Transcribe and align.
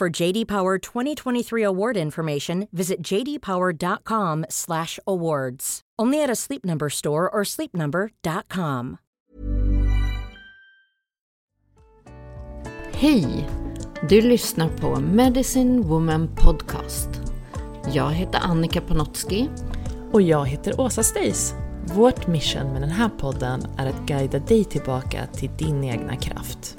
For 0.00 0.22
JD 0.22 0.46
Power 0.46 0.78
2023 0.78 1.62
award 1.62 1.96
information, 1.98 2.68
visit 2.72 3.02
jdpower.com/awards. 3.02 5.80
Only 6.02 6.22
at 6.22 6.30
a 6.30 6.34
Sleep 6.34 6.64
Number 6.64 6.88
store 6.88 7.28
or 7.28 7.44
sleepnumber.com. 7.44 8.96
Hej! 12.92 13.48
Du 14.08 14.20
lyssnar 14.20 14.68
på 14.68 15.00
Medicine 15.00 15.80
Woman 15.80 16.28
Podcast. 16.36 17.08
Jag 17.94 18.10
heter 18.10 18.40
Annika 18.42 18.80
Panotski. 18.80 19.48
Och 20.12 20.22
jag 20.22 20.46
heter 20.46 20.80
Åsa 20.80 21.02
Stace. 21.02 21.54
Vårt 21.94 22.26
mission 22.26 22.72
med 22.72 22.82
den 22.82 22.90
här 22.90 23.08
podden 23.08 23.62
är 23.78 23.86
att 23.86 24.06
guida 24.06 24.38
dig 24.38 24.64
tillbaka 24.64 25.26
till 25.26 25.50
din 25.58 25.84
egna 25.84 26.16
kraft. 26.16 26.76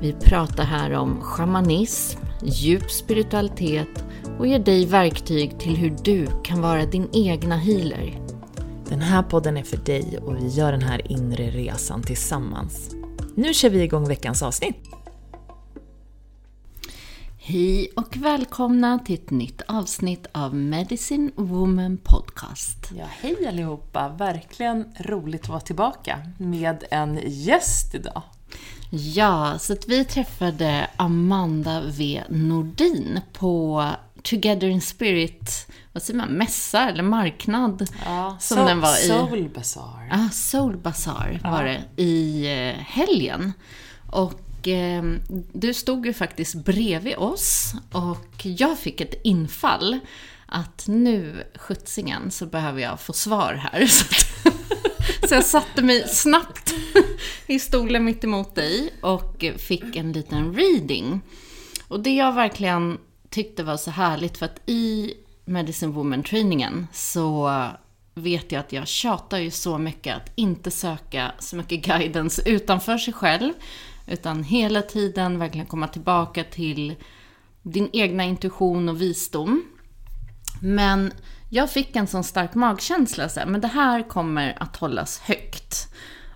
Vi 0.00 0.12
pratar 0.12 0.64
här 0.64 0.92
om 0.92 1.22
shamanism, 1.22 2.25
djup 2.42 2.90
spiritualitet 2.90 4.04
och 4.38 4.46
ger 4.46 4.58
dig 4.58 4.86
verktyg 4.86 5.58
till 5.58 5.76
hur 5.76 5.96
du 6.04 6.28
kan 6.44 6.62
vara 6.62 6.86
din 6.86 7.08
egna 7.12 7.56
healer. 7.56 8.20
Den 8.88 9.00
här 9.00 9.22
podden 9.22 9.56
är 9.56 9.62
för 9.62 9.76
dig 9.76 10.18
och 10.22 10.36
vi 10.36 10.48
gör 10.48 10.72
den 10.72 10.82
här 10.82 11.12
inre 11.12 11.50
resan 11.50 12.02
tillsammans. 12.02 12.90
Nu 13.34 13.54
kör 13.54 13.70
vi 13.70 13.82
igång 13.82 14.08
veckans 14.08 14.42
avsnitt! 14.42 14.76
Hej 17.38 17.90
och 17.96 18.16
välkomna 18.16 18.98
till 18.98 19.14
ett 19.14 19.30
nytt 19.30 19.62
avsnitt 19.68 20.26
av 20.32 20.54
Medicine 20.54 21.30
Woman 21.36 21.98
Podcast. 22.04 22.90
Ja, 22.98 23.04
hej 23.08 23.46
allihopa! 23.48 24.08
Verkligen 24.08 24.94
roligt 25.00 25.42
att 25.42 25.48
vara 25.48 25.60
tillbaka 25.60 26.18
med 26.38 26.84
en 26.90 27.20
gäst 27.26 27.94
idag. 27.94 28.22
Ja, 28.90 29.58
så 29.58 29.72
att 29.72 29.88
vi 29.88 30.04
träffade 30.04 30.90
Amanda 30.96 31.82
V 31.84 32.22
Nordin 32.28 33.20
på 33.32 33.84
Together 34.22 34.68
in 34.68 34.80
Spirit, 34.80 35.66
vad 35.92 36.02
säger 36.02 36.18
man, 36.18 36.28
mässa 36.28 36.88
eller 36.88 37.02
marknad? 37.02 37.88
Ja, 38.04 38.36
som 38.40 38.56
Soul, 38.56 38.68
den 38.68 38.80
var 38.80 39.04
i. 39.04 39.08
Soul 39.08 39.48
Bazaar. 39.54 40.08
Ja, 40.10 40.28
Soul 40.32 40.76
Bazaar 40.76 41.40
var 41.44 41.64
det 41.64 42.02
i 42.02 42.46
eh, 42.46 42.82
helgen. 42.84 43.52
Och 44.10 44.68
eh, 44.68 45.02
du 45.52 45.74
stod 45.74 46.06
ju 46.06 46.12
faktiskt 46.12 46.54
bredvid 46.54 47.16
oss 47.16 47.74
och 47.92 48.46
jag 48.46 48.78
fick 48.78 49.00
ett 49.00 49.20
infall 49.24 49.98
att 50.46 50.84
nu, 50.88 51.46
skjutsingen, 51.54 52.30
så 52.30 52.46
behöver 52.46 52.82
jag 52.82 53.00
få 53.00 53.12
svar 53.12 53.54
här. 53.54 53.90
Så, 55.28 55.34
jag 55.34 55.44
satte 55.44 55.82
mig 55.82 56.08
snabbt 56.08 56.74
i 57.46 57.58
stolen 57.58 58.04
mitt 58.04 58.24
emot 58.24 58.54
dig 58.54 58.94
och 59.00 59.44
fick 59.58 59.96
en 59.96 60.12
liten 60.12 60.54
reading. 60.54 61.20
Och 61.88 62.00
det 62.00 62.14
jag 62.14 62.32
verkligen 62.32 62.98
tyckte 63.30 63.62
var 63.62 63.76
så 63.76 63.90
härligt, 63.90 64.38
för 64.38 64.46
att 64.46 64.60
i 64.66 65.14
Medicine 65.44 65.92
Woman-trainingen 65.92 66.86
så 66.92 67.50
vet 68.14 68.52
jag 68.52 68.60
att 68.60 68.72
jag 68.72 68.88
tjatar 68.88 69.38
ju 69.38 69.50
så 69.50 69.78
mycket 69.78 70.16
att 70.16 70.32
inte 70.34 70.70
söka 70.70 71.32
så 71.38 71.56
mycket 71.56 71.84
guidance 71.84 72.42
utanför 72.46 72.98
sig 72.98 73.14
själv, 73.14 73.52
utan 74.06 74.44
hela 74.44 74.82
tiden 74.82 75.38
verkligen 75.38 75.66
komma 75.66 75.88
tillbaka 75.88 76.44
till 76.44 76.94
din 77.62 77.90
egna 77.92 78.24
intuition 78.24 78.88
och 78.88 79.00
visdom. 79.00 79.62
Men 80.60 81.12
jag 81.48 81.70
fick 81.70 81.96
en 81.96 82.06
sån 82.06 82.24
stark 82.24 82.54
magkänsla, 82.54 83.28
så 83.28 83.40
här, 83.40 83.46
men 83.46 83.60
det 83.60 83.68
här 83.68 84.02
kommer 84.08 84.56
att 84.62 84.76
hållas 84.76 85.18
högt. 85.18 85.88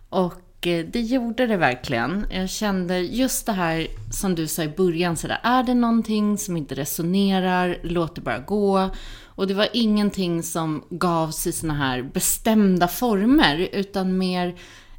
Och 0.09 0.67
eh, 0.67 0.87
det 0.87 1.01
gjorde 1.01 1.47
det 1.47 1.57
verkligen. 1.57 2.27
Jag 2.31 2.51
kände 2.51 2.99
just 2.99 3.47
det 3.47 3.53
här 3.53 3.87
som 4.13 4.35
du 4.35 4.47
sa 4.47 4.63
i 4.63 4.69
början, 4.69 5.17
så 5.17 5.29
där, 5.29 5.41
är 5.43 5.63
det 5.63 5.75
någonting 5.75 6.39
som 6.39 6.57
inte 6.57 6.75
resonerar, 6.75 7.79
låt 7.83 8.15
det 8.15 8.21
bara 8.21 8.39
gå. 8.39 8.91
Och 9.25 9.47
det 9.47 9.55
var 9.55 9.69
ingenting 9.73 10.43
som 10.43 10.85
gavs 10.91 11.47
i 11.47 11.53
såna 11.53 11.75
här 11.75 12.03
bestämda 12.03 12.89
former, 12.89 13.69
utan 13.73 14.19
mer 14.19 14.55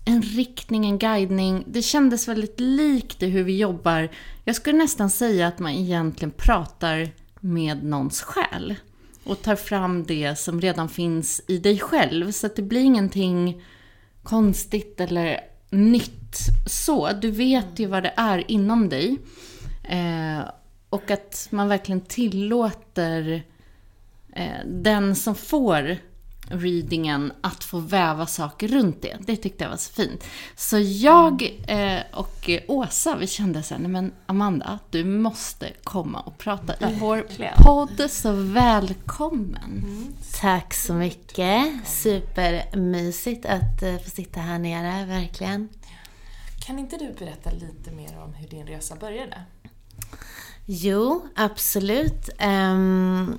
en 0.06 0.22
riktning, 0.22 0.86
en 0.86 0.98
guidning. 0.98 1.64
Det 1.68 1.82
kändes 1.82 2.28
väldigt 2.28 2.60
likt 2.60 3.24
i 3.24 3.30
hur 3.30 3.44
vi 3.44 3.58
jobbar. 3.58 4.10
Jag 4.46 4.56
skulle 4.56 4.78
nästan 4.78 5.10
säga 5.10 5.48
att 5.48 5.60
man 5.60 5.72
egentligen 5.72 6.32
pratar 6.32 7.10
med 7.40 7.84
någons 7.84 8.22
själ 8.22 8.76
och 9.24 9.42
tar 9.42 9.56
fram 9.56 10.04
det 10.04 10.36
som 10.36 10.62
redan 10.62 10.90
finns 10.90 11.42
i 11.48 11.58
dig 11.58 11.80
själv. 11.80 12.32
Så 12.32 12.48
att 12.48 12.56
det 12.56 12.62
blir 12.62 12.82
ingenting 12.82 13.64
konstigt 14.24 15.00
eller 15.00 15.40
nytt 15.70 16.38
så. 16.66 17.12
Du 17.12 17.32
vet 17.32 17.80
ju 17.80 17.86
vad 17.86 18.04
det 18.04 18.14
är 18.18 18.52
inom 18.52 18.90
dig. 18.90 19.18
Eh, 19.84 20.42
och 20.90 21.12
att 21.12 21.48
man 21.52 21.68
verkligen 21.68 22.02
tillåter 22.02 23.44
eh, 24.34 24.66
den 24.66 25.16
som 25.16 25.36
får 25.36 25.98
readingen 26.52 27.34
att 27.42 27.64
få 27.64 27.80
väva 27.80 28.26
saker 28.26 28.68
runt 28.68 29.02
det. 29.02 29.18
Det 29.20 29.36
tyckte 29.36 29.64
jag 29.64 29.70
var 29.70 29.78
så 29.78 29.94
fint. 29.94 30.24
Så 30.56 30.80
jag 30.80 31.60
eh, 31.68 32.00
och 32.14 32.50
Åsa, 32.68 33.16
vi 33.16 33.28
kände 33.28 33.64
så 33.64 33.74
här, 33.74 33.82
nej 33.82 33.92
men 33.92 34.12
Amanda, 34.26 34.80
du 34.90 35.04
måste 35.04 35.72
komma 35.84 36.20
och 36.20 36.38
prata 36.38 36.74
i 36.74 36.98
vår 37.00 37.26
podd, 37.64 38.12
så 38.12 38.32
välkommen. 38.32 39.86
Tack 40.42 40.74
så 40.74 40.94
mycket. 40.94 41.88
Supermysigt 41.88 43.46
att 43.46 43.84
eh, 43.84 43.98
få 43.98 44.10
sitta 44.10 44.40
här 44.40 44.60
nere, 44.60 45.06
verkligen. 45.06 45.70
Kan 46.66 46.80
inte 46.80 46.98
du 46.98 47.14
berätta 47.20 47.52
lite 47.52 47.92
mer 47.92 48.20
om 48.20 48.34
hur 48.34 48.48
din 48.48 48.68
resa 48.68 48.96
började? 48.96 49.44
Jo, 50.66 51.26
absolut. 51.36 52.30
Ehm, 52.38 53.38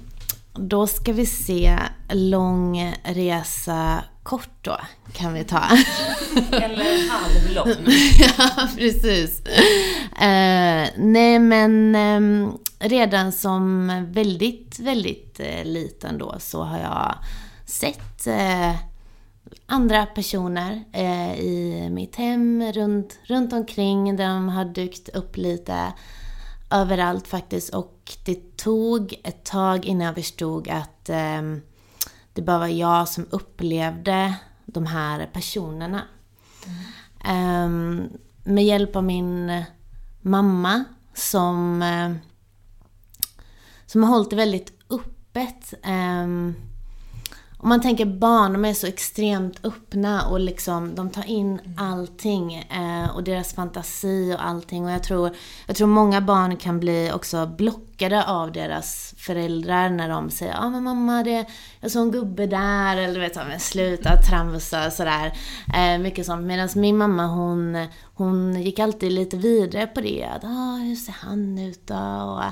då 0.54 0.86
ska 0.86 1.12
vi 1.12 1.26
se 1.26 1.78
lång 2.12 2.94
resa 3.04 4.04
kort 4.22 4.50
då, 4.60 4.76
kan 5.12 5.34
vi 5.34 5.44
ta. 5.44 5.62
Eller 6.52 7.10
halvlång. 7.10 7.92
ja, 8.18 8.68
precis. 8.76 9.40
Eh, 10.20 10.88
nej, 10.96 11.38
men 11.38 11.94
eh, 11.94 12.52
redan 12.88 13.32
som 13.32 13.88
väldigt, 14.12 14.78
väldigt 14.78 15.40
eh, 15.40 15.64
liten 15.64 16.18
då 16.18 16.34
så 16.38 16.62
har 16.62 16.78
jag 16.78 17.14
sett 17.66 18.26
eh, 18.26 18.76
andra 19.66 20.06
personer 20.06 20.84
eh, 20.92 21.40
i 21.40 21.88
mitt 21.90 22.16
hem 22.16 22.72
runt, 22.72 23.18
runt 23.24 23.52
omkring. 23.52 24.16
De 24.16 24.48
har 24.48 24.64
dykt 24.64 25.08
upp 25.08 25.36
lite 25.36 25.92
överallt 26.70 27.28
faktiskt. 27.28 27.74
Och 27.74 28.01
det 28.24 28.56
tog 28.56 29.20
ett 29.24 29.44
tag 29.44 29.84
innan 29.84 30.06
jag 30.06 30.14
förstod 30.14 30.68
att 30.68 31.08
eh, 31.08 31.42
det 32.32 32.42
bara 32.42 32.58
var 32.58 32.66
jag 32.66 33.08
som 33.08 33.26
upplevde 33.30 34.34
de 34.66 34.86
här 34.86 35.30
personerna. 35.32 36.02
Mm. 36.66 38.00
Eh, 38.00 38.08
med 38.44 38.64
hjälp 38.64 38.96
av 38.96 39.04
min 39.04 39.64
mamma 40.20 40.84
som, 41.14 41.82
eh, 41.82 42.12
som 43.86 44.02
har 44.02 44.10
hållit 44.10 44.30
det 44.30 44.36
väldigt 44.36 44.72
öppet. 44.90 45.74
Um, 45.86 46.54
om 47.62 47.68
man 47.68 47.80
tänker 47.80 48.04
barn, 48.06 48.52
de 48.52 48.64
är 48.64 48.74
så 48.74 48.86
extremt 48.86 49.64
öppna 49.64 50.26
och 50.26 50.40
liksom, 50.40 50.94
de 50.94 51.10
tar 51.10 51.30
in 51.30 51.60
allting. 51.76 52.54
Eh, 52.54 53.16
och 53.16 53.24
deras 53.24 53.54
fantasi 53.54 54.34
och 54.34 54.46
allting. 54.46 54.84
Och 54.84 54.90
jag 54.90 55.02
tror, 55.02 55.36
jag 55.66 55.76
tror 55.76 55.86
många 55.86 56.20
barn 56.20 56.56
kan 56.56 56.80
bli 56.80 57.10
också 57.14 57.46
blockade 57.46 58.24
av 58.24 58.52
deras 58.52 59.14
föräldrar 59.18 59.90
när 59.90 60.08
de 60.08 60.30
säger 60.30 60.56
ah, 60.58 60.70
men 60.70 60.82
mamma, 60.82 61.22
det, 61.22 61.46
jag 61.80 61.90
såg 61.90 62.02
en 62.02 62.10
gubbe 62.10 62.46
där. 62.46 62.96
Eller 62.96 63.20
vet 63.20 63.34
du, 63.34 63.40
sluta 63.58 64.16
tramsa 64.16 64.90
sådär. 64.90 65.32
Eh, 65.74 65.98
mycket 65.98 66.26
sånt. 66.26 66.46
Medan 66.46 66.68
min 66.74 66.96
mamma 66.96 67.26
hon, 67.26 67.86
hon 68.14 68.62
gick 68.62 68.78
alltid 68.78 69.12
lite 69.12 69.36
vidare 69.36 69.86
på 69.86 70.00
det. 70.00 70.24
Att, 70.24 70.44
ah, 70.44 70.76
hur 70.76 70.96
ser 70.96 71.14
han 71.20 71.58
ut 71.58 71.86
då? 71.86 71.94
Och, 71.94 72.44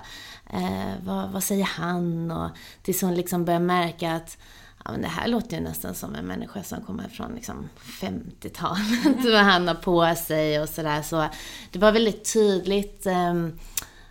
eh, 0.57 0.95
vad, 1.05 1.31
vad 1.31 1.43
säger 1.43 1.65
han? 1.65 2.31
Och 2.31 2.51
tills 2.83 3.03
hon 3.03 3.15
liksom 3.15 3.45
började 3.45 3.65
märka 3.65 4.15
att 4.15 4.39
ja, 4.85 4.91
men 4.91 5.03
det 5.03 5.09
här 5.09 5.29
låter 5.29 5.57
ju 5.57 5.63
nästan 5.63 5.95
som 5.95 6.15
en 6.15 6.27
människa 6.27 6.63
som 6.63 6.83
kommer 6.83 7.09
från 7.09 7.35
liksom 7.35 7.69
50-talet. 8.01 9.25
Vad 9.33 9.45
han 9.45 9.69
har 9.69 9.75
på 9.75 10.15
sig 10.15 10.61
och 10.61 10.69
sådär. 10.69 11.03
Så 11.03 11.29
det 11.71 11.79
var 11.79 11.93
väldigt 11.93 12.33
tydligt 12.33 13.07
eh, 13.07 13.35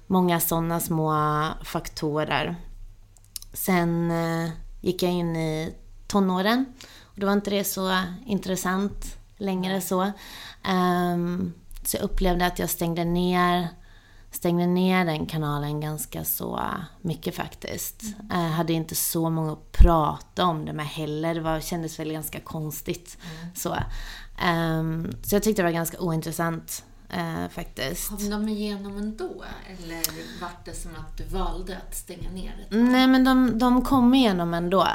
många 0.08 0.40
sådana 0.40 0.80
små 0.80 1.14
faktorer. 1.64 2.56
Sen 3.54 4.12
eh, 4.12 4.50
gick 4.82 5.04
jag 5.04 5.12
in 5.12 5.36
i 5.36 5.76
tonåren. 6.08 6.66
Och 7.04 7.20
då 7.20 7.26
var 7.26 7.34
inte 7.34 7.50
det 7.50 7.64
så 7.64 8.02
intressant 8.26 9.18
längre 9.38 9.82
så. 9.82 10.12
Um, 10.70 11.54
så 11.86 11.98
jag 11.98 12.04
upplevde 12.04 12.46
att 12.46 12.60
jag 12.60 12.70
stängde 12.70 13.06
ner 13.06 13.68
stängde 14.32 14.68
ner 14.68 15.06
den 15.06 15.26
kanalen 15.26 15.82
ganska 15.82 16.24
så 16.24 16.62
mycket 17.02 17.36
faktiskt. 17.36 18.02
Mm. 18.04 18.44
Jag 18.44 18.50
hade 18.50 18.74
inte 18.74 18.96
så 18.96 19.30
många 19.30 19.54
att 19.54 19.72
prata 19.72 20.46
om 20.46 20.66
det 20.66 20.74
med 20.74 20.88
heller. 20.88 21.36
Det 21.36 21.42
var, 21.42 21.60
kändes 21.60 22.00
väl 22.00 22.12
ganska 22.12 22.40
konstigt. 22.40 23.18
Mm. 23.24 23.56
Så. 23.56 23.78
Um, 24.46 25.12
så 25.24 25.36
jag 25.36 25.44
tyckte 25.44 25.62
det 25.62 25.66
var 25.66 25.72
ganska 25.72 26.00
ointressant 26.00 26.84
uh, 27.18 27.50
faktiskt. 27.50 28.10
Kom 28.10 28.30
de 28.30 28.50
igenom 28.50 28.98
ändå? 28.98 29.44
Eller 29.68 30.42
var 30.42 30.50
det 30.66 30.74
som 30.74 30.92
att 30.96 31.18
du 31.18 31.24
valde 31.24 31.78
att 31.78 31.96
stänga 31.96 32.30
ner 32.32 32.68
det? 32.70 32.78
Nej, 32.78 33.08
men 33.08 33.24
de, 33.24 33.60
de 33.60 33.82
kom 33.86 34.14
igenom 34.14 34.54
ändå. 34.54 34.88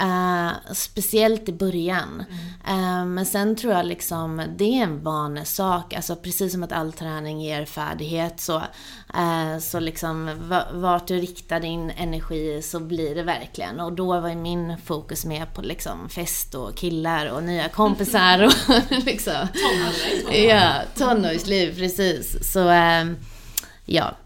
Uh, 0.00 0.52
speciellt 0.72 1.48
i 1.48 1.52
början. 1.52 2.24
Mm. 2.66 3.00
Uh, 3.00 3.06
men 3.06 3.26
sen 3.26 3.56
tror 3.56 3.72
jag 3.72 3.86
liksom, 3.86 4.42
det 4.56 4.64
är 4.64 4.82
en 4.82 5.02
vanesak. 5.02 5.94
Alltså 5.94 6.16
precis 6.16 6.52
som 6.52 6.62
att 6.62 6.72
all 6.72 6.92
träning 6.92 7.40
ger 7.40 7.64
färdighet 7.64 8.40
så, 8.40 8.56
uh, 9.16 9.58
så 9.60 9.80
liksom 9.80 10.30
vart 10.72 11.06
du 11.06 11.18
riktar 11.18 11.60
din 11.60 11.90
energi 11.90 12.62
så 12.62 12.80
blir 12.80 13.14
det 13.14 13.22
verkligen. 13.22 13.80
Och 13.80 13.92
då 13.92 14.20
var 14.20 14.28
ju 14.28 14.36
min 14.36 14.76
fokus 14.84 15.24
mer 15.24 15.46
på 15.46 15.62
liksom 15.62 16.08
fest 16.08 16.54
och 16.54 16.76
killar 16.76 17.26
och 17.26 17.42
nya 17.42 17.68
kompisar 17.68 18.44
och 18.44 18.52
liksom. 19.04 19.48
Tonårsliv. 19.52 20.44
Ja, 20.48 20.72
tonårsliv, 20.96 21.76
precis. 21.76 22.52
Så, 22.52 22.58
ja. 23.84 24.16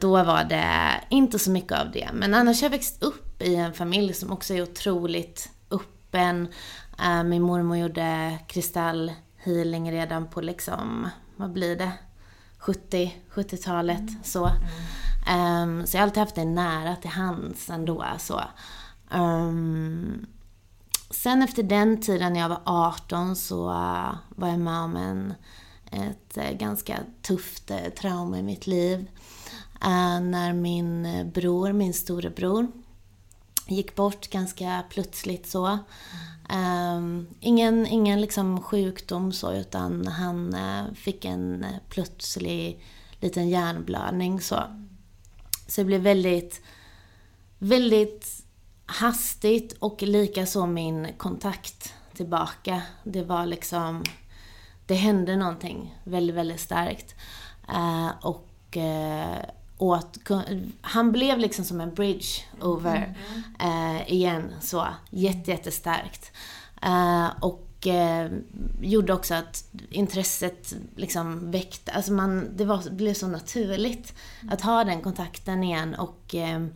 Då 0.00 0.24
var 0.24 0.44
det 0.44 0.90
inte 1.10 1.38
så 1.38 1.50
mycket 1.50 1.72
av 1.72 1.90
det. 1.92 2.08
Men 2.12 2.34
annars 2.34 2.60
har 2.60 2.66
jag 2.66 2.70
växt 2.70 3.02
upp 3.02 3.23
i 3.38 3.54
en 3.54 3.72
familj 3.72 4.14
som 4.14 4.32
också 4.32 4.54
är 4.54 4.62
otroligt 4.62 5.50
öppen. 5.70 6.48
Uh, 7.00 7.22
min 7.22 7.42
mormor 7.42 7.76
gjorde 7.76 8.38
kristallhealing 8.46 9.92
redan 9.92 10.28
på 10.28 10.40
liksom, 10.40 11.08
vad 11.36 11.52
blir 11.52 11.76
det? 11.76 11.92
70, 12.58 13.14
70-talet 13.34 14.00
mm. 14.00 14.24
så. 14.24 14.50
Mm. 15.26 15.86
Så 15.86 15.96
jag 15.96 16.00
har 16.00 16.06
alltid 16.06 16.20
haft 16.20 16.34
det 16.34 16.44
nära 16.44 16.96
till 16.96 17.10
hands 17.10 17.70
ändå. 17.70 18.04
Så. 18.18 18.40
Um, 19.14 20.26
sen 21.10 21.42
efter 21.42 21.62
den 21.62 22.00
tiden 22.00 22.32
när 22.32 22.40
jag 22.40 22.48
var 22.48 22.60
18 22.64 23.36
så 23.36 23.68
uh, 23.68 24.14
var 24.28 24.48
jag 24.48 24.58
med 24.58 24.78
om 24.78 24.96
en, 24.96 25.34
ett 25.90 26.38
uh, 26.38 26.58
ganska 26.58 26.98
tufft 27.22 27.70
trauma 27.96 28.38
i 28.38 28.42
mitt 28.42 28.66
liv. 28.66 29.10
när 30.20 30.52
min 30.52 31.30
bror, 31.34 31.72
min 31.72 31.94
storebror, 31.94 32.66
gick 33.66 33.94
bort 33.94 34.28
ganska 34.30 34.84
plötsligt 34.90 35.46
så. 35.46 35.78
Um, 36.50 37.26
ingen 37.40 37.86
ingen 37.86 38.20
liksom 38.20 38.62
sjukdom 38.62 39.32
så, 39.32 39.52
utan 39.52 40.06
han 40.06 40.54
uh, 40.54 40.94
fick 40.94 41.24
en 41.24 41.66
plötslig 41.88 42.84
liten 43.20 43.48
hjärnblödning 43.48 44.40
så. 44.40 44.62
Så 45.66 45.80
det 45.80 45.84
blev 45.84 46.00
väldigt, 46.00 46.62
väldigt 47.58 48.44
hastigt 48.86 49.76
och 49.78 50.02
likaså 50.02 50.66
min 50.66 51.08
kontakt 51.16 51.94
tillbaka. 52.14 52.82
Det 53.04 53.22
var 53.22 53.46
liksom, 53.46 54.02
det 54.86 54.94
hände 54.94 55.36
någonting 55.36 55.98
väldigt, 56.04 56.36
väldigt 56.36 56.60
starkt. 56.60 57.14
Uh, 57.68 58.10
och 58.20 58.76
uh, 58.76 59.44
åt, 59.84 60.18
han 60.80 61.12
blev 61.12 61.38
liksom 61.38 61.64
som 61.64 61.80
en 61.80 61.94
bridge 61.94 62.26
over 62.60 63.14
mm. 63.60 63.96
eh, 63.96 64.12
igen. 64.12 64.54
Så 64.60 64.86
jätte, 65.10 65.50
jättestarkt. 65.50 66.32
Eh, 66.82 67.26
och 67.40 67.86
eh, 67.86 68.30
gjorde 68.80 69.12
också 69.12 69.34
att 69.34 69.64
intresset 69.90 70.74
liksom 70.96 71.50
väckte, 71.50 71.92
alltså 71.92 72.12
man, 72.12 72.56
det, 72.56 72.64
var, 72.64 72.82
det 72.84 72.90
blev 72.90 73.14
så 73.14 73.28
naturligt 73.28 74.14
att 74.50 74.60
ha 74.60 74.84
den 74.84 75.00
kontakten 75.00 75.62
igen 75.62 75.94
och 75.94 76.34
eh, 76.34 76.66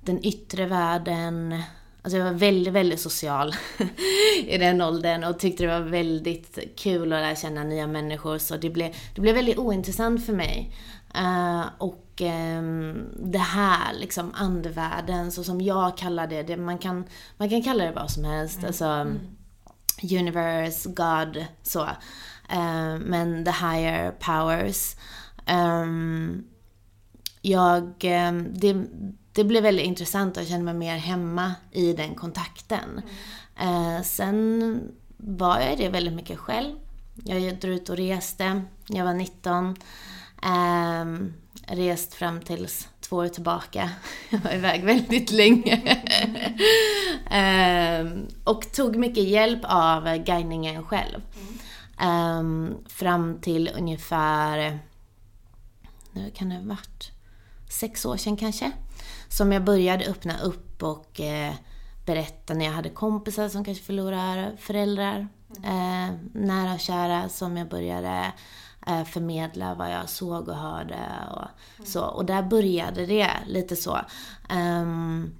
den 0.00 0.26
yttre 0.26 0.66
världen 0.66 1.62
Alltså 2.06 2.18
jag 2.18 2.24
var 2.24 2.32
väldigt, 2.32 2.72
väldigt 2.72 3.00
social 3.00 3.54
i 4.46 4.58
den 4.58 4.80
åldern 4.80 5.24
och 5.24 5.38
tyckte 5.38 5.62
det 5.62 5.80
var 5.80 5.88
väldigt 5.88 6.58
kul 6.76 7.12
att 7.12 7.20
lära 7.20 7.36
känna 7.36 7.64
nya 7.64 7.86
människor. 7.86 8.38
Så 8.38 8.56
det 8.56 8.70
blev, 8.70 8.94
det 9.14 9.20
blev 9.20 9.34
väldigt 9.34 9.58
ointressant 9.58 10.26
för 10.26 10.32
mig. 10.32 10.74
Uh, 11.18 11.66
och 11.78 12.22
eh, 12.22 12.62
det 13.18 13.38
här 13.38 13.94
liksom 13.94 14.32
andevärlden, 14.34 15.32
så 15.32 15.44
som 15.44 15.60
jag 15.60 15.96
kallar 15.96 16.26
det. 16.26 16.42
det 16.42 16.56
man, 16.56 16.78
kan, 16.78 17.04
man 17.36 17.50
kan 17.50 17.62
kalla 17.62 17.84
det 17.84 17.92
vad 17.92 18.10
som 18.10 18.24
helst. 18.24 18.56
Mm. 18.56 18.66
Alltså, 18.66 18.84
mm. 18.84 19.18
universe, 20.02 20.88
God, 20.88 21.44
så. 21.62 21.82
Eh, 22.50 22.98
men 22.98 23.44
the 23.44 23.50
higher 23.50 24.10
powers. 24.10 24.96
Um, 25.50 26.44
jag, 27.42 27.92
ehm, 28.00 28.54
det, 28.54 28.76
det 29.32 29.44
blev 29.44 29.62
väldigt 29.62 29.86
intressant 29.86 30.36
och 30.36 30.42
jag 30.42 30.48
kände 30.48 30.64
mig 30.64 30.74
mer 30.74 30.96
hemma 30.96 31.54
i 31.72 31.92
den 31.92 32.14
kontakten. 32.14 33.00
Mm. 33.56 33.96
Eh, 33.96 34.02
sen 34.02 34.80
var 35.16 35.60
jag 35.60 35.78
det 35.78 35.88
väldigt 35.88 36.14
mycket 36.14 36.38
själv. 36.38 36.74
Jag 37.24 37.58
drog 37.58 37.74
ut 37.74 37.88
och 37.88 37.96
reste. 37.96 38.62
Jag 38.86 39.04
var 39.04 39.14
19. 39.14 39.76
Um, 40.42 41.34
rest 41.66 42.14
fram 42.14 42.40
tills 42.40 42.88
två 43.00 43.16
år 43.16 43.28
tillbaka. 43.28 43.90
Jag 44.30 44.38
var 44.38 44.54
iväg 44.54 44.84
väldigt 44.84 45.30
länge. 45.30 45.98
um, 48.00 48.28
och 48.44 48.72
tog 48.72 48.96
mycket 48.96 49.24
hjälp 49.24 49.60
av 49.64 50.16
guidningen 50.16 50.84
själv. 50.84 51.20
Um, 52.02 52.74
fram 52.88 53.40
till 53.40 53.70
ungefär, 53.76 54.78
nu 56.12 56.30
kan 56.30 56.48
det 56.48 56.54
ha 56.54 56.62
varit, 56.62 57.12
sex 57.70 58.06
år 58.06 58.16
sedan 58.16 58.36
kanske. 58.36 58.72
Som 59.28 59.52
jag 59.52 59.64
började 59.64 60.06
öppna 60.06 60.38
upp 60.38 60.82
och 60.82 61.20
eh, 61.20 61.54
berätta 62.06 62.54
när 62.54 62.64
jag 62.64 62.72
hade 62.72 62.90
kompisar 62.90 63.48
som 63.48 63.64
kanske 63.64 63.84
förlorar 63.84 64.56
föräldrar. 64.58 65.28
Eh, 65.64 66.14
nära 66.32 66.74
och 66.74 66.80
kära 66.80 67.28
som 67.28 67.56
jag 67.56 67.68
började 67.68 68.32
Eh, 68.88 69.04
förmedla 69.04 69.74
vad 69.74 69.92
jag 69.92 70.08
såg 70.08 70.48
och 70.48 70.56
hörde 70.56 71.08
och 71.30 71.86
så. 71.86 72.04
Och 72.04 72.24
där 72.24 72.42
började 72.42 73.06
det 73.06 73.30
lite 73.46 73.76
så. 73.76 74.00
Um, 74.50 75.34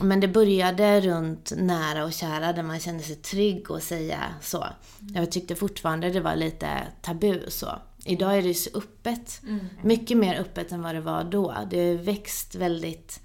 men 0.00 0.20
det 0.20 0.28
började 0.28 1.00
runt 1.00 1.52
nära 1.56 2.04
och 2.04 2.12
kära 2.12 2.52
där 2.52 2.62
man 2.62 2.80
kände 2.80 3.02
sig 3.02 3.16
trygg 3.16 3.70
att 3.70 3.82
säga 3.82 4.34
så. 4.40 4.66
Jag 5.14 5.32
tyckte 5.32 5.54
fortfarande 5.54 6.10
det 6.10 6.20
var 6.20 6.36
lite 6.36 6.68
tabu 7.02 7.40
så. 7.48 7.68
Idag 8.04 8.38
är 8.38 8.42
det 8.42 8.54
så 8.54 8.78
öppet. 8.78 9.40
Mm. 9.42 9.66
Mycket 9.82 10.16
mer 10.16 10.40
öppet 10.40 10.72
än 10.72 10.82
vad 10.82 10.94
det 10.94 11.00
var 11.00 11.24
då. 11.24 11.54
Det 11.70 11.88
har 11.88 12.04
växt 12.04 12.54
väldigt 12.54 13.20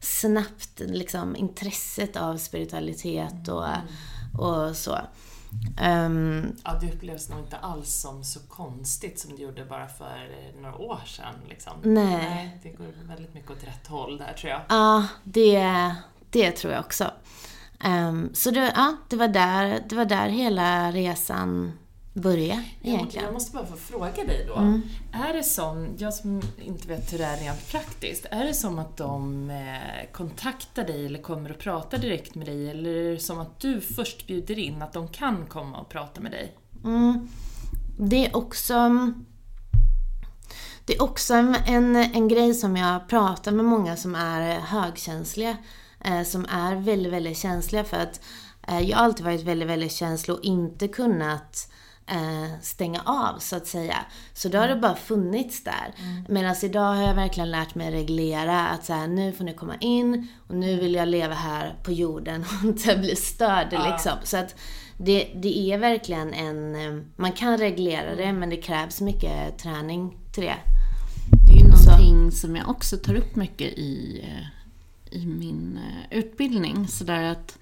snabbt, 0.00 0.80
liksom 0.80 1.36
intresset 1.36 2.16
av 2.16 2.36
spiritualitet 2.36 3.48
och, 3.48 3.66
och 4.38 4.76
så. 4.76 4.98
Um, 5.82 6.56
ja, 6.64 6.78
det 6.80 6.92
upplevs 6.92 7.28
nog 7.28 7.38
inte 7.38 7.56
alls 7.56 7.94
som 7.94 8.24
så 8.24 8.40
konstigt 8.48 9.18
som 9.18 9.36
det 9.36 9.42
gjorde 9.42 9.64
bara 9.64 9.88
för 9.88 10.30
eh, 10.54 10.60
några 10.62 10.76
år 10.76 11.00
sedan. 11.06 11.34
Liksom. 11.48 11.72
Nej. 11.82 12.04
nej. 12.04 12.60
Det 12.62 12.68
går 12.68 13.08
väldigt 13.08 13.34
mycket 13.34 13.50
åt 13.50 13.64
rätt 13.64 13.86
håll 13.86 14.18
där 14.18 14.32
tror 14.32 14.50
jag. 14.50 14.60
Ja, 14.68 15.06
det, 15.24 15.94
det 16.30 16.50
tror 16.50 16.72
jag 16.72 16.80
också. 16.80 17.10
Um, 17.84 18.30
så 18.34 18.50
det, 18.50 18.72
ja, 18.76 18.96
det, 19.08 19.16
var 19.16 19.28
där, 19.28 19.84
det 19.88 19.96
var 19.96 20.04
där 20.04 20.28
hela 20.28 20.90
resan 20.90 21.72
börja 22.12 22.64
egentligen. 22.82 23.24
Jag 23.24 23.34
måste 23.34 23.52
bara 23.52 23.66
få 23.66 23.76
fråga 23.76 24.24
dig 24.24 24.44
då. 24.48 24.54
Mm. 24.56 24.82
Är 25.12 25.32
det 25.32 25.42
som, 25.42 25.88
jag 25.98 26.14
som 26.14 26.42
inte 26.58 26.88
vet 26.88 27.12
hur 27.12 27.18
det 27.18 27.24
är 27.24 27.36
rent 27.36 27.68
praktiskt, 27.70 28.26
är 28.30 28.44
det 28.44 28.54
som 28.54 28.78
att 28.78 28.96
de 28.96 29.50
eh, 29.50 30.12
kontaktar 30.12 30.84
dig 30.84 31.06
eller 31.06 31.22
kommer 31.22 31.50
och 31.50 31.58
pratar 31.58 31.98
direkt 31.98 32.34
med 32.34 32.46
dig 32.46 32.70
eller 32.70 32.90
är 32.90 33.12
det 33.12 33.20
som 33.20 33.40
att 33.40 33.60
du 33.60 33.80
först 33.80 34.26
bjuder 34.26 34.58
in 34.58 34.82
att 34.82 34.92
de 34.92 35.08
kan 35.08 35.46
komma 35.46 35.80
och 35.80 35.88
prata 35.88 36.20
med 36.20 36.32
dig? 36.32 36.56
Mm. 36.84 37.28
Det 37.98 38.26
är 38.26 38.36
också 38.36 38.90
det 40.84 40.96
är 40.96 41.02
också 41.02 41.34
en, 41.66 41.96
en 41.96 42.28
grej 42.28 42.54
som 42.54 42.76
jag 42.76 43.08
pratar 43.08 43.52
med 43.52 43.64
många 43.64 43.96
som 43.96 44.14
är 44.14 44.60
högkänsliga, 44.60 45.56
eh, 46.04 46.22
som 46.22 46.46
är 46.48 46.74
väldigt, 46.74 47.12
väldigt 47.12 47.38
känsliga 47.38 47.84
för 47.84 47.96
att 47.96 48.20
eh, 48.68 48.80
jag 48.80 48.96
har 48.96 49.04
alltid 49.04 49.24
varit 49.24 49.42
väldigt, 49.42 49.68
väldigt 49.68 49.92
känslig 49.92 50.36
och 50.36 50.44
inte 50.44 50.88
kunnat 50.88 51.68
eh, 52.12 52.60
stänga 52.60 53.00
av 53.04 53.38
så 53.38 53.56
att 53.56 53.66
säga. 53.66 53.96
Så 54.34 54.48
då 54.48 54.58
har 54.58 54.68
det 54.68 54.76
bara 54.76 54.94
funnits 54.94 55.64
där. 55.64 55.94
Mm. 55.98 56.24
Medan 56.28 56.56
idag 56.62 56.94
har 56.94 57.02
jag 57.02 57.14
verkligen 57.14 57.50
lärt 57.50 57.74
mig 57.74 57.90
reglera 57.90 58.68
att 58.68 58.84
så 58.84 58.92
här, 58.92 59.08
nu 59.08 59.32
får 59.32 59.44
ni 59.44 59.54
komma 59.54 59.74
in 59.80 60.28
och 60.48 60.54
nu 60.54 60.80
vill 60.80 60.94
jag 60.94 61.08
leva 61.08 61.34
här 61.34 61.74
på 61.82 61.92
jorden 61.92 62.44
och 62.62 62.68
inte 62.68 62.96
bli 62.96 63.16
störd 63.16 63.68
ja. 63.70 63.92
liksom. 63.92 64.12
Så 64.22 64.36
att 64.36 64.54
det, 64.96 65.28
det 65.34 65.72
är 65.72 65.78
verkligen 65.78 66.34
en, 66.34 66.74
eh, 66.74 67.04
man 67.16 67.32
kan 67.32 67.58
reglera 67.58 68.14
det 68.14 68.32
men 68.32 68.50
det 68.50 68.56
krävs 68.56 69.00
mycket 69.00 69.58
träning 69.58 70.18
till 70.32 70.42
det. 70.42 70.56
Det 71.46 71.52
är 71.52 71.56
ju 71.56 71.68
någonting 71.68 72.30
så. 72.30 72.36
som 72.36 72.56
jag 72.56 72.68
också 72.68 72.96
tar 72.96 73.14
upp 73.14 73.36
mycket 73.36 73.68
i, 73.78 74.24
eh, 74.24 75.16
i 75.18 75.26
min 75.26 75.80
utbildning. 76.10 76.88
Sådär 76.88 77.22
att 77.22 77.58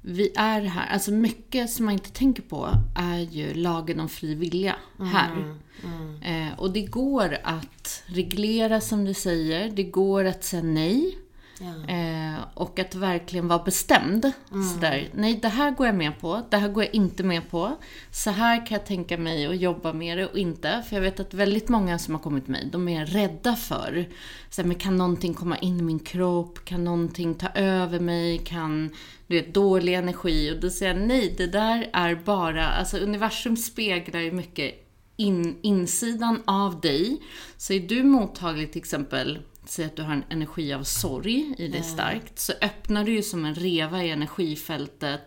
vi 0.00 0.32
är 0.36 0.60
här, 0.60 0.86
alltså 0.92 1.10
mycket 1.10 1.70
som 1.70 1.84
man 1.84 1.92
inte 1.92 2.10
tänker 2.10 2.42
på 2.42 2.70
är 2.96 3.18
ju 3.18 3.54
lagen 3.54 4.00
om 4.00 4.08
fri 4.08 4.34
vilja 4.34 4.76
här. 4.98 5.32
Mm, 5.32 5.58
mm. 5.84 6.22
Eh, 6.22 6.58
och 6.58 6.72
det 6.72 6.82
går 6.82 7.38
att 7.44 8.02
reglera 8.06 8.80
som 8.80 9.04
du 9.04 9.14
säger, 9.14 9.70
det 9.70 9.82
går 9.84 10.24
att 10.24 10.44
säga 10.44 10.62
nej. 10.62 11.18
Ja. 11.60 11.94
Eh, 11.94 12.40
och 12.54 12.78
att 12.78 12.94
verkligen 12.94 13.48
vara 13.48 13.62
bestämd. 13.64 14.32
Mm. 14.52 14.68
Sådär, 14.68 15.08
nej 15.14 15.38
det 15.42 15.48
här 15.48 15.70
går 15.70 15.86
jag 15.86 15.96
med 15.96 16.20
på, 16.20 16.42
det 16.50 16.56
här 16.56 16.68
går 16.68 16.84
jag 16.84 16.94
inte 16.94 17.22
med 17.22 17.50
på. 17.50 17.76
Så 18.10 18.30
här 18.30 18.66
kan 18.66 18.78
jag 18.78 18.86
tänka 18.86 19.18
mig 19.18 19.46
att 19.46 19.60
jobba 19.60 19.92
med 19.92 20.18
det 20.18 20.26
och 20.26 20.38
inte. 20.38 20.84
För 20.88 20.96
jag 20.96 21.02
vet 21.02 21.20
att 21.20 21.34
väldigt 21.34 21.68
många 21.68 21.98
som 21.98 22.14
har 22.14 22.22
kommit 22.22 22.44
till 22.44 22.52
mig, 22.52 22.68
de 22.72 22.88
är 22.88 23.06
rädda 23.06 23.56
för, 23.56 24.08
så 24.50 24.62
men 24.64 24.74
kan 24.74 24.96
någonting 24.96 25.34
komma 25.34 25.58
in 25.58 25.78
i 25.80 25.82
min 25.82 25.98
kropp? 25.98 26.64
Kan 26.64 26.84
någonting 26.84 27.34
ta 27.34 27.48
över 27.48 28.00
mig? 28.00 28.38
Kan, 28.38 28.90
du 29.26 29.36
vet, 29.36 29.54
dålig 29.54 29.94
energi? 29.94 30.52
Och 30.52 30.60
då 30.60 30.70
säger 30.70 30.94
jag 30.94 31.06
nej, 31.08 31.34
det 31.38 31.46
där 31.46 31.90
är 31.92 32.14
bara, 32.14 32.68
alltså 32.68 32.98
universum 32.98 33.56
speglar 33.56 34.20
ju 34.20 34.32
mycket 34.32 34.84
in, 35.16 35.56
insidan 35.62 36.42
av 36.44 36.80
dig. 36.80 37.22
Så 37.56 37.72
är 37.72 37.80
du 37.80 38.02
mottaglig 38.02 38.72
till 38.72 38.80
exempel 38.80 39.38
säg 39.70 39.84
att 39.84 39.96
du 39.96 40.02
har 40.02 40.12
en 40.12 40.24
energi 40.28 40.72
av 40.72 40.82
sorg 40.82 41.54
i 41.58 41.68
dig 41.68 41.82
starkt, 41.82 42.38
så 42.38 42.52
öppnar 42.62 43.04
du 43.04 43.12
ju 43.12 43.22
som 43.22 43.44
en 43.44 43.54
reva 43.54 44.04
i 44.04 44.10
energifältet 44.10 45.20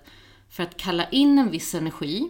för 0.49 0.63
att 0.63 0.77
kalla 0.77 1.09
in 1.09 1.39
en 1.39 1.51
viss 1.51 1.75
energi. 1.75 2.29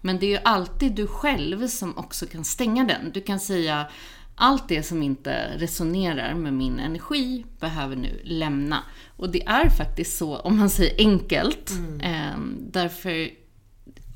Men 0.00 0.18
det 0.18 0.26
är 0.26 0.30
ju 0.30 0.38
alltid 0.44 0.92
du 0.92 1.06
själv 1.06 1.68
som 1.68 1.98
också 1.98 2.26
kan 2.26 2.44
stänga 2.44 2.84
den. 2.84 3.12
Du 3.12 3.20
kan 3.20 3.40
säga 3.40 3.86
allt 4.34 4.68
det 4.68 4.82
som 4.82 5.02
inte 5.02 5.58
resonerar 5.58 6.34
med 6.34 6.52
min 6.52 6.78
energi 6.78 7.44
behöver 7.60 7.96
nu 7.96 8.20
lämna. 8.24 8.82
Och 9.16 9.30
det 9.30 9.46
är 9.46 9.70
faktiskt 9.70 10.18
så, 10.18 10.36
om 10.36 10.58
man 10.58 10.70
säger 10.70 10.94
enkelt. 10.98 11.70
Mm. 11.70 12.00
Eh, 12.00 12.38
därför 12.58 13.30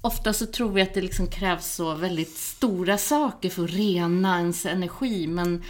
ofta 0.00 0.32
så 0.32 0.46
tror 0.46 0.72
vi 0.72 0.82
att 0.82 0.94
det 0.94 1.00
liksom 1.00 1.26
krävs 1.26 1.74
så 1.74 1.94
väldigt 1.94 2.36
stora 2.36 2.98
saker 2.98 3.50
för 3.50 3.64
att 3.64 3.70
rena 3.70 4.38
ens 4.38 4.66
energi. 4.66 5.26
Men 5.26 5.62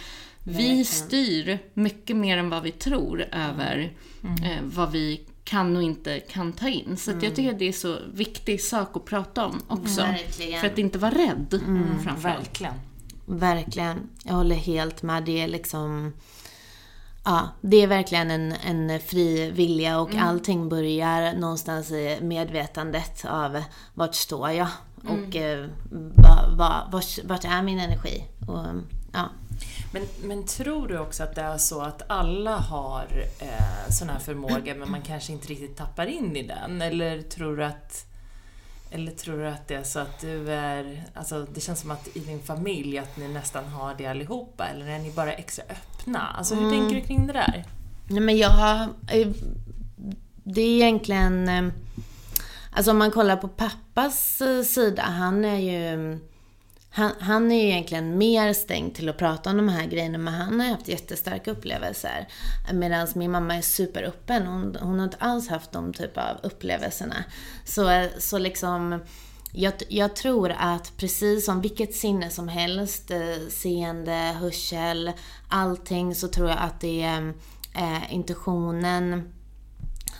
vi 0.49 0.85
styr 0.85 1.59
mycket 1.73 2.15
mer 2.15 2.37
än 2.37 2.49
vad 2.49 2.63
vi 2.63 2.71
tror 2.71 3.25
över 3.31 3.93
mm. 4.23 4.43
eh, 4.43 4.63
vad 4.63 4.91
vi 4.91 5.21
kan 5.43 5.77
och 5.77 5.83
inte 5.83 6.19
kan 6.19 6.53
ta 6.53 6.69
in. 6.69 6.97
Så 6.97 7.11
mm. 7.11 7.23
jag 7.23 7.35
tycker 7.35 7.53
att 7.53 7.59
det 7.59 7.67
är 7.67 7.73
så 7.73 7.97
viktig 8.13 8.61
sak 8.61 8.97
att 8.97 9.05
prata 9.05 9.45
om 9.45 9.61
också. 9.67 10.01
Verkligen. 10.01 10.59
För 10.61 10.67
att 10.67 10.77
inte 10.77 10.99
vara 10.99 11.11
rädd 11.11 11.53
mm, 11.53 11.99
framförallt. 12.03 12.39
Verkligen. 12.39 12.73
Verkligen. 13.25 14.09
Jag 14.23 14.33
håller 14.33 14.55
helt 14.55 15.03
med. 15.03 15.23
Det 15.23 15.41
är 15.41 15.47
liksom... 15.47 16.13
Ja, 17.23 17.49
det 17.61 17.77
är 17.77 17.87
verkligen 17.87 18.31
en, 18.31 18.51
en 18.51 18.99
fri 18.99 19.51
vilja 19.51 19.99
och 19.99 20.11
mm. 20.11 20.27
allting 20.27 20.69
börjar 20.69 21.33
någonstans 21.33 21.91
i 21.91 22.17
medvetandet 22.21 23.25
av 23.25 23.63
vart 23.93 24.15
står 24.15 24.51
jag 24.51 24.67
och 24.97 25.35
mm. 25.35 25.63
eh, 25.63 25.69
va, 26.15 26.55
va, 26.57 26.87
vart, 26.91 27.23
vart 27.23 27.45
är 27.45 27.61
min 27.61 27.79
energi. 27.79 28.23
Och, 28.47 28.65
ja. 29.13 29.29
Men, 29.91 30.03
men 30.23 30.45
tror 30.45 30.87
du 30.87 30.97
också 30.97 31.23
att 31.23 31.35
det 31.35 31.41
är 31.41 31.57
så 31.57 31.81
att 31.81 32.01
alla 32.07 32.57
har 32.57 33.07
eh, 33.39 33.89
sån 33.89 34.09
här 34.09 34.19
förmåga 34.19 34.75
men 34.75 34.91
man 34.91 35.01
kanske 35.01 35.33
inte 35.33 35.47
riktigt 35.47 35.77
tappar 35.77 36.05
in 36.05 36.35
i 36.35 36.43
den? 36.43 36.81
Eller 36.81 37.21
tror 37.21 37.57
du 37.57 37.63
att 37.63 38.07
eller 38.91 39.11
tror 39.11 39.37
du 39.37 39.47
att 39.47 39.67
det 39.67 39.75
är 39.75 39.83
så 39.83 39.99
att 39.99 40.19
du 40.19 40.51
är, 40.51 41.03
alltså 41.13 41.45
det 41.53 41.61
känns 41.61 41.79
som 41.79 41.91
att 41.91 42.07
i 42.13 42.19
din 42.19 42.39
familj 42.39 42.97
att 42.97 43.17
ni 43.17 43.27
nästan 43.27 43.65
har 43.65 43.95
det 43.97 44.05
allihopa 44.05 44.67
eller 44.67 44.87
är 44.87 44.99
ni 44.99 45.11
bara 45.11 45.33
extra 45.33 45.65
öppna? 45.69 46.19
Alltså 46.19 46.55
hur 46.55 46.63
mm. 46.63 46.79
tänker 46.79 46.95
du 46.95 47.07
kring 47.07 47.27
det 47.27 47.33
där? 47.33 47.65
Nej 48.09 48.19
men 48.19 48.37
jag 48.37 48.49
har, 48.49 48.81
eh, 49.07 49.27
det 50.43 50.61
är 50.61 50.75
egentligen, 50.75 51.49
eh, 51.49 51.73
alltså 52.71 52.91
om 52.91 52.97
man 52.97 53.11
kollar 53.11 53.37
på 53.37 53.47
pappas 53.47 54.41
eh, 54.41 54.63
sida, 54.63 55.03
han 55.03 55.45
är 55.45 55.59
ju 55.59 56.19
han, 56.97 57.11
han, 57.19 57.51
är 57.51 57.63
ju 57.63 57.69
egentligen 57.69 58.17
mer 58.17 58.53
stängd 58.53 58.95
till 58.95 59.09
att 59.09 59.17
prata 59.17 59.49
om 59.49 59.57
de 59.57 59.69
här 59.69 59.85
grejerna, 59.85 60.17
men 60.17 60.33
han 60.33 60.59
har 60.59 60.67
haft 60.67 60.87
jättestarka 60.87 61.51
upplevelser. 61.51 62.27
Medan 62.73 63.07
min 63.15 63.31
mamma 63.31 63.55
är 63.55 63.61
superöppen. 63.61 64.47
Hon, 64.47 64.77
hon 64.81 64.99
har 64.99 65.05
inte 65.05 65.17
alls 65.19 65.47
haft 65.47 65.71
de 65.71 65.93
typ 65.93 66.17
av 66.17 66.37
upplevelserna. 66.43 67.23
Så, 67.65 68.07
så 68.19 68.37
liksom... 68.37 68.99
Jag, 69.51 69.73
jag, 69.89 70.15
tror 70.15 70.55
att 70.59 70.97
precis 70.97 71.45
som 71.45 71.61
vilket 71.61 71.95
sinne 71.95 72.29
som 72.29 72.47
helst, 72.47 73.11
eh, 73.11 73.47
seende, 73.49 74.35
hörsel, 74.39 75.11
allting, 75.47 76.15
så 76.15 76.27
tror 76.27 76.49
jag 76.49 76.57
att 76.59 76.79
det 76.79 77.03
är 77.03 77.33
eh, 77.75 78.13
intuitionen 78.13 79.33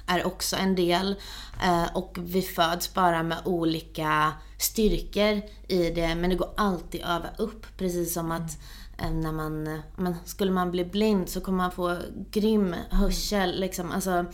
är 0.08 0.28
också 0.28 0.56
en 0.56 0.76
del. 0.76 1.16
Eh, 1.64 1.96
och 1.96 2.18
vi 2.22 2.42
föds 2.42 2.94
bara 2.94 3.24
med 3.24 3.38
olika 3.46 4.34
styrkor 4.58 5.42
i 5.68 5.90
det, 5.90 6.16
men 6.16 6.30
det 6.30 6.36
går 6.36 6.54
alltid 6.58 7.02
att 7.04 7.10
öva 7.10 7.30
upp. 7.38 7.66
Precis 7.78 8.14
som 8.14 8.32
att 8.32 8.58
eh, 8.98 9.12
när 9.12 9.32
man, 9.32 9.68
eh, 9.68 9.80
men 9.96 10.16
skulle 10.26 10.52
man 10.52 10.72
bli 10.72 10.86
blind 10.86 11.30
så 11.30 11.42
kommer 11.42 11.58
man 11.58 11.72
få 11.72 11.98
grym 12.32 12.76
hörsel. 12.90 13.60
Liksom. 13.60 13.92
Alltså, 13.92 14.26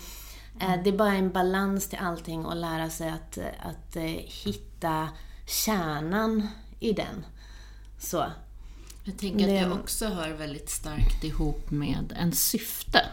det 0.84 0.90
är 0.90 0.98
bara 0.98 1.14
en 1.14 1.32
balans 1.32 1.90
till 1.90 2.00
allting 2.02 2.46
och 2.46 2.56
lära 2.56 2.90
sig 2.90 3.10
att, 3.10 3.38
att 3.60 3.98
hitta 4.26 5.10
kärnan 5.46 6.48
i 6.80 6.94
den. 6.94 7.26
Så. 8.00 8.26
Jag 9.04 9.18
tänker 9.18 9.64
att 9.64 9.70
det 9.70 9.80
också 9.80 10.08
hör 10.08 10.30
väldigt 10.30 10.70
starkt 10.70 11.24
ihop 11.24 11.72
med 11.72 12.14
en 12.20 12.32
syfte. 12.32 13.06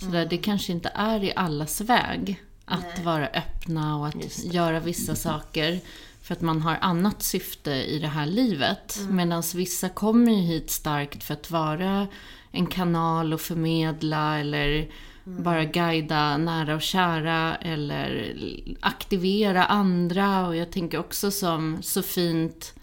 Så 0.00 0.06
mm. 0.06 0.18
där, 0.18 0.26
det 0.26 0.38
kanske 0.38 0.72
inte 0.72 0.92
är 0.94 1.24
i 1.24 1.32
allas 1.36 1.80
väg 1.80 2.42
att 2.64 2.96
Nej. 2.96 3.04
vara 3.04 3.26
öppna 3.26 3.96
och 3.96 4.06
att 4.06 4.44
göra 4.44 4.80
vissa 4.80 5.14
saker. 5.14 5.80
För 6.22 6.34
att 6.34 6.40
man 6.40 6.62
har 6.62 6.78
annat 6.80 7.22
syfte 7.22 7.70
i 7.70 7.98
det 7.98 8.08
här 8.08 8.26
livet. 8.26 8.98
Mm. 8.98 9.16
Medan 9.16 9.42
vissa 9.54 9.88
kommer 9.88 10.32
ju 10.32 10.38
hit 10.38 10.70
starkt 10.70 11.24
för 11.24 11.34
att 11.34 11.50
vara 11.50 12.06
en 12.50 12.66
kanal 12.66 13.32
och 13.32 13.40
förmedla 13.40 14.38
eller 14.38 14.88
mm. 15.26 15.42
bara 15.42 15.64
guida 15.64 16.36
nära 16.36 16.74
och 16.74 16.82
kära 16.82 17.56
eller 17.56 18.34
aktivera 18.80 19.64
andra. 19.64 20.46
Och 20.46 20.56
jag 20.56 20.70
tänker 20.70 20.98
också 20.98 21.30
som 21.30 21.78
så 21.82 22.02
fint 22.02 22.74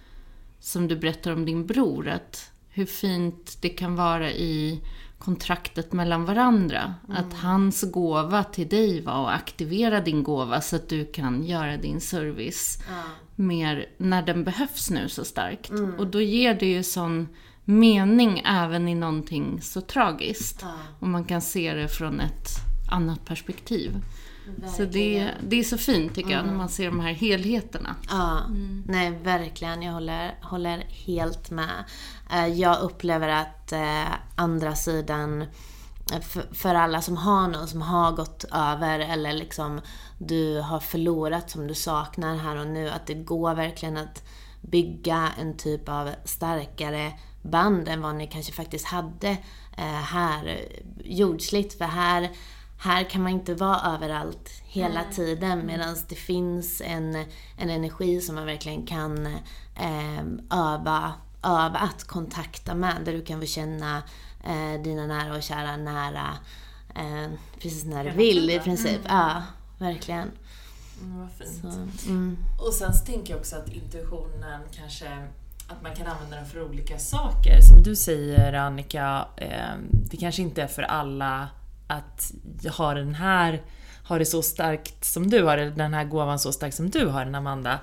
som 0.60 0.88
du 0.88 0.96
berättar 0.96 1.32
om 1.32 1.46
din 1.46 1.66
bror, 1.66 2.08
att 2.08 2.52
hur 2.70 2.86
fint 2.86 3.58
det 3.62 3.70
kan 3.70 3.96
vara 3.96 4.32
i 4.32 4.82
kontraktet 5.18 5.94
mellan 5.94 6.26
varandra. 6.26 6.94
Mm. 7.08 7.18
Att 7.18 7.34
hans 7.34 7.92
gåva 7.92 8.44
till 8.44 8.68
dig 8.68 9.02
var 9.02 9.30
att 9.30 9.36
aktivera 9.36 10.02
din 10.02 10.24
gåva 10.24 10.62
så 10.62 10.76
att 10.76 10.90
du 10.90 11.06
kan 11.06 11.44
göra 11.44 11.78
din 11.78 12.02
service 12.02 12.80
ja. 12.90 13.04
mer 13.36 13.86
när 13.98 14.22
den 14.22 14.44
behövs 14.44 14.90
nu 14.90 15.10
så 15.10 15.26
starkt. 15.26 15.70
Mm. 15.70 16.00
Och 16.00 16.08
då 16.08 16.22
ger 16.22 16.54
det 16.54 16.66
ju 16.66 16.84
sån 16.84 17.28
mening 17.66 18.42
även 18.46 18.88
i 18.88 18.96
någonting 18.96 19.62
så 19.62 19.82
tragiskt. 19.82 20.60
Ja. 20.62 20.74
Och 21.00 21.08
man 21.08 21.26
kan 21.26 21.42
se 21.42 21.74
det 21.74 21.88
från 21.88 22.20
ett 22.20 22.50
annat 22.92 23.26
perspektiv. 23.26 24.02
Så 24.78 24.86
det, 24.86 25.32
det 25.48 25.60
är 25.60 25.64
så 25.64 25.78
fint 25.78 26.16
tycker 26.16 26.32
jag, 26.32 26.46
när 26.46 26.54
man 26.54 26.70
ser 26.70 26.86
de 26.86 27.00
här 27.00 27.14
helheterna. 27.14 27.96
Ja, 28.10 28.42
nej 28.86 29.20
verkligen. 29.24 29.82
Jag 29.82 29.94
håller, 29.94 30.36
håller 30.42 30.78
helt 30.90 31.52
med. 31.52 31.84
Eh, 32.32 32.48
Jag 32.48 32.82
upplever 32.82 33.28
att 33.28 33.72
eh, 33.72 34.14
andra 34.36 34.76
sidan, 34.76 35.42
eh, 36.14 36.20
för, 36.52 36.76
alla 36.76 37.02
som 37.02 37.18
har 37.18 37.48
någon 37.48 37.68
som 37.68 37.82
har 37.82 38.12
gått 38.12 38.46
över 38.52 39.00
eller 39.00 39.34
liksom 39.34 39.82
du 40.18 40.62
har 40.62 40.80
förlorat 40.80 41.50
som 41.50 41.68
du 41.68 41.74
saknar 41.74 42.36
här 42.36 42.56
och 42.56 42.68
nu, 42.68 42.90
att 42.90 43.08
det 43.08 43.14
går 43.14 43.56
verkligen 43.56 43.98
att 43.98 44.24
bygga 44.62 45.30
en 45.40 45.58
typ 45.58 45.90
av 45.90 46.10
starkare 46.26 47.14
band 47.42 47.88
än 47.88 48.02
vad 48.02 48.16
ni 48.16 48.28
kanske 48.28 48.54
faktiskt 48.54 48.86
hade 48.86 49.38
här 50.04 50.60
jordsligt. 51.04 51.78
För 51.78 51.86
här, 51.86 52.32
här 52.80 53.04
kan 53.04 53.24
man 53.24 53.32
inte 53.32 53.54
vara 53.54 53.94
överallt 53.94 54.50
hela 54.64 55.04
tiden 55.04 55.66
medan 55.66 55.96
det 56.10 56.16
finns 56.16 56.82
en, 56.86 57.16
en 57.58 57.70
energi 57.70 58.22
som 58.22 58.36
man 58.36 58.46
verkligen 58.46 58.86
kan 58.86 59.26
eh, 59.76 60.22
öva, 60.52 61.14
öva 61.48 61.80
att 61.80 62.04
kontakta 62.04 62.76
med. 62.76 63.02
Där 63.06 63.14
du 63.14 63.22
kan 63.22 63.40
få 63.40 63.46
känna 63.46 64.04
eh, 64.44 64.82
dina 64.84 65.08
nära 65.08 65.36
och 65.36 65.44
kära 65.44 65.78
nära 65.78 66.38
eh, 66.96 67.32
precis 67.62 67.86
när 67.86 68.04
du 68.04 68.12
vill 68.12 68.50
i 68.50 68.60
princip. 68.60 69.02
Ja, 69.08 69.44
verkligen. 69.78 70.32
Mm, 71.02 71.20
vad 71.20 71.32
fint. 71.32 71.62
Så, 72.04 72.10
mm. 72.10 72.38
Och 72.60 72.74
sen 72.74 72.94
så 72.94 73.06
tänker 73.06 73.34
jag 73.34 73.40
också 73.40 73.56
att 73.56 73.70
intuitionen 73.70 74.62
kanske, 74.72 75.08
att 75.68 75.82
man 75.84 75.96
kan 75.96 76.08
använda 76.08 76.36
den 76.36 76.46
för 76.46 76.64
olika 76.64 77.00
saker. 77.00 77.62
Som 77.62 77.84
du 77.84 77.96
säger 77.96 78.54
Annika, 78.54 79.28
eh, 79.38 79.76
det 79.92 80.18
kanske 80.18 80.42
inte 80.42 80.64
är 80.64 80.68
för 80.68 80.84
alla 80.84 81.50
att 81.88 82.32
ha 82.78 82.94
den 82.94 83.16
här 83.16 83.62
har 84.08 84.20
det 84.20 84.26
så 84.26 84.42
starkt 84.42 85.06
som 85.06 85.30
du 85.30 85.44
har, 85.44 85.58
eller 85.58 85.72
den 85.72 85.94
här 85.94 86.04
gåvan 86.04 86.40
så 86.40 86.52
stark 86.52 86.74
som 86.74 86.90
du 86.90 87.06
har 87.06 87.26
den 87.26 87.36
Amanda. 87.36 87.80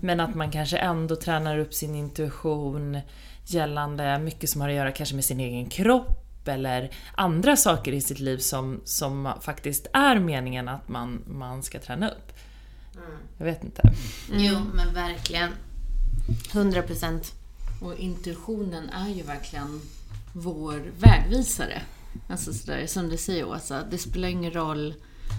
Men 0.00 0.20
att 0.20 0.34
man 0.34 0.50
kanske 0.50 0.76
ändå 0.76 1.16
tränar 1.16 1.58
upp 1.58 1.74
sin 1.74 1.94
intuition 1.94 2.98
gällande 3.46 4.18
mycket 4.18 4.50
som 4.50 4.60
har 4.60 4.68
att 4.68 4.74
göra 4.74 4.92
kanske 4.92 5.14
med 5.14 5.24
sin 5.24 5.40
egen 5.40 5.66
kropp 5.66 6.48
eller 6.48 6.90
andra 7.14 7.56
saker 7.56 7.92
i 7.92 8.00
sitt 8.00 8.20
liv 8.20 8.38
som, 8.38 8.80
som 8.84 9.32
faktiskt 9.40 9.86
är 9.92 10.18
meningen 10.18 10.68
att 10.68 10.88
man, 10.88 11.22
man 11.26 11.62
ska 11.62 11.78
träna 11.78 12.08
upp. 12.08 12.32
Jag 13.38 13.44
vet 13.44 13.64
inte. 13.64 13.82
Jo, 14.32 14.58
men 14.74 14.94
verkligen. 14.94 15.50
100 16.52 16.82
procent. 16.82 17.32
Och 17.80 17.96
intuitionen 17.96 18.88
är 18.88 19.08
ju 19.08 19.22
verkligen 19.22 19.80
vår 20.32 20.82
vägvisare. 20.98 21.82
Alltså 22.28 22.52
sådär, 22.52 22.86
som 22.86 23.08
du 23.08 23.16
säger 23.16 23.44
Åsa, 23.44 23.82
det 23.90 23.98
spelar 23.98 24.28
ingen 24.28 24.52
roll. 24.52 24.94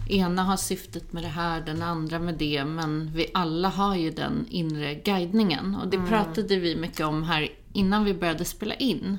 Ena 0.09 0.43
har 0.43 0.57
syftet 0.57 1.13
med 1.13 1.23
det 1.23 1.29
här, 1.29 1.61
den 1.61 1.81
andra 1.81 2.19
med 2.19 2.35
det, 2.35 2.65
men 2.65 3.11
vi 3.13 3.25
alla 3.33 3.69
har 3.69 3.95
ju 3.95 4.11
den 4.11 4.47
inre 4.49 4.95
guidningen. 4.95 5.75
Och 5.75 5.87
det 5.87 5.97
pratade 5.97 6.59
vi 6.59 6.75
mycket 6.75 7.05
om 7.05 7.23
här 7.23 7.49
innan 7.73 8.05
vi 8.05 8.13
började 8.13 8.45
spela 8.45 8.73
in. 8.73 9.17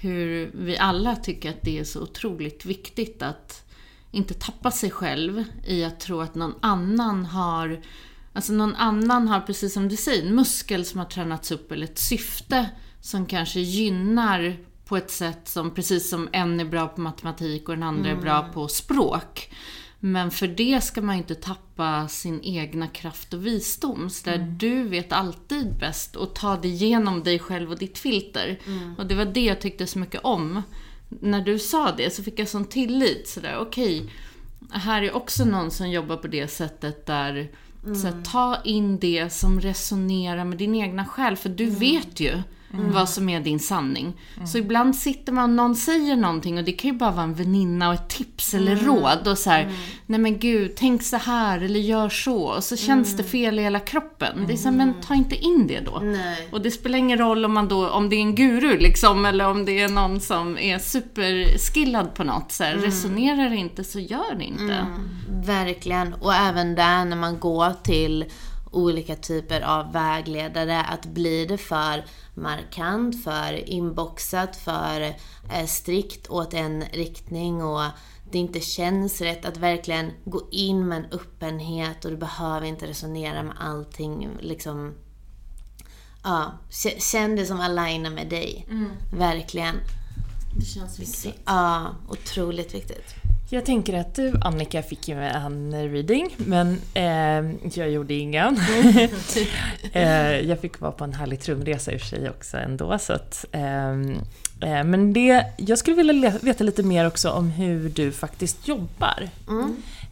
Hur 0.00 0.50
vi 0.54 0.78
alla 0.78 1.16
tycker 1.16 1.50
att 1.50 1.62
det 1.62 1.78
är 1.78 1.84
så 1.84 2.02
otroligt 2.02 2.64
viktigt 2.64 3.22
att 3.22 3.64
inte 4.10 4.34
tappa 4.34 4.70
sig 4.70 4.90
själv 4.90 5.44
i 5.66 5.84
att 5.84 6.00
tro 6.00 6.20
att 6.20 6.34
någon 6.34 6.54
annan 6.60 7.24
har 7.24 7.80
Alltså 8.36 8.52
någon 8.52 8.74
annan 8.74 9.28
har, 9.28 9.40
precis 9.40 9.74
som 9.74 9.88
du 9.88 9.96
säger, 9.96 10.26
en 10.26 10.34
muskel 10.34 10.84
som 10.84 10.98
har 10.98 11.06
tränats 11.06 11.50
upp 11.50 11.72
eller 11.72 11.84
ett 11.84 11.98
syfte 11.98 12.70
som 13.00 13.26
kanske 13.26 13.60
gynnar 13.60 14.56
på 14.84 14.96
ett 14.96 15.10
sätt 15.10 15.48
som, 15.48 15.74
precis 15.74 16.10
som 16.10 16.28
en 16.32 16.60
är 16.60 16.64
bra 16.64 16.88
på 16.88 17.00
matematik 17.00 17.68
och 17.68 17.74
den 17.74 17.82
andra 17.82 18.10
är 18.10 18.16
bra 18.16 18.42
på 18.42 18.68
språk. 18.68 19.50
Men 20.06 20.30
för 20.30 20.46
det 20.46 20.84
ska 20.84 21.02
man 21.02 21.16
inte 21.16 21.34
tappa 21.34 22.08
sin 22.08 22.40
egna 22.42 22.88
kraft 22.88 23.34
och 23.34 23.46
visdom. 23.46 24.10
Så 24.10 24.30
där 24.30 24.38
Du 24.38 24.82
vet 24.82 25.12
alltid 25.12 25.78
bäst 25.78 26.16
och 26.16 26.34
ta 26.34 26.56
det 26.56 26.68
igenom 26.68 27.22
dig 27.22 27.38
själv 27.38 27.70
och 27.70 27.78
ditt 27.78 27.98
filter. 27.98 28.58
Och 28.98 29.06
det 29.06 29.14
var 29.14 29.24
det 29.24 29.44
jag 29.44 29.60
tyckte 29.60 29.86
så 29.86 29.98
mycket 29.98 30.20
om. 30.24 30.62
När 31.08 31.40
du 31.40 31.58
sa 31.58 31.92
det 31.96 32.14
så 32.14 32.22
fick 32.22 32.38
jag 32.38 32.48
sån 32.48 32.64
tillit. 32.64 33.28
Sådär, 33.28 33.58
okej, 33.60 34.12
här 34.70 35.02
är 35.02 35.16
också 35.16 35.44
någon 35.44 35.70
som 35.70 35.90
jobbar 35.90 36.16
på 36.16 36.28
det 36.28 36.48
sättet 36.48 37.06
där 37.06 37.50
så 37.82 38.06
här, 38.06 38.22
ta 38.22 38.62
in 38.64 38.98
det 38.98 39.32
som 39.32 39.60
resonerar 39.60 40.44
med 40.44 40.58
din 40.58 40.74
egna 40.74 41.04
själ, 41.04 41.36
för 41.36 41.48
du 41.48 41.66
vet 41.66 42.20
ju 42.20 42.42
vad 42.76 43.08
som 43.08 43.28
är 43.28 43.40
din 43.40 43.60
sanning. 43.60 44.12
Så 44.46 44.58
ibland 44.58 44.96
sitter 44.96 45.32
man 45.32 45.50
och 45.50 45.56
någon 45.56 45.76
säger 45.76 46.16
någonting 46.16 46.58
och 46.58 46.64
det 46.64 46.72
kan 46.72 46.90
ju 46.90 46.96
bara 46.96 47.10
vara 47.10 47.24
en 47.24 47.34
väninna 47.34 47.88
och 47.88 47.94
ett 47.94 48.08
tips 48.08 48.54
eller 48.54 48.76
råd 48.76 49.28
och 49.28 49.38
så 49.38 49.50
här, 49.50 49.72
nej 50.06 50.20
men 50.20 50.38
gud, 50.38 50.72
tänk 50.76 51.02
så 51.02 51.16
här 51.16 51.60
eller 51.60 51.80
gör 51.80 52.08
så 52.08 52.42
och 52.42 52.64
så 52.64 52.76
känns 52.76 53.16
det 53.16 53.22
fel 53.22 53.58
i 53.58 53.62
hela 53.62 53.80
kroppen. 53.80 54.44
Det 54.46 54.52
är 54.52 54.56
så 54.56 54.68
här, 54.68 54.76
men 54.76 54.94
ta 55.00 55.14
inte 55.14 55.36
in 55.36 55.66
det 55.66 55.80
då. 55.80 55.98
Nej. 56.02 56.48
Och 56.52 56.62
det 56.62 56.70
spelar 56.70 56.98
ingen 56.98 57.18
roll 57.18 57.44
om, 57.44 57.52
man 57.52 57.68
då, 57.68 57.88
om 57.88 58.08
det 58.08 58.16
är 58.16 58.20
en 58.20 58.34
guru 58.34 58.78
liksom, 58.78 59.26
eller 59.26 59.48
om 59.48 59.64
det 59.64 59.80
är 59.80 59.88
någon 59.88 60.20
som 60.20 60.58
är 60.58 60.78
superskillad 60.78 62.14
på 62.14 62.24
något. 62.24 62.52
Så 62.52 62.64
här, 62.64 62.74
Resonerar 62.76 63.50
det 63.50 63.56
inte 63.56 63.84
så 63.84 64.00
gör 64.00 64.34
det 64.38 64.44
inte. 64.44 64.86
Verkligen. 65.28 66.14
Och 66.14 66.34
även 66.34 66.74
där 66.74 67.04
när 67.04 67.16
man 67.16 67.38
går 67.38 67.72
till 67.82 68.24
olika 68.74 69.16
typer 69.16 69.60
av 69.60 69.92
vägledare, 69.92 70.80
att 70.80 71.06
blir 71.06 71.48
det 71.48 71.58
för 71.58 72.04
markant, 72.34 73.24
för 73.24 73.68
inboxat, 73.68 74.56
för 74.56 75.00
eh, 75.00 75.66
strikt 75.66 76.30
åt 76.30 76.54
en 76.54 76.84
riktning 76.92 77.62
och 77.62 77.82
det 78.30 78.38
inte 78.38 78.60
känns 78.60 79.20
rätt, 79.20 79.44
att 79.44 79.56
verkligen 79.56 80.12
gå 80.24 80.48
in 80.50 80.88
med 80.88 80.98
en 80.98 81.12
öppenhet 81.12 82.04
och 82.04 82.10
du 82.10 82.16
behöver 82.16 82.66
inte 82.66 82.86
resonera 82.86 83.42
med 83.42 83.54
allting 83.58 84.28
liksom 84.40 84.94
Ja, 86.26 86.52
känn 86.98 87.36
det 87.36 87.46
som 87.46 87.60
alignar 87.60 88.10
med 88.10 88.28
dig. 88.28 88.66
Verkligen. 89.12 89.74
Det 90.56 90.64
känns 90.64 90.98
viktigt. 90.98 91.42
Ja, 91.44 91.94
otroligt 92.08 92.74
viktigt. 92.74 93.14
Jag 93.50 93.64
tänker 93.64 94.00
att 94.00 94.14
du 94.14 94.32
Annika 94.40 94.82
fick 94.82 95.08
ju 95.08 95.24
en 95.24 95.90
reading, 95.92 96.36
men 96.36 96.78
eh, 96.94 97.68
jag 97.78 97.90
gjorde 97.90 98.14
ingen. 98.14 98.56
eh, 99.92 100.40
jag 100.40 100.60
fick 100.60 100.80
vara 100.80 100.92
på 100.92 101.04
en 101.04 101.14
härlig 101.14 101.40
trumresa 101.40 101.92
i 101.92 101.96
och 101.96 102.00
för 102.00 102.06
sig 102.06 102.30
också 102.30 102.56
ändå. 102.56 102.98
Så 102.98 103.12
att, 103.12 103.44
ehm, 103.52 104.12
eh, 104.60 104.84
men 104.84 105.12
det, 105.12 105.46
jag 105.56 105.78
skulle 105.78 105.96
vilja 105.96 106.32
veta 106.42 106.64
lite 106.64 106.82
mer 106.82 107.06
också 107.06 107.30
om 107.30 107.50
hur 107.50 107.88
du 107.88 108.12
faktiskt 108.12 108.68
jobbar. 108.68 109.28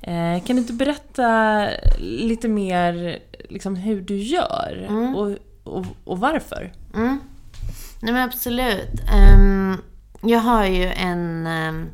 Eh, 0.03 0.45
kan 0.45 0.57
du 0.57 0.63
inte 0.63 0.73
berätta 0.73 1.69
lite 1.99 2.49
mer 2.49 3.19
liksom, 3.49 3.77
hur 3.77 4.01
du 4.01 4.17
gör 4.17 4.89
och, 5.17 5.37
och, 5.65 5.87
och 6.05 6.21
varför? 6.21 6.73
Mm. 6.95 7.21
Nej 8.01 8.13
men 8.13 8.23
absolut. 8.23 9.01
Ehm, 9.13 9.77
jag 10.23 10.39
har 10.39 10.67
ju 10.67 10.85
en 10.85 11.47
um, 11.47 11.91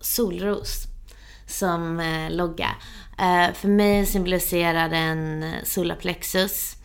solros 0.00 0.86
som 1.46 2.00
eh, 2.00 2.30
logga. 2.30 2.70
Eh, 3.18 3.52
för 3.54 3.68
mig 3.68 4.06
symboliserar 4.06 4.88
den 4.88 5.44
solaplexus. 5.64 6.76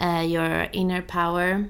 solarplexus, 0.00 0.32
your 0.32 0.68
inner 0.72 1.02
power 1.02 1.64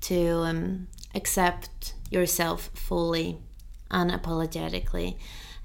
to 0.00 0.14
um, 0.14 0.86
accept 1.14 1.94
yourself 2.10 2.70
fully, 2.88 3.36
unapologetically. 3.90 5.16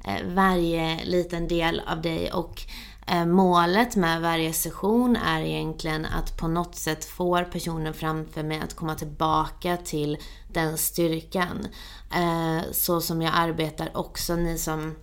Eh, 0.05 0.25
varje 0.25 1.05
liten 1.05 1.47
del 1.47 1.81
av 1.87 2.01
dig 2.01 2.31
och 2.31 2.61
eh, 3.07 3.25
målet 3.25 3.95
med 3.95 4.21
varje 4.21 4.53
session 4.53 5.15
är 5.15 5.41
egentligen 5.41 6.05
att 6.05 6.37
på 6.37 6.47
något 6.47 6.75
sätt 6.75 7.05
få 7.05 7.43
personen 7.43 7.93
framför 7.93 8.43
mig 8.43 8.59
att 8.59 8.75
komma 8.75 8.95
tillbaka 8.95 9.77
till 9.77 10.17
den 10.53 10.77
styrkan. 10.77 11.67
Eh, 12.13 12.71
så 12.71 13.01
som 13.01 13.21
jag 13.21 13.33
arbetar 13.35 13.97
också, 13.97 14.35
ni 14.35 14.57
som 14.57 14.95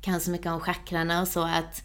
kan 0.00 0.20
så 0.20 0.30
mycket 0.30 0.52
om 0.52 0.60
chakrarna 0.60 1.20
och 1.20 1.28
så 1.28 1.42
att 1.42 1.82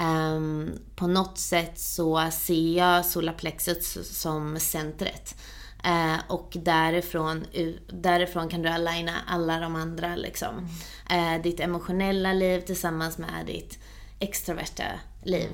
um, 0.00 0.78
på 0.96 1.06
något 1.06 1.38
sätt 1.38 1.78
så 1.78 2.30
ser 2.30 2.76
jag 2.76 3.06
solarplexet 3.06 3.84
som 4.06 4.60
centret. 4.60 5.34
Uh, 5.86 6.18
och 6.28 6.52
därifrån, 6.52 7.44
därifrån 7.86 8.48
kan 8.48 8.62
du 8.62 8.68
aligna 8.68 9.12
alla 9.26 9.60
de 9.60 9.76
andra 9.76 10.16
liksom. 10.16 10.68
Uh, 11.12 11.42
ditt 11.42 11.60
emotionella 11.60 12.32
liv 12.32 12.60
tillsammans 12.60 13.18
med 13.18 13.46
ditt 13.46 13.78
extroverta 14.18 14.84
liv. 15.22 15.50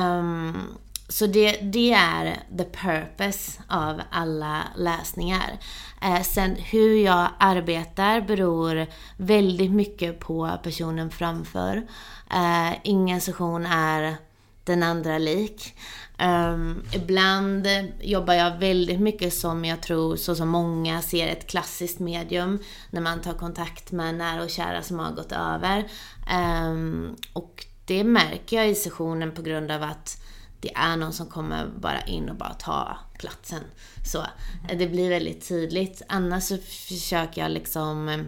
Um, 0.00 0.78
så 1.08 1.26
det, 1.26 1.52
det 1.62 1.92
är 1.92 2.42
the 2.58 2.64
purpose 2.64 3.62
av 3.68 4.02
alla 4.10 4.62
läsningar. 4.76 5.58
Eh, 6.02 6.22
sen 6.22 6.56
hur 6.56 6.96
jag 6.96 7.28
arbetar 7.38 8.20
beror 8.20 8.86
väldigt 9.16 9.70
mycket 9.70 10.20
på 10.20 10.58
personen 10.62 11.10
framför. 11.10 11.86
Eh, 12.30 12.72
ingen 12.82 13.20
session 13.20 13.66
är 13.66 14.16
den 14.64 14.82
andra 14.82 15.18
lik. 15.18 15.74
Um, 16.18 16.82
ibland 16.92 17.66
jobbar 18.00 18.34
jag 18.34 18.58
väldigt 18.58 19.00
mycket 19.00 19.34
som 19.34 19.64
jag 19.64 19.82
tror, 19.82 20.16
så 20.16 20.34
som 20.34 20.48
många 20.48 21.02
ser 21.02 21.28
ett 21.28 21.46
klassiskt 21.46 21.98
medium, 21.98 22.58
när 22.90 23.00
man 23.00 23.20
tar 23.20 23.32
kontakt 23.32 23.92
med 23.92 24.14
nära 24.14 24.42
och 24.42 24.50
kära 24.50 24.82
som 24.82 24.98
har 24.98 25.12
gått 25.12 25.32
över. 25.32 25.84
Um, 26.70 27.16
och 27.32 27.66
det 27.84 28.04
märker 28.04 28.56
jag 28.56 28.68
i 28.68 28.74
sessionen 28.74 29.32
på 29.32 29.42
grund 29.42 29.70
av 29.70 29.82
att 29.82 30.22
det 30.66 30.74
är 30.74 30.96
någon 30.96 31.12
som 31.12 31.26
kommer 31.26 31.66
bara 31.66 32.00
in 32.00 32.28
och 32.28 32.36
bara 32.36 32.54
ta 32.54 32.98
platsen. 33.18 33.62
Så 34.04 34.18
eh, 34.68 34.78
det 34.78 34.86
blir 34.86 35.10
väldigt 35.10 35.48
tydligt. 35.48 36.02
Annars 36.08 36.44
så 36.44 36.58
försöker 36.58 37.42
jag 37.42 37.50
liksom 37.50 38.08
eh, 38.08 38.18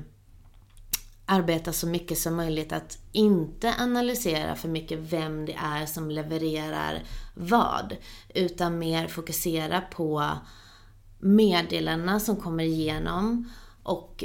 arbeta 1.27 1.72
så 1.72 1.87
mycket 1.87 2.18
som 2.18 2.37
möjligt 2.37 2.72
att 2.72 2.98
inte 3.12 3.74
analysera 3.79 4.55
för 4.55 4.68
mycket 4.68 4.98
vem 4.98 5.46
det 5.46 5.55
är 5.55 5.87
som 5.87 6.11
levererar 6.11 7.03
vad. 7.35 7.96
Utan 8.35 8.79
mer 8.79 9.09
fokusera 9.09 9.81
på 9.81 10.31
meddelandena 11.18 12.20
som 12.20 12.37
kommer 12.37 12.64
igenom 12.64 13.51
och 13.83 14.24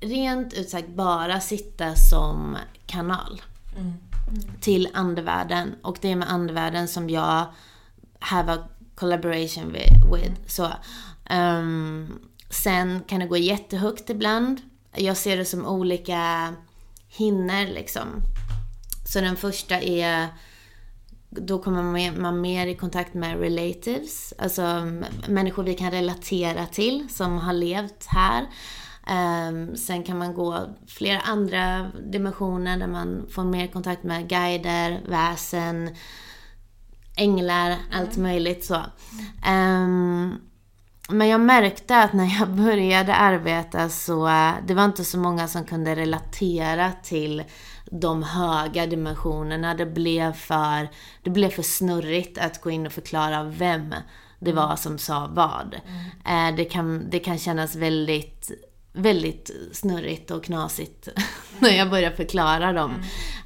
rent 0.00 0.52
ut 0.52 0.70
sagt 0.70 0.88
bara 0.88 1.40
sitta 1.40 1.94
som 1.94 2.56
kanal 2.86 3.42
mm. 3.76 3.92
Mm. 4.28 4.60
till 4.60 4.88
andevärlden. 4.94 5.74
Och 5.82 5.98
det 6.00 6.10
är 6.10 6.16
med 6.16 6.32
andevärlden 6.32 6.88
som 6.88 7.10
jag 7.10 7.46
have 8.18 8.52
a 8.52 8.58
collaboration 8.94 9.72
with. 9.72 10.12
with. 10.12 10.40
Så, 10.46 10.72
um, 11.30 12.18
sen 12.50 13.00
kan 13.06 13.20
det 13.20 13.26
gå 13.26 13.36
jättehögt 13.36 14.10
ibland. 14.10 14.60
Jag 14.96 15.16
ser 15.16 15.36
det 15.36 15.44
som 15.44 15.66
olika 15.66 16.54
hinner 17.08 17.66
liksom. 17.66 18.22
Så 19.06 19.20
den 19.20 19.36
första 19.36 19.80
är 19.80 20.28
då 21.40 21.58
kommer 21.58 22.10
man 22.20 22.40
mer 22.40 22.66
i 22.66 22.74
kontakt 22.74 23.14
med 23.14 23.40
relatives, 23.40 24.34
alltså 24.38 24.62
människor 25.28 25.62
vi 25.62 25.74
kan 25.74 25.90
relatera 25.90 26.66
till 26.66 27.08
som 27.10 27.38
har 27.38 27.52
levt 27.52 28.06
här. 28.06 28.46
Um, 29.06 29.76
sen 29.76 30.02
kan 30.02 30.18
man 30.18 30.34
gå 30.34 30.66
flera 30.86 31.20
andra 31.20 31.90
dimensioner 32.04 32.78
där 32.78 32.86
man 32.86 33.26
får 33.30 33.44
mer 33.44 33.66
kontakt 33.66 34.02
med 34.02 34.28
guider, 34.28 35.00
väsen, 35.08 35.94
änglar, 37.16 37.66
mm. 37.66 37.80
allt 37.92 38.16
möjligt 38.16 38.64
så. 38.64 38.74
Um, 39.46 40.40
men 41.08 41.28
jag 41.28 41.40
märkte 41.40 41.96
att 41.96 42.12
när 42.12 42.38
jag 42.38 42.50
började 42.56 43.14
arbeta 43.14 43.88
så 43.88 44.30
det 44.66 44.74
var 44.74 44.84
inte 44.84 45.04
så 45.04 45.18
många 45.18 45.48
som 45.48 45.64
kunde 45.64 45.94
relatera 45.94 46.92
till 47.02 47.44
de 47.90 48.22
höga 48.22 48.86
dimensionerna. 48.86 49.74
Det 49.74 49.86
blev 49.86 50.32
för, 50.32 50.88
det 51.22 51.30
blev 51.30 51.50
för 51.50 51.62
snurrigt 51.62 52.38
att 52.38 52.60
gå 52.60 52.70
in 52.70 52.86
och 52.86 52.92
förklara 52.92 53.44
vem 53.44 53.94
det 54.38 54.52
var 54.52 54.64
mm. 54.64 54.76
som 54.76 54.98
sa 54.98 55.30
vad. 55.32 55.76
Mm. 56.24 56.50
Eh, 56.50 56.56
det, 56.56 56.64
kan, 56.64 57.10
det 57.10 57.18
kan 57.18 57.38
kännas 57.38 57.76
väldigt 57.76 58.50
väldigt 58.94 59.50
snurrigt 59.72 60.30
och 60.30 60.44
knasigt 60.44 61.08
när 61.58 61.76
jag 61.76 61.90
börjar 61.90 62.10
förklara 62.10 62.72
dem. 62.72 62.94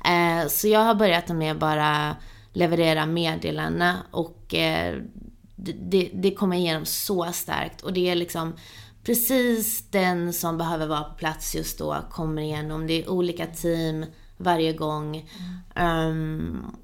Mm. 0.04 0.42
Eh, 0.42 0.48
så 0.48 0.68
jag 0.68 0.80
har 0.80 0.94
börjat 0.94 1.28
med 1.28 1.58
bara 1.58 2.16
leverera 2.52 3.06
meddelanden 3.06 3.96
och 4.10 4.54
eh, 4.54 5.02
det, 5.56 6.10
det 6.14 6.34
kommer 6.34 6.56
igenom 6.56 6.84
så 6.84 7.32
starkt. 7.32 7.82
Och 7.82 7.92
det 7.92 8.08
är 8.08 8.14
liksom 8.14 8.52
precis 9.02 9.90
den 9.90 10.32
som 10.32 10.58
behöver 10.58 10.86
vara 10.86 11.04
på 11.04 11.14
plats 11.14 11.54
just 11.54 11.78
då 11.78 11.96
kommer 12.10 12.42
igenom. 12.42 12.86
Det 12.86 13.02
är 13.02 13.10
olika 13.10 13.46
team 13.46 14.06
varje 14.36 14.72
gång. 14.72 15.30
Mm. 15.76 16.08
Um, 16.08 16.76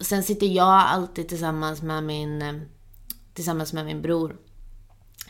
sen 0.00 0.22
sitter 0.22 0.46
jag 0.46 0.66
alltid 0.66 1.28
tillsammans 1.28 1.82
med 1.82 2.04
min, 2.04 2.42
eh, 2.42 2.54
tillsammans 3.34 3.72
med 3.72 3.84
min 3.84 4.02
bror 4.02 4.36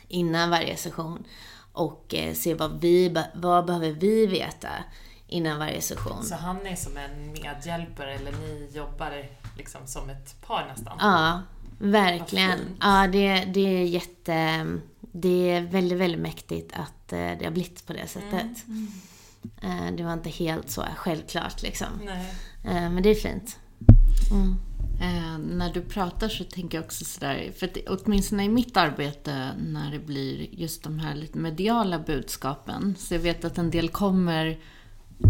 innan 0.08 0.50
varje 0.50 0.76
session 0.76 1.24
och 1.76 2.14
eh, 2.14 2.34
ser 2.34 2.54
vad, 2.54 2.80
vi, 2.80 3.16
vad 3.34 3.66
behöver 3.66 3.90
vi 3.90 4.26
veta 4.26 4.68
innan 5.26 5.58
varje 5.58 5.80
session. 5.80 6.24
Så 6.24 6.34
han 6.34 6.66
är 6.66 6.76
som 6.76 6.96
en 6.96 7.32
medhjälpare 7.32 8.14
eller 8.14 8.32
ni 8.32 8.70
jobbar 8.72 9.28
liksom 9.56 9.80
som 9.86 10.10
ett 10.10 10.46
par 10.46 10.66
nästan? 10.66 10.96
Ja, 11.00 11.42
verkligen. 11.78 12.58
Ja, 12.80 13.06
det, 13.06 13.44
det 13.44 13.60
är 13.60 13.84
jätte... 13.84 14.66
Det 15.00 15.50
är 15.50 15.60
väldigt, 15.60 15.98
väldigt 15.98 16.20
mäktigt 16.20 16.72
att 16.72 17.12
eh, 17.12 17.30
det 17.38 17.44
har 17.44 17.50
blivit 17.50 17.86
på 17.86 17.92
det 17.92 18.06
sättet. 18.06 18.66
Mm. 18.68 18.88
Mm. 19.62 19.96
Det 19.96 20.02
var 20.02 20.12
inte 20.12 20.30
helt 20.30 20.70
så 20.70 20.84
självklart 20.96 21.62
liksom. 21.62 21.88
Nej. 22.04 22.34
Men 22.62 23.02
det 23.02 23.10
är 23.10 23.14
fint. 23.14 23.58
Mm. 24.30 24.56
Eh, 25.00 25.38
när 25.38 25.72
du 25.72 25.82
pratar 25.82 26.28
så 26.28 26.44
tänker 26.44 26.78
jag 26.78 26.84
också 26.84 27.04
sådär, 27.04 27.52
för 27.56 27.66
att 27.66 27.76
åtminstone 27.86 28.44
i 28.44 28.48
mitt 28.48 28.76
arbete 28.76 29.50
när 29.58 29.90
det 29.90 29.98
blir 29.98 30.54
just 30.54 30.82
de 30.82 30.98
här 30.98 31.14
lite 31.14 31.38
mediala 31.38 31.98
budskapen, 31.98 32.94
så 32.98 33.14
jag 33.14 33.20
vet 33.20 33.44
att 33.44 33.58
en 33.58 33.70
del 33.70 33.88
kommer 33.88 34.58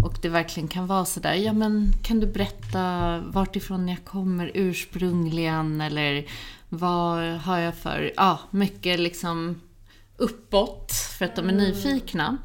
och 0.05 0.19
det 0.23 0.29
verkligen 0.29 0.69
kan 0.69 0.87
vara 0.87 1.05
sådär, 1.05 1.35
ja 1.35 1.53
men 1.53 1.93
kan 2.03 2.21
du 2.21 2.27
berätta 2.27 3.19
vart 3.27 3.57
ifrån 3.57 3.89
jag 3.89 4.05
kommer 4.05 4.51
ursprungligen 4.55 5.81
eller 5.81 6.27
vad 6.69 7.19
har 7.25 7.59
jag 7.59 7.75
för, 7.75 8.13
ja 8.17 8.41
mycket 8.51 9.01
liksom 9.01 9.61
uppåt 10.17 10.93
för 11.19 11.25
att 11.25 11.37
de 11.37 11.49
är 11.49 11.53
mm. 11.53 11.65
nyfikna. 11.65 12.37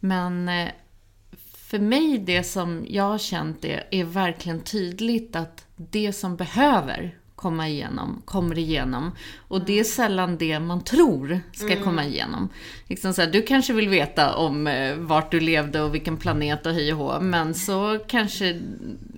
Men 0.00 0.48
eh, 0.48 0.68
för 1.72 1.78
mig, 1.78 2.18
det 2.18 2.42
som 2.42 2.86
jag 2.88 3.04
har 3.04 3.18
känt 3.18 3.64
är, 3.64 3.84
är 3.90 4.04
verkligen 4.04 4.60
tydligt 4.60 5.36
att 5.36 5.66
det 5.76 6.12
som 6.12 6.36
behöver 6.36 7.18
komma 7.34 7.68
igenom, 7.68 8.22
kommer 8.24 8.58
igenom. 8.58 9.12
Och 9.48 9.64
det 9.64 9.72
är 9.72 9.76
mm. 9.76 9.84
sällan 9.84 10.38
det 10.38 10.60
man 10.60 10.84
tror 10.84 11.40
ska 11.52 11.72
mm. 11.72 11.84
komma 11.84 12.04
igenom. 12.04 12.48
Liksom 12.88 13.14
så 13.14 13.22
här, 13.22 13.30
du 13.30 13.42
kanske 13.42 13.72
vill 13.72 13.88
veta 13.88 14.34
om 14.34 14.66
eh, 14.66 14.96
vart 14.96 15.30
du 15.30 15.40
levde 15.40 15.82
och 15.82 15.94
vilken 15.94 16.16
planet 16.16 16.66
och 16.66 16.72
hej 16.72 16.92
och 16.92 16.98
hå, 16.98 17.20
men 17.20 17.54
så 17.54 17.98
kanske 18.06 18.60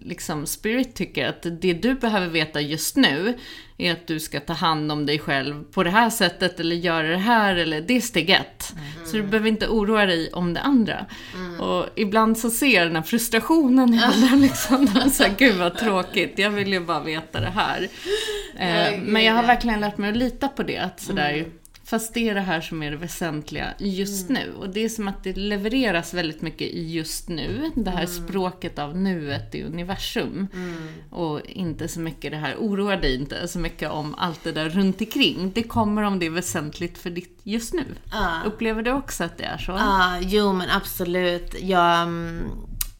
liksom 0.04 0.46
Spirit 0.46 0.94
tycker 0.94 1.28
att 1.28 1.42
det 1.42 1.72
du 1.72 1.94
behöver 1.94 2.28
veta 2.28 2.60
just 2.60 2.96
nu 2.96 3.38
är 3.78 3.92
att 3.92 4.06
du 4.06 4.20
ska 4.20 4.40
ta 4.40 4.52
hand 4.52 4.92
om 4.92 5.06
dig 5.06 5.18
själv 5.18 5.64
på 5.64 5.82
det 5.82 5.90
här 5.90 6.10
sättet 6.10 6.60
eller 6.60 6.76
göra 6.76 7.08
det 7.08 7.16
här 7.16 7.56
eller 7.56 7.80
det 7.80 7.96
är 7.96 8.00
steg 8.00 8.30
ett. 8.30 8.72
Mm. 8.72 9.06
Så 9.06 9.16
du 9.16 9.22
behöver 9.22 9.48
inte 9.48 9.68
oroa 9.68 10.06
dig 10.06 10.32
om 10.32 10.54
det 10.54 10.60
andra. 10.60 11.06
Mm. 11.34 11.60
Och 11.60 11.86
ibland 11.94 12.38
så 12.38 12.50
ser 12.50 12.84
den 12.84 12.96
här 12.96 13.02
frustrationen 13.02 13.94
i 13.94 13.96
henne 13.96 14.36
liksom. 14.42 14.86
så 15.12 15.22
här, 15.22 15.34
Gud 15.38 15.56
vad 15.56 15.78
tråkigt, 15.78 16.38
jag 16.38 16.50
vill 16.50 16.72
ju 16.72 16.80
bara 16.80 17.00
veta 17.00 17.40
det 17.40 17.52
här. 17.54 17.88
Eh, 18.58 19.00
men 19.02 19.24
jag 19.24 19.34
har 19.34 19.42
verkligen 19.42 19.80
lärt 19.80 19.98
mig 19.98 20.10
att 20.10 20.16
lita 20.16 20.48
på 20.48 20.62
det. 20.62 20.78
Att 20.78 21.00
sådär, 21.00 21.32
mm. 21.32 21.50
Fast 21.84 22.14
det 22.14 22.28
är 22.28 22.34
det 22.34 22.40
här 22.40 22.60
som 22.60 22.82
är 22.82 22.90
det 22.90 22.96
väsentliga 22.96 23.74
just 23.78 24.30
mm. 24.30 24.42
nu. 24.42 24.54
Och 24.54 24.68
det 24.68 24.84
är 24.84 24.88
som 24.88 25.08
att 25.08 25.24
det 25.24 25.36
levereras 25.36 26.14
väldigt 26.14 26.42
mycket 26.42 26.68
i 26.68 26.92
just 26.92 27.28
nu. 27.28 27.70
Det 27.74 27.90
här 27.90 28.04
mm. 28.04 28.06
språket 28.06 28.78
av 28.78 28.96
nuet 28.96 29.54
i 29.54 29.62
universum. 29.62 30.48
Mm. 30.54 30.88
Och 31.10 31.40
inte 31.40 31.88
så 31.88 32.00
mycket 32.00 32.30
det 32.30 32.36
här, 32.36 32.56
oroa 32.56 32.96
dig 32.96 33.14
inte 33.14 33.48
så 33.48 33.58
mycket 33.58 33.90
om 33.90 34.14
allt 34.14 34.44
det 34.44 34.52
där 34.52 34.68
runt 34.68 35.00
omkring. 35.00 35.52
Det 35.54 35.62
kommer 35.62 36.02
om 36.02 36.18
det 36.18 36.26
är 36.26 36.30
väsentligt 36.30 36.98
för 36.98 37.10
ditt 37.10 37.40
just 37.42 37.74
nu. 37.74 37.84
Uh. 38.14 38.46
Upplever 38.46 38.82
du 38.82 38.92
också 38.92 39.24
att 39.24 39.38
det 39.38 39.44
är 39.44 39.58
så? 39.58 39.72
Ja, 39.72 40.18
uh, 40.20 40.28
jo 40.28 40.52
men 40.52 40.70
absolut. 40.70 41.54
Jag, 41.62 42.02
mm, 42.02 42.50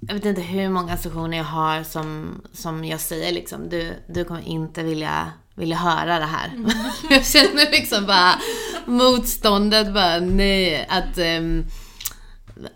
jag 0.01 0.14
vet 0.14 0.25
inte 0.25 0.40
hur 0.40 0.68
många 0.68 0.97
sessioner 0.97 1.37
jag 1.37 1.44
har 1.44 1.83
som, 1.83 2.40
som 2.53 2.85
jag 2.85 3.01
säger 3.01 3.33
liksom, 3.33 3.68
du, 3.68 3.92
du 4.07 4.25
kommer 4.25 4.49
inte 4.49 4.83
vilja 4.83 5.33
ville 5.54 5.74
höra 5.74 6.18
det 6.18 6.24
här. 6.24 6.48
Mm. 6.48 6.70
jag 7.10 7.26
känner 7.26 7.70
liksom 7.70 8.06
bara 8.06 8.40
motståndet 8.86 9.94
bara, 9.94 10.20
nej. 10.20 10.86
Att 10.88 11.18
um, 11.18 11.66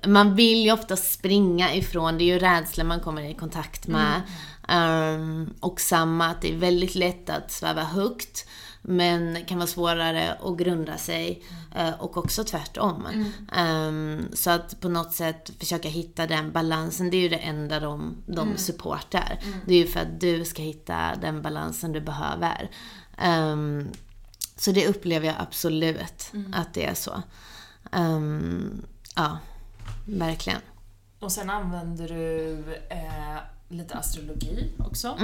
man 0.07 0.35
vill 0.35 0.65
ju 0.65 0.73
ofta 0.73 0.97
springa 0.97 1.75
ifrån, 1.75 2.19
det 2.19 2.25
är 2.25 2.27
ju 2.27 2.39
rädsla 2.39 2.85
man 2.85 3.01
kommer 3.01 3.31
i 3.31 3.35
kontakt 3.35 3.87
med. 3.87 4.23
Mm. 4.69 5.21
Um, 5.21 5.55
och 5.61 5.81
samma, 5.81 6.27
att 6.27 6.43
det 6.43 6.53
är 6.53 6.57
väldigt 6.57 6.95
lätt 6.95 7.31
att 7.31 7.53
sväva 7.53 7.83
högt. 7.83 8.47
Men 8.89 9.45
kan 9.45 9.59
vara 9.59 9.67
svårare 9.67 10.33
att 10.33 10.59
grunda 10.59 10.99
sig. 10.99 11.43
Uh, 11.77 12.01
och 12.01 12.17
också 12.17 12.45
tvärtom. 12.45 13.07
Mm. 13.07 14.19
Um, 14.19 14.29
så 14.33 14.51
att 14.51 14.81
på 14.81 14.89
något 14.89 15.13
sätt 15.13 15.51
försöka 15.59 15.89
hitta 15.89 16.27
den 16.27 16.53
balansen, 16.53 17.11
det 17.11 17.17
är 17.17 17.21
ju 17.21 17.29
det 17.29 17.37
enda 17.37 17.81
de, 17.81 18.17
de 18.27 18.47
mm. 18.47 18.57
supportar. 18.57 19.41
Mm. 19.43 19.59
Det 19.67 19.75
är 19.75 19.79
ju 19.79 19.87
för 19.87 20.01
att 20.01 20.21
du 20.21 20.45
ska 20.45 20.63
hitta 20.63 21.15
den 21.21 21.43
balansen 21.43 21.93
du 21.93 22.01
behöver. 22.01 22.71
Um, 23.25 23.89
så 24.57 24.73
det 24.73 24.89
upplever 24.89 25.27
jag 25.27 25.37
absolut 25.39 26.31
mm. 26.33 26.55
att 26.55 26.75
det 26.75 26.85
är 26.85 26.95
så. 26.95 27.23
Um, 27.93 28.87
ja, 29.17 29.39
verkligen. 30.07 30.61
Och 31.21 31.33
sen 31.33 31.51
använder 31.51 32.09
du 32.09 32.55
eh, 32.91 33.39
lite 33.69 33.95
astrologi 33.95 34.73
också. 34.79 35.19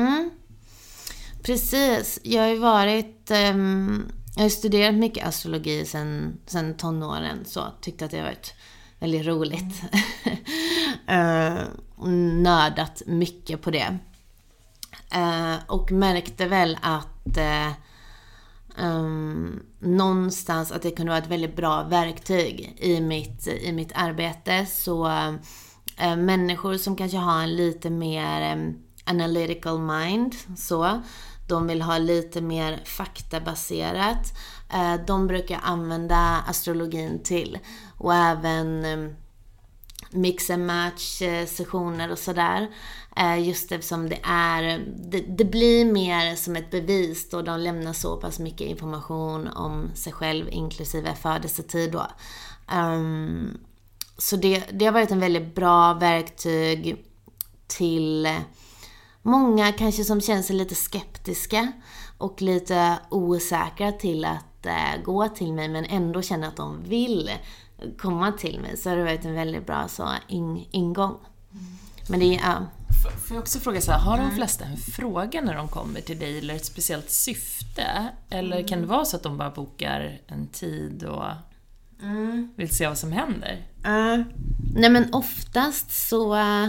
Precis. 1.44 2.20
Jag 2.22 2.42
har 2.42 2.48
ju 2.48 2.59
varit... 2.59 3.30
Um, 3.30 4.12
jag 4.37 4.42
har 4.42 4.48
studerat 4.48 4.94
mycket 4.94 5.26
astrologi 5.26 5.85
sen, 5.87 6.38
sen 6.46 6.76
tonåren. 6.76 7.44
Så 7.44 7.61
tyckte 7.80 8.04
att 8.04 8.11
det 8.11 8.16
har 8.18 8.24
varit 8.24 8.54
väldigt 8.98 9.26
roligt. 9.26 9.83
Mm. 11.04 11.59
uh, 11.59 11.64
nördat 12.42 13.02
mycket 13.07 13.62
på 13.62 13.70
det. 13.70 13.98
Uh, 15.16 15.57
och 15.66 15.92
märkte 15.92 16.46
väl 16.46 16.78
att 16.83 17.38
uh, 17.38 17.72
um, 18.87 19.62
någonstans 19.78 20.72
att 20.72 20.83
det 20.83 20.90
kunde 20.90 21.11
vara 21.11 21.22
ett 21.22 21.30
väldigt 21.30 21.57
bra 21.57 21.83
verktyg 21.83 22.76
i 22.78 23.00
mitt, 23.00 23.46
i 23.46 23.72
mitt 23.72 23.92
arbete. 23.94 24.66
Så 24.66 25.07
uh, 25.07 26.16
människor 26.16 26.76
som 26.76 26.96
kanske 26.96 27.18
har 27.18 27.42
en 27.42 27.57
lite 27.57 27.90
mer 27.90 28.52
um, 28.52 28.78
analytical 29.04 29.78
mind. 29.80 30.35
Så. 30.57 31.02
De 31.46 31.66
vill 31.66 31.83
ha 31.83 31.98
lite 31.98 32.40
mer 32.40 32.80
faktabaserat. 32.85 34.33
Eh, 34.72 34.94
de 35.07 35.26
brukar 35.26 35.61
använda 35.62 36.44
astrologin 36.48 37.22
till. 37.22 37.59
Och 37.98 38.14
även 38.14 38.85
eh, 38.85 39.11
mix 40.11 40.50
and 40.50 40.66
match 40.66 41.22
eh, 41.22 41.46
sessioner 41.46 42.12
och 42.12 42.18
sådär. 42.18 42.68
Just 43.38 43.72
eftersom 43.72 44.09
det 44.09 44.18
är, 44.22 44.85
det, 44.96 45.20
det, 45.20 45.44
blir 45.44 45.85
mer 45.85 46.37
som 46.37 46.57
ett 46.57 46.70
bevis 46.70 47.30
då 47.30 47.42
de 47.42 47.61
lämnar 47.61 47.92
så 47.92 48.16
pass 48.16 48.38
mycket 48.38 48.66
information 48.66 49.48
om 49.48 49.90
sig 49.94 50.12
själv 50.12 50.48
inklusive 50.48 51.14
födelsetid 51.14 51.92
då. 51.92 52.07
Um, 52.74 53.59
så 54.18 54.37
det, 54.37 54.64
det 54.72 54.85
har 54.85 54.92
varit 54.92 55.11
en 55.11 55.20
väldigt 55.20 55.54
bra 55.54 55.94
verktyg 55.94 57.04
till 57.66 58.28
många 59.24 59.72
kanske 59.72 60.04
som 60.04 60.20
känner 60.20 60.42
sig 60.42 60.56
lite 60.56 60.74
skeptiska 60.74 61.72
och 62.18 62.42
lite 62.42 62.98
osäkra 63.10 63.92
till 63.92 64.24
att 64.24 64.66
eh, 64.66 65.02
gå 65.04 65.28
till 65.28 65.52
mig 65.52 65.68
men 65.68 65.84
ändå 65.84 66.22
känner 66.22 66.48
att 66.48 66.56
de 66.56 66.82
vill 66.82 67.30
komma 67.98 68.32
till 68.32 68.60
mig. 68.60 68.76
Så 68.76 68.88
har 68.88 68.96
det 68.96 69.04
varit 69.04 69.24
en 69.24 69.34
väldigt 69.34 69.66
bra 69.66 69.88
så, 69.88 70.08
in, 70.28 70.64
ingång. 70.70 71.16
Men 72.08 72.20
det 72.20 72.34
är, 72.34 72.40
ja. 72.42 72.66
Får 73.26 73.37
jag 73.37 73.42
också 73.42 73.58
fråga 73.58 73.80
så 73.80 73.92
här, 73.92 73.98
har 73.98 74.18
de 74.18 74.30
flesta 74.30 74.64
en 74.64 74.76
fråga 74.76 75.40
när 75.40 75.54
de 75.54 75.68
kommer 75.68 76.00
till 76.00 76.18
dig 76.18 76.38
eller 76.38 76.54
ett 76.54 76.64
speciellt 76.64 77.10
syfte? 77.10 78.08
Eller 78.30 78.68
kan 78.68 78.80
det 78.80 78.87
vara 78.87 79.04
så 79.04 79.16
att 79.16 79.22
de 79.22 79.38
bara 79.38 79.50
bokar 79.50 80.20
en 80.26 80.46
tid 80.46 81.04
och 81.04 81.24
mm. 82.02 82.52
vill 82.56 82.76
se 82.76 82.88
vad 82.88 82.98
som 82.98 83.12
händer? 83.12 83.66
Uh, 83.87 84.24
nej 84.74 84.90
men 84.90 85.14
oftast 85.14 86.08
så 86.08 86.34
uh, 86.34 86.68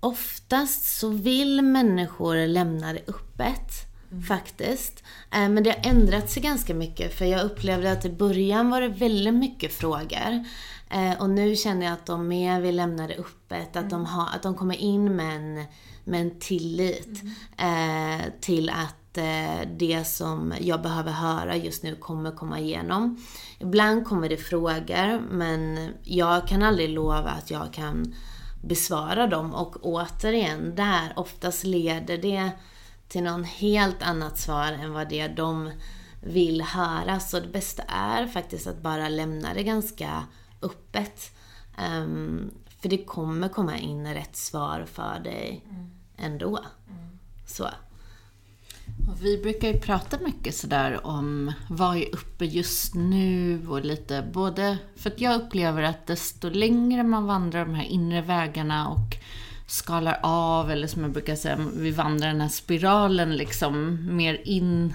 oftast 0.00 0.98
så 0.98 1.08
vill 1.08 1.62
människor 1.62 2.46
lämna 2.46 2.92
det 2.92 3.02
öppet. 3.08 3.88
Mm. 4.12 4.22
Faktiskt. 4.22 5.02
Eh, 5.30 5.48
men 5.48 5.62
det 5.62 5.70
har 5.70 5.90
ändrat 5.90 6.30
sig 6.30 6.42
ganska 6.42 6.74
mycket 6.74 7.18
för 7.18 7.24
jag 7.24 7.44
upplevde 7.44 7.92
att 7.92 8.04
i 8.04 8.10
början 8.10 8.70
var 8.70 8.80
det 8.80 8.88
väldigt 8.88 9.34
mycket 9.34 9.72
frågor. 9.72 10.44
Eh, 10.90 11.20
och 11.20 11.30
nu 11.30 11.56
känner 11.56 11.86
jag 11.86 11.92
att 11.92 12.06
de 12.06 12.28
mer 12.28 12.60
vill 12.60 12.76
lämna 12.76 13.06
det 13.06 13.14
öppet. 13.14 13.68
Att, 13.68 13.76
mm. 13.76 13.88
de, 13.88 14.06
har, 14.06 14.28
att 14.34 14.42
de 14.42 14.54
kommer 14.54 14.74
in 14.74 15.16
med 15.16 15.36
en, 15.36 15.64
med 16.04 16.20
en 16.20 16.40
tillit 16.40 17.22
mm. 17.58 18.20
eh, 18.20 18.26
till 18.40 18.70
att 18.70 18.94
det 19.78 20.06
som 20.06 20.54
jag 20.60 20.82
behöver 20.82 21.12
höra 21.12 21.56
just 21.56 21.82
nu 21.82 21.96
kommer 21.96 22.30
komma 22.30 22.60
igenom. 22.60 23.24
Ibland 23.58 24.06
kommer 24.06 24.28
det 24.28 24.36
frågor 24.36 25.20
men 25.30 25.88
jag 26.02 26.48
kan 26.48 26.62
aldrig 26.62 26.90
lova 26.90 27.30
att 27.30 27.50
jag 27.50 27.72
kan 27.72 28.14
besvara 28.62 29.26
dem. 29.26 29.54
Och 29.54 29.76
återigen, 29.82 30.74
där 30.74 31.12
oftast 31.16 31.64
leder 31.64 32.18
det 32.18 32.50
till 33.08 33.22
någon 33.22 33.44
helt 33.44 34.02
annat 34.02 34.38
svar 34.38 34.72
än 34.72 34.92
vad 34.92 35.08
det 35.08 35.28
de 35.28 35.70
vill 36.22 36.62
höra. 36.62 37.20
Så 37.20 37.40
det 37.40 37.48
bästa 37.48 37.82
är 37.82 38.26
faktiskt 38.26 38.66
att 38.66 38.82
bara 38.82 39.08
lämna 39.08 39.54
det 39.54 39.62
ganska 39.62 40.24
öppet. 40.62 41.32
Um, 41.78 42.50
för 42.80 42.88
det 42.88 43.04
kommer 43.04 43.48
komma 43.48 43.78
in 43.78 44.14
rätt 44.14 44.36
svar 44.36 44.86
för 44.92 45.20
dig 45.24 45.64
mm. 45.70 45.90
ändå. 46.16 46.58
Mm. 46.88 47.18
Så. 47.46 47.68
Och 49.06 49.24
vi 49.24 49.38
brukar 49.38 49.68
ju 49.68 49.80
prata 49.80 50.18
mycket 50.18 50.54
sådär 50.54 51.06
om 51.06 51.52
vad 51.68 51.96
är 51.96 52.14
uppe 52.14 52.44
just 52.44 52.94
nu 52.94 53.66
och 53.68 53.84
lite 53.84 54.30
både 54.32 54.78
för 54.96 55.10
att 55.10 55.20
jag 55.20 55.40
upplever 55.40 55.82
att 55.82 56.06
desto 56.06 56.50
längre 56.50 57.02
man 57.02 57.26
vandrar 57.26 57.64
de 57.64 57.74
här 57.74 57.84
inre 57.84 58.22
vägarna 58.22 58.88
och 58.88 59.16
skalar 59.66 60.20
av 60.22 60.70
eller 60.70 60.86
som 60.86 61.02
jag 61.02 61.12
brukar 61.12 61.36
säga, 61.36 61.58
vi 61.76 61.90
vandrar 61.90 62.28
den 62.28 62.40
här 62.40 62.48
spiralen 62.48 63.36
liksom 63.36 63.98
mer 64.16 64.40
in 64.44 64.94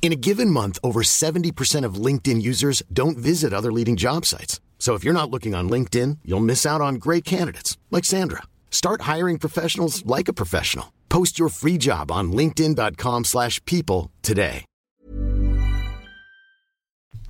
In 0.00 0.12
a 0.12 0.16
given 0.16 0.50
month, 0.50 0.78
over 0.82 1.02
70% 1.02 1.84
of 1.84 2.06
LinkedIn 2.06 2.40
users 2.40 2.82
don't 2.90 3.18
visit 3.18 3.52
other 3.52 3.70
leading 3.70 3.96
job 3.96 4.24
sites. 4.24 4.60
So 4.78 4.94
if 4.94 5.04
you're 5.04 5.12
not 5.12 5.30
looking 5.30 5.54
on 5.54 5.68
LinkedIn, 5.68 6.18
you'll 6.24 6.40
miss 6.46 6.64
out 6.64 6.80
on 6.80 6.94
great 6.94 7.24
candidates 7.26 7.76
like 7.90 8.06
Sandra. 8.06 8.44
Start 8.70 9.02
hiring 9.02 9.38
professionals 9.38 10.02
like 10.06 10.28
a 10.28 10.32
professional. 10.32 10.86
Post 11.08 11.38
your 11.38 11.50
free 11.50 11.76
job 11.78 12.10
on 12.10 12.32
linkedin.com/people 12.32 14.10
today. 14.22 14.64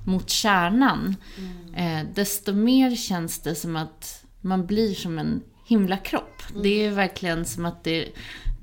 Mot 0.03 0.29
kärnan, 0.29 1.15
mm. 1.37 1.75
eh, 1.75 2.07
desto 2.15 2.53
mer 2.53 2.95
känns 2.95 3.39
det 3.39 3.55
som 3.55 3.75
att 3.75 4.23
man 4.41 4.65
blir 4.65 4.93
som 4.93 5.19
en 5.19 5.41
himlakropp. 5.65 6.41
Mm. 6.49 6.63
Det 6.63 6.85
är 6.85 6.91
verkligen 6.91 7.45
som 7.45 7.65
att 7.65 7.83
det, 7.83 8.09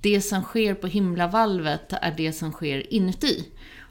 det 0.01 0.21
som 0.21 0.43
sker 0.43 0.75
på 0.75 0.87
himlavalvet 0.87 1.93
är 1.93 2.15
det 2.17 2.33
som 2.33 2.53
sker 2.53 2.93
inuti. 2.95 3.45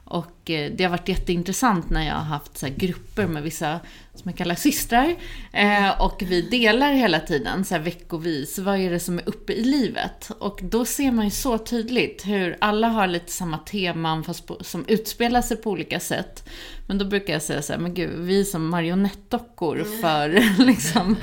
Och 0.08 0.50
eh, 0.50 0.72
det 0.76 0.84
har 0.84 0.90
varit 0.90 1.08
jätteintressant 1.08 1.90
när 1.90 2.06
jag 2.06 2.14
har 2.14 2.22
haft 2.22 2.58
så 2.58 2.66
grupper 2.76 3.26
med 3.26 3.42
vissa, 3.42 3.80
som 4.14 4.30
jag 4.30 4.36
kallar 4.36 4.54
systrar. 4.54 5.14
Eh, 5.52 6.00
och 6.02 6.22
vi 6.26 6.42
delar 6.42 6.92
hela 6.92 7.20
tiden, 7.20 7.64
så 7.64 7.78
veckovis, 7.78 8.58
vad 8.58 8.78
är 8.78 8.90
det 8.90 9.00
som 9.00 9.18
är 9.18 9.28
uppe 9.28 9.52
i 9.52 9.64
livet? 9.64 10.30
Och 10.38 10.60
då 10.62 10.84
ser 10.84 11.12
man 11.12 11.24
ju 11.24 11.30
så 11.30 11.58
tydligt 11.58 12.26
hur 12.26 12.56
alla 12.60 12.88
har 12.88 13.06
lite 13.06 13.32
samma 13.32 13.58
teman, 13.58 14.24
fast 14.24 14.46
på, 14.46 14.56
som 14.60 14.84
utspelar 14.88 15.42
sig 15.42 15.56
på 15.56 15.70
olika 15.70 16.00
sätt. 16.00 16.48
Men 16.86 16.98
då 16.98 17.04
brukar 17.04 17.32
jag 17.32 17.42
säga 17.42 17.62
så 17.62 17.72
här, 17.72 17.80
men 17.80 17.94
gud, 17.94 18.10
vi 18.18 18.40
är 18.40 18.44
som 18.44 18.68
marionettdockor 18.68 19.80
mm. 19.80 20.00
för, 20.00 20.42
liksom, 20.66 21.16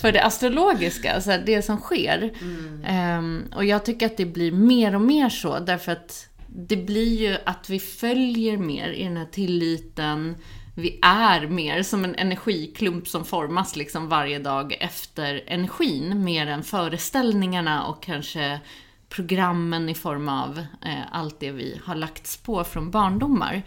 för 0.00 0.12
det 0.12 0.24
astrologiska, 0.24 1.20
så 1.20 1.30
här, 1.30 1.42
det 1.46 1.62
som 1.62 1.76
sker. 1.76 2.32
Mm. 2.40 3.44
Eh, 3.50 3.56
och 3.56 3.64
jag 3.64 3.84
tycker 3.84 4.06
att 4.06 4.16
det 4.16 4.26
blir 4.26 4.52
mer 4.52 4.94
och 4.94 5.00
mer 5.00 5.28
så, 5.28 5.58
därför 5.58 5.92
att 5.92 6.28
det 6.54 6.76
blir 6.76 7.20
ju 7.20 7.36
att 7.46 7.70
vi 7.70 7.80
följer 7.80 8.56
mer 8.56 8.88
i 8.88 9.04
den 9.04 9.16
här 9.16 9.26
tilliten. 9.26 10.36
Vi 10.74 10.98
är 11.02 11.46
mer 11.46 11.82
som 11.82 12.04
en 12.04 12.14
energiklump 12.14 13.08
som 13.08 13.24
formas 13.24 13.76
liksom 13.76 14.08
varje 14.08 14.38
dag 14.38 14.76
efter 14.80 15.44
energin, 15.46 16.24
mer 16.24 16.46
än 16.46 16.62
föreställningarna 16.62 17.86
och 17.86 18.02
kanske 18.02 18.60
programmen 19.08 19.88
i 19.88 19.94
form 19.94 20.28
av 20.28 20.58
eh, 20.84 21.00
allt 21.12 21.40
det 21.40 21.50
vi 21.50 21.80
har 21.84 21.94
lagts 21.94 22.36
på 22.36 22.64
från 22.64 22.90
barndomar. 22.90 23.62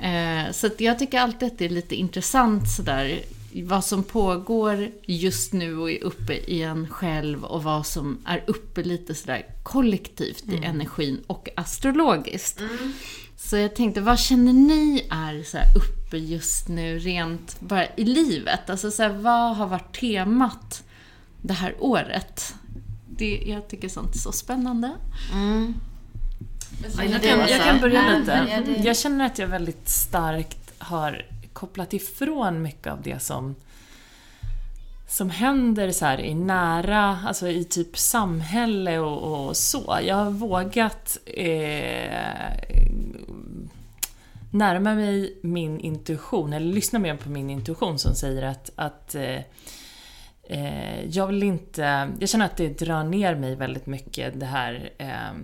Mm. 0.00 0.46
Eh, 0.46 0.52
så 0.52 0.70
jag 0.78 0.98
tycker 0.98 1.20
alltid 1.20 1.46
att 1.46 1.58
det 1.58 1.64
är 1.64 1.68
lite 1.68 1.94
intressant 1.94 2.70
sådär 2.70 3.20
vad 3.54 3.84
som 3.84 4.02
pågår 4.02 4.90
just 5.02 5.52
nu 5.52 5.78
och 5.78 5.90
är 5.90 6.04
uppe 6.04 6.32
i 6.32 6.62
en 6.62 6.88
själv 6.88 7.44
och 7.44 7.62
vad 7.62 7.86
som 7.86 8.18
är 8.24 8.44
uppe 8.46 8.82
lite 8.82 9.14
sådär 9.14 9.46
kollektivt 9.62 10.44
mm. 10.44 10.62
i 10.62 10.66
energin 10.66 11.20
och 11.26 11.48
astrologiskt. 11.56 12.60
Mm. 12.60 12.92
Så 13.36 13.56
jag 13.56 13.74
tänkte, 13.76 14.00
vad 14.00 14.18
känner 14.18 14.52
ni 14.52 15.06
är 15.10 15.42
så 15.42 15.58
uppe 15.76 16.18
just 16.18 16.68
nu 16.68 16.98
rent 16.98 17.60
bara 17.60 17.86
i 17.96 18.04
livet? 18.04 18.70
Alltså 18.70 18.90
så 18.90 19.02
här, 19.02 19.10
vad 19.10 19.56
har 19.56 19.66
varit 19.66 20.00
temat 20.00 20.82
det 21.42 21.52
här 21.52 21.74
året? 21.78 22.54
Det, 23.08 23.42
jag 23.46 23.68
tycker 23.68 23.88
sånt 23.88 24.14
är 24.14 24.18
så 24.18 24.32
spännande. 24.32 24.90
Mm. 25.32 25.74
Jag, 26.96 27.22
kan, 27.22 27.38
jag 27.48 27.64
kan 27.64 27.80
börja 27.80 28.18
lite. 28.18 28.64
Jag 28.84 28.96
känner 28.96 29.26
att 29.26 29.38
jag 29.38 29.46
väldigt 29.46 29.88
starkt 29.88 30.72
har 30.78 31.26
kopplat 31.52 31.92
ifrån 31.92 32.62
mycket 32.62 32.92
av 32.92 33.02
det 33.02 33.22
som 33.22 33.54
som 35.10 35.30
händer 35.30 35.90
så 35.90 36.04
här 36.04 36.20
i 36.20 36.34
nära, 36.34 37.18
alltså 37.26 37.48
i 37.48 37.64
typ 37.64 37.98
samhälle 37.98 38.98
och, 38.98 39.48
och 39.48 39.56
så. 39.56 39.98
Jag 40.06 40.16
har 40.16 40.30
vågat 40.30 41.18
eh, 41.26 42.54
närma 44.50 44.94
mig 44.94 45.38
min 45.42 45.80
intuition, 45.80 46.52
eller 46.52 46.72
lyssna 46.72 46.98
mer 46.98 47.16
på 47.16 47.28
min 47.28 47.50
intuition 47.50 47.98
som 47.98 48.14
säger 48.14 48.42
att, 48.42 48.70
att 48.74 49.14
eh, 49.14 49.40
eh 50.42 51.04
jag 51.04 51.26
vill 51.26 51.42
inte, 51.42 52.10
jag 52.20 52.28
känner 52.28 52.44
att 52.44 52.56
det 52.56 52.78
drar 52.78 53.04
ner 53.04 53.34
mig 53.34 53.54
väldigt 53.54 53.86
mycket 53.86 54.40
det 54.40 54.46
här 54.46 54.90
eh, 54.98 55.38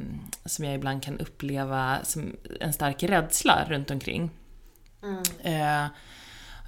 som 0.44 0.64
jag 0.64 0.74
ibland 0.74 1.02
kan 1.02 1.18
uppleva 1.18 1.98
som 2.02 2.36
en 2.60 2.72
stark 2.72 3.02
rädsla 3.02 3.64
runt 3.68 3.90
omkring. 3.90 4.30
Mm. 5.06 5.84
Eh, 5.84 5.90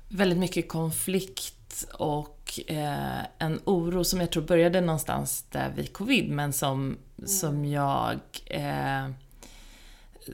väldigt 0.08 0.38
mycket 0.38 0.68
konflikt 0.68 1.84
och 1.92 2.60
eh, 2.66 3.18
en 3.38 3.60
oro 3.64 4.04
som 4.04 4.20
jag 4.20 4.30
tror 4.30 4.42
började 4.42 4.80
någonstans 4.80 5.44
där 5.50 5.72
vid 5.76 5.92
covid, 5.92 6.30
men 6.30 6.52
som, 6.52 6.98
som 7.26 7.64
jag... 7.64 8.18
Eh, 8.46 9.08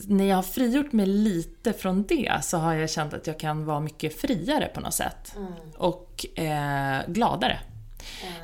när 0.09 0.25
jag 0.25 0.37
har 0.37 0.43
frigjort 0.43 0.93
mig 0.93 1.07
lite 1.07 1.73
från 1.73 2.03
det 2.03 2.39
så 2.43 2.57
har 2.57 2.75
jag 2.75 2.91
känt 2.91 3.15
att 3.15 3.27
jag 3.27 3.41
kan 3.41 3.65
vara 3.65 3.81
mycket 3.81 4.21
friare 4.21 4.71
på 4.75 4.81
något 4.81 4.95
sätt. 4.95 5.37
Och 5.77 6.27
eh, 6.39 7.01
gladare. 7.07 7.61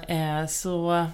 Eh, 0.08 0.46
så 0.46 1.06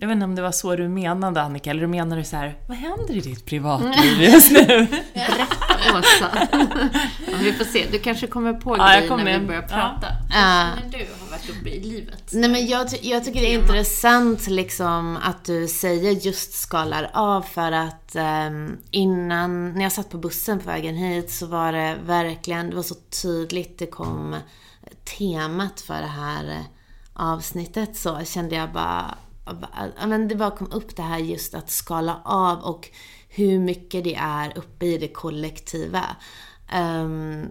jag 0.00 0.08
vet 0.08 0.14
inte 0.14 0.24
om 0.24 0.34
det 0.34 0.42
var 0.42 0.52
så 0.52 0.76
du 0.76 0.88
menade 0.88 1.42
Annika, 1.42 1.70
eller 1.70 1.80
du 1.80 1.86
menade 1.86 2.24
så 2.24 2.36
här, 2.36 2.58
vad 2.68 2.76
händer 2.76 3.16
i 3.16 3.20
ditt 3.20 3.46
privatliv 3.46 4.22
just 4.22 4.52
nu? 4.52 4.66
Berätta 5.14 5.98
Åsa. 5.98 6.48
ja, 7.30 7.36
vi 7.40 7.52
får 7.52 7.64
se, 7.64 7.86
du 7.92 7.98
kanske 7.98 8.26
kommer 8.26 8.52
på 8.52 8.76
Ja, 8.76 8.88
jag 8.88 8.96
grejer 8.96 9.08
kommer- 9.08 9.24
när 9.24 9.38
vi 9.40 9.46
börjar 9.46 9.62
ja. 9.62 9.68
prata. 9.68 10.06
Ja. 10.30 10.68
Känner 10.78 10.98
du 10.98 10.98
har 10.98 11.30
varit 11.30 11.50
uppe 11.50 11.68
i 11.70 11.80
livet? 11.82 12.30
Nej 12.32 12.50
men 12.50 12.66
jag, 12.66 12.90
ty- 12.90 13.08
jag 13.10 13.24
tycker 13.24 13.40
det 13.40 13.54
är 13.54 13.58
intressant 13.58 14.46
liksom 14.48 15.18
att 15.22 15.44
du 15.44 15.68
säger 15.68 16.10
just 16.12 16.52
skalar 16.52 17.10
av 17.14 17.42
för 17.42 17.72
att 17.72 18.16
ehm, 18.16 18.76
innan, 18.90 19.72
när 19.74 19.82
jag 19.82 19.92
satt 19.92 20.10
på 20.10 20.18
bussen 20.18 20.58
på 20.58 20.66
vägen 20.66 20.94
hit 20.96 21.30
så 21.30 21.46
var 21.46 21.72
det 21.72 21.96
verkligen, 22.06 22.70
det 22.70 22.76
var 22.76 22.82
så 22.82 22.94
tydligt 23.22 23.78
det 23.78 23.86
kom 23.86 24.36
temat 25.18 25.80
för 25.80 25.94
det 25.94 26.06
här 26.06 26.44
eh, 26.50 26.64
avsnittet 27.14 27.96
så 27.96 28.18
kände 28.24 28.54
jag 28.54 28.72
bara, 28.72 29.14
men 30.06 30.28
det 30.28 30.34
bara 30.34 30.50
kom 30.50 30.72
upp 30.72 30.96
det 30.96 31.02
här 31.02 31.18
just 31.18 31.54
att 31.54 31.70
skala 31.70 32.20
av 32.24 32.58
och 32.58 32.90
hur 33.28 33.58
mycket 33.58 34.04
det 34.04 34.14
är 34.14 34.58
uppe 34.58 34.86
i 34.86 34.98
det 34.98 35.08
kollektiva. 35.08 36.16
Um, 36.74 37.48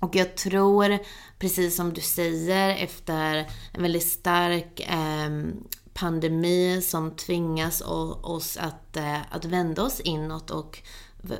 och 0.00 0.16
jag 0.16 0.36
tror, 0.36 0.98
precis 1.38 1.76
som 1.76 1.92
du 1.92 2.00
säger, 2.00 2.76
efter 2.76 3.46
en 3.72 3.82
väldigt 3.82 4.08
stark 4.08 4.90
um, 5.26 5.64
pandemi 5.92 6.82
som 6.82 7.10
tvingas 7.10 7.82
oss 8.22 8.56
att, 8.56 8.96
eh, 8.96 9.20
att 9.30 9.44
vända 9.44 9.82
oss 9.82 10.00
inåt 10.00 10.50
och 10.50 10.82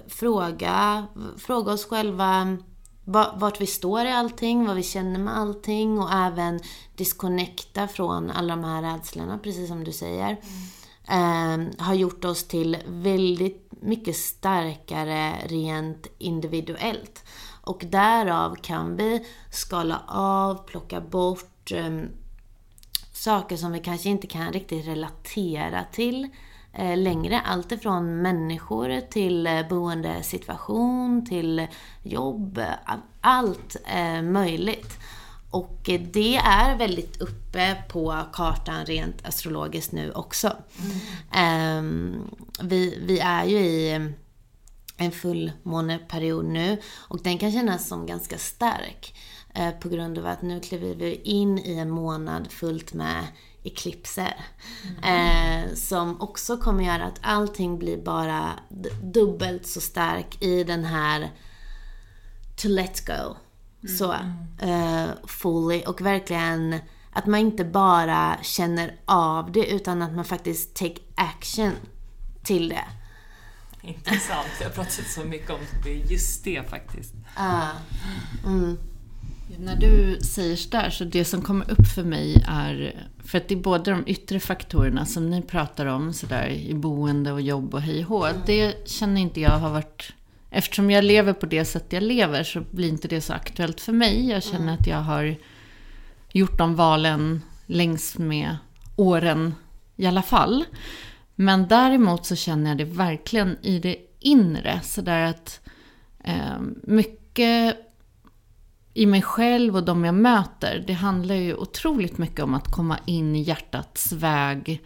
fråga, 0.08 1.06
fråga 1.38 1.72
oss 1.72 1.84
själva 1.84 2.56
vart 3.04 3.60
vi 3.60 3.66
står 3.66 4.04
i 4.04 4.12
allting, 4.12 4.66
vad 4.66 4.76
vi 4.76 4.82
känner 4.82 5.18
med 5.18 5.36
allting 5.36 5.98
och 5.98 6.12
även 6.12 6.60
disconnecta 6.96 7.88
från 7.88 8.30
alla 8.30 8.56
de 8.56 8.64
här 8.64 8.82
rädslorna, 8.82 9.38
precis 9.38 9.68
som 9.68 9.84
du 9.84 9.92
säger. 9.92 10.36
Ehm, 11.08 11.70
har 11.78 11.94
gjort 11.94 12.24
oss 12.24 12.48
till 12.48 12.76
väldigt 12.86 13.72
mycket 13.82 14.16
starkare 14.16 15.32
rent 15.46 16.06
individuellt. 16.18 17.24
Och 17.62 17.84
därav 17.86 18.54
kan 18.54 18.96
vi 18.96 19.26
skala 19.50 20.02
av, 20.08 20.66
plocka 20.66 21.00
bort 21.00 21.72
eh, 21.72 22.00
saker 23.12 23.56
som 23.56 23.72
vi 23.72 23.80
kanske 23.80 24.08
inte 24.08 24.26
kan 24.26 24.52
riktigt 24.52 24.86
relatera 24.86 25.84
till 25.92 26.24
eh, 26.24 26.30
längre. 26.78 27.40
Allt 27.40 27.72
ifrån 27.72 28.22
människor 28.22 29.00
till 29.00 29.46
eh, 29.46 29.68
boendesituation, 29.68 31.26
till 31.26 31.66
jobb, 32.02 32.60
allt 33.20 33.76
eh, 33.86 34.22
möjligt. 34.22 34.98
Och 35.50 35.88
eh, 35.88 36.00
det 36.00 36.36
är 36.36 36.76
väldigt 36.76 37.20
uppe 37.20 37.76
på 37.88 38.22
kartan 38.32 38.86
rent 38.86 39.26
astrologiskt 39.26 39.92
nu 39.92 40.12
också. 40.12 40.56
Ehm, 41.32 42.30
vi, 42.62 42.98
vi 43.06 43.18
är 43.18 43.44
ju 43.44 43.58
i 43.58 44.12
en 44.96 45.12
fullmåneperiod 45.12 46.44
nu 46.44 46.78
och 46.98 47.22
den 47.22 47.38
kan 47.38 47.52
kännas 47.52 47.88
som 47.88 48.06
ganska 48.06 48.38
stark. 48.38 49.14
Eh, 49.54 49.70
på 49.70 49.88
grund 49.88 50.18
av 50.18 50.26
att 50.26 50.42
nu 50.42 50.60
kliver 50.60 50.94
vi 50.94 51.14
in 51.14 51.58
i 51.58 51.74
en 51.74 51.90
månad 51.90 52.52
fullt 52.52 52.92
med 52.92 53.24
eklipser. 53.62 54.34
Eh, 55.02 55.74
som 55.74 56.20
också 56.20 56.56
kommer 56.56 56.84
göra 56.84 57.04
att 57.04 57.18
allting 57.22 57.78
blir 57.78 58.02
bara 58.02 58.50
dubbelt 59.02 59.66
så 59.66 59.80
stark 59.80 60.42
i 60.42 60.64
den 60.64 60.84
här 60.84 61.30
to 62.56 62.68
let 62.68 63.06
go. 63.06 63.36
Så, 63.98 64.12
eh, 64.58 65.08
fully. 65.26 65.82
Och 65.86 66.00
verkligen 66.00 66.80
att 67.12 67.26
man 67.26 67.40
inte 67.40 67.64
bara 67.64 68.36
känner 68.42 68.96
av 69.04 69.52
det 69.52 69.70
utan 69.70 70.02
att 70.02 70.12
man 70.12 70.24
faktiskt 70.24 70.74
take 70.74 71.00
action 71.14 71.72
till 72.42 72.68
det. 72.68 72.84
Intressant, 73.82 74.48
jag 74.60 74.66
har 74.66 74.74
pratat 74.74 75.06
så 75.14 75.24
mycket 75.24 75.50
om 75.50 75.60
det, 75.84 75.94
just 75.94 76.44
det 76.44 76.70
faktiskt. 76.70 77.14
När 79.58 79.76
du 79.76 80.18
säger 80.20 80.56
sådär, 80.56 80.90
så 80.90 81.04
det 81.04 81.24
som 81.24 81.42
kommer 81.42 81.70
upp 81.70 81.86
för 81.94 82.04
mig 82.04 82.44
är, 82.48 83.06
för 83.24 83.38
att 83.38 83.48
det 83.48 83.54
är 83.54 83.58
både 83.58 83.90
de 83.90 84.04
yttre 84.06 84.40
faktorerna 84.40 85.06
som 85.06 85.30
ni 85.30 85.42
pratar 85.42 85.86
om, 85.86 86.12
sådär 86.12 86.48
i 86.48 86.74
boende 86.74 87.32
och 87.32 87.40
jobb 87.40 87.74
och 87.74 87.82
hej 87.82 88.04
och 88.04 88.08
hå, 88.08 88.28
det 88.46 88.88
känner 88.88 89.20
inte 89.20 89.40
jag 89.40 89.58
har 89.58 89.70
varit, 89.70 90.12
eftersom 90.50 90.90
jag 90.90 91.04
lever 91.04 91.32
på 91.32 91.46
det 91.46 91.64
sätt 91.64 91.86
jag 91.88 92.02
lever 92.02 92.42
så 92.42 92.60
blir 92.70 92.88
inte 92.88 93.08
det 93.08 93.20
så 93.20 93.32
aktuellt 93.32 93.80
för 93.80 93.92
mig. 93.92 94.28
Jag 94.28 94.42
känner 94.42 94.74
att 94.74 94.86
jag 94.86 95.02
har 95.02 95.36
gjort 96.32 96.58
de 96.58 96.76
valen 96.76 97.42
längs 97.66 98.18
med 98.18 98.56
åren 98.96 99.54
i 99.96 100.06
alla 100.06 100.22
fall. 100.22 100.64
Men 101.34 101.68
däremot 101.68 102.26
så 102.26 102.36
känner 102.36 102.70
jag 102.70 102.78
det 102.78 102.84
verkligen 102.84 103.58
i 103.62 103.78
det 103.78 103.96
inre, 104.20 104.80
sådär 104.82 105.26
att 105.26 105.60
eh, 106.24 106.60
mycket 106.82 107.89
i 108.94 109.06
mig 109.06 109.22
själv 109.22 109.76
och 109.76 109.84
de 109.84 110.04
jag 110.04 110.14
möter, 110.14 110.84
det 110.86 110.92
handlar 110.92 111.34
ju 111.34 111.54
otroligt 111.54 112.18
mycket 112.18 112.44
om 112.44 112.54
att 112.54 112.72
komma 112.72 112.98
in 113.06 113.36
i 113.36 113.42
hjärtats 113.42 114.12
väg. 114.12 114.82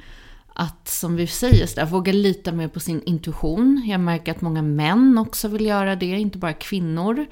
Att, 0.57 0.89
som 0.89 1.17
vi 1.17 1.27
säger, 1.27 1.67
så 1.67 1.77
där, 1.77 1.87
våga 1.87 2.13
lita 2.13 2.53
mer 2.53 2.69
på 2.69 2.81
sin 2.81 3.03
intuition. 3.03 3.83
Jag 3.87 4.01
märker 4.01 4.33
att 4.33 4.41
många 4.41 4.63
män 4.63 5.19
också 5.19 5.49
vill 5.49 5.67
göra 5.67 5.97
det, 5.97 6.07
inte 6.07 6.39
bara 6.39 6.53
kvinnor. 6.53 7.27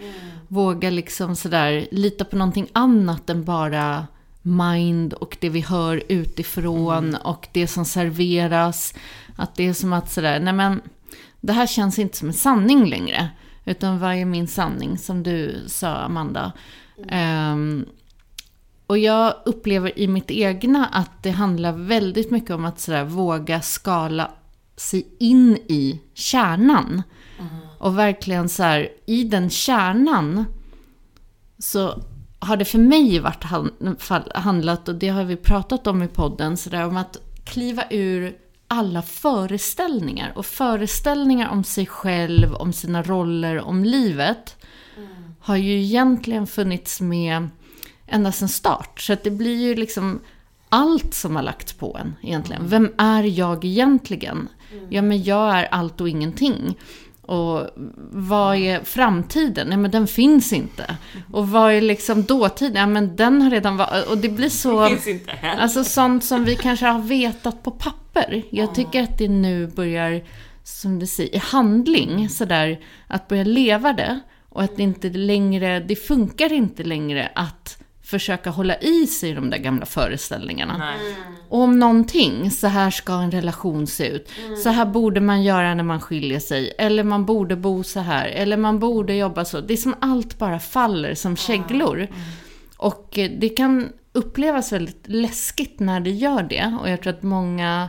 Våga 0.48 0.90
liksom 0.90 1.36
sådär, 1.36 1.86
lita 1.90 2.24
på 2.24 2.36
någonting 2.36 2.68
annat 2.72 3.30
än 3.30 3.44
bara 3.44 4.06
mind 4.42 5.12
och 5.12 5.36
det 5.40 5.48
vi 5.48 5.60
hör 5.60 6.02
utifrån 6.08 7.14
och 7.14 7.48
det 7.52 7.66
som 7.66 7.84
serveras. 7.84 8.94
Att 9.36 9.54
det 9.54 9.68
är 9.68 9.72
som 9.72 9.92
att 9.92 10.10
sådär, 10.10 10.40
nej 10.40 10.52
men, 10.52 10.80
det 11.40 11.52
här 11.52 11.66
känns 11.66 11.98
inte 11.98 12.18
som 12.18 12.28
en 12.28 12.34
sanning 12.34 12.86
längre. 12.86 13.30
Utan 13.64 13.98
vad 13.98 14.14
är 14.14 14.24
min 14.24 14.46
sanning, 14.48 14.98
som 14.98 15.22
du 15.22 15.64
sa 15.66 15.88
Amanda. 15.88 16.52
Ehm, 17.08 17.86
och 18.86 18.98
jag 18.98 19.34
upplever 19.44 19.98
i 19.98 20.08
mitt 20.08 20.30
egna 20.30 20.86
att 20.86 21.22
det 21.22 21.30
handlar 21.30 21.72
väldigt 21.72 22.30
mycket 22.30 22.50
om 22.50 22.64
att 22.64 22.80
sådär 22.80 23.04
våga 23.04 23.60
skala 23.60 24.30
sig 24.76 25.06
in 25.18 25.56
i 25.56 26.00
kärnan. 26.14 27.02
Och 27.78 27.98
verkligen 27.98 28.48
så 28.48 28.62
här, 28.62 28.88
i 29.06 29.24
den 29.24 29.50
kärnan 29.50 30.44
så 31.58 32.02
har 32.38 32.56
det 32.56 32.64
för 32.64 32.78
mig 32.78 33.18
varit 33.20 33.44
han- 33.44 33.96
fall- 33.98 34.32
handlat, 34.34 34.88
och 34.88 34.94
det 34.94 35.08
har 35.08 35.24
vi 35.24 35.36
pratat 35.36 35.86
om 35.86 36.02
i 36.02 36.08
podden, 36.08 36.56
så 36.56 36.70
där, 36.70 36.86
om 36.86 36.96
att 36.96 37.16
kliva 37.44 37.84
ur 37.90 38.36
alla 38.72 39.02
föreställningar. 39.02 40.32
Och 40.34 40.46
föreställningar 40.46 41.48
om 41.48 41.64
sig 41.64 41.86
själv, 41.86 42.54
om 42.54 42.72
sina 42.72 43.02
roller, 43.02 43.60
om 43.60 43.84
livet 43.84 44.56
har 45.40 45.56
ju 45.56 45.82
egentligen 45.82 46.46
funnits 46.46 47.00
med 47.00 47.48
ända 48.06 48.32
sedan 48.32 48.48
start. 48.48 49.00
Så 49.00 49.12
att 49.12 49.24
det 49.24 49.30
blir 49.30 49.60
ju 49.60 49.74
liksom 49.74 50.20
allt 50.68 51.14
som 51.14 51.36
har 51.36 51.42
lagts 51.42 51.72
på 51.72 51.98
en 52.00 52.14
egentligen. 52.22 52.68
Vem 52.68 52.92
är 52.98 53.22
jag 53.22 53.64
egentligen? 53.64 54.48
Ja, 54.88 55.02
men 55.02 55.22
jag 55.22 55.58
är 55.58 55.64
allt 55.64 56.00
och 56.00 56.08
ingenting. 56.08 56.78
Och 57.32 57.68
vad 58.10 58.56
är 58.56 58.84
framtiden? 58.84 59.68
Nej, 59.68 59.78
men 59.78 59.90
den 59.90 60.06
finns 60.06 60.52
inte. 60.52 60.96
Och 61.32 61.48
vad 61.48 61.72
är 61.72 61.80
liksom 61.80 62.22
dåtiden? 62.22 62.76
Ja, 62.76 62.86
men 62.86 63.16
den 63.16 63.42
har 63.42 63.50
redan 63.50 63.76
varit... 63.76 64.06
Och 64.06 64.18
det 64.18 64.28
blir 64.28 64.48
så... 64.48 64.86
Finns 64.86 65.06
inte 65.06 65.30
heller. 65.30 65.62
Alltså 65.62 65.84
sånt 65.84 66.24
som 66.24 66.44
vi 66.44 66.56
kanske 66.56 66.86
har 66.86 67.00
vetat 67.00 67.62
på 67.62 67.70
papper. 67.70 68.42
Jag 68.50 68.74
tycker 68.74 69.02
att 69.02 69.18
det 69.18 69.28
nu 69.28 69.66
börjar, 69.66 70.22
som 70.64 70.98
du 70.98 71.06
säger, 71.06 71.34
i 71.34 71.38
handling. 71.38 72.28
Sådär, 72.28 72.80
att 73.06 73.28
börja 73.28 73.44
leva 73.44 73.92
det. 73.92 74.20
Och 74.48 74.62
att 74.62 74.76
det 74.76 74.82
inte 74.82 75.08
längre, 75.08 75.80
det 75.80 75.96
funkar 75.96 76.52
inte 76.52 76.84
längre 76.84 77.30
att 77.34 77.81
försöka 78.12 78.50
hålla 78.50 78.76
i 78.76 79.06
sig 79.06 79.30
i 79.30 79.34
de 79.34 79.50
där 79.50 79.58
gamla 79.58 79.86
föreställningarna. 79.86 80.76
Nej. 80.76 80.98
Och 81.48 81.60
om 81.60 81.78
någonting, 81.78 82.50
så 82.50 82.66
här 82.66 82.90
ska 82.90 83.12
en 83.12 83.30
relation 83.30 83.86
se 83.86 84.08
ut. 84.08 84.30
Så 84.62 84.68
här 84.68 84.86
borde 84.86 85.20
man 85.20 85.42
göra 85.42 85.74
när 85.74 85.84
man 85.84 86.00
skiljer 86.00 86.40
sig. 86.40 86.72
Eller 86.78 87.04
man 87.04 87.24
borde 87.24 87.56
bo 87.56 87.82
så 87.82 88.00
här. 88.00 88.28
Eller 88.28 88.56
man 88.56 88.78
borde 88.78 89.14
jobba 89.14 89.44
så. 89.44 89.60
Det 89.60 89.72
är 89.72 89.76
som 89.76 89.94
allt 90.00 90.38
bara 90.38 90.58
faller 90.58 91.14
som 91.14 91.36
käglor. 91.36 92.08
Och 92.76 93.18
eh, 93.18 93.30
det 93.38 93.48
kan 93.48 93.92
upplevas 94.12 94.72
väldigt 94.72 95.04
läskigt 95.08 95.80
när 95.80 96.00
det 96.00 96.10
gör 96.10 96.42
det. 96.42 96.78
Och 96.80 96.90
jag 96.90 97.02
tror 97.02 97.12
att 97.12 97.22
många 97.22 97.88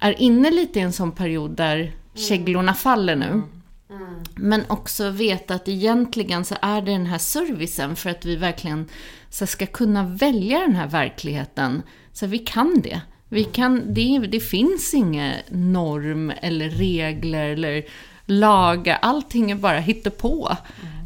är 0.00 0.20
inne 0.22 0.50
lite 0.50 0.78
i 0.78 0.82
en 0.82 0.92
sån 0.92 1.12
period 1.12 1.50
där 1.50 1.92
käglorna 2.14 2.74
faller 2.74 3.16
nu. 3.16 3.42
Men 4.36 4.64
också 4.68 5.10
veta 5.10 5.54
att 5.54 5.68
egentligen 5.68 6.44
så 6.44 6.56
är 6.62 6.82
det 6.82 6.92
den 6.92 7.06
här 7.06 7.18
servicen 7.18 7.96
för 7.96 8.10
att 8.10 8.24
vi 8.24 8.36
verkligen 8.36 8.88
så 9.30 9.46
ska 9.46 9.66
kunna 9.66 10.04
välja 10.04 10.58
den 10.60 10.76
här 10.76 10.88
verkligheten. 10.88 11.82
Så 12.12 12.26
vi 12.26 12.38
kan 12.38 12.80
det. 12.80 13.00
Vi 13.28 13.44
kan, 13.44 13.94
det, 13.94 14.18
det 14.18 14.40
finns 14.40 14.94
ingen 14.94 15.34
norm 15.48 16.32
eller 16.42 16.68
regler 16.68 17.48
eller 17.48 17.84
lagar. 18.26 18.98
Allting 19.02 19.50
är 19.50 19.54
bara 19.54 19.78
hittepå. 19.78 20.56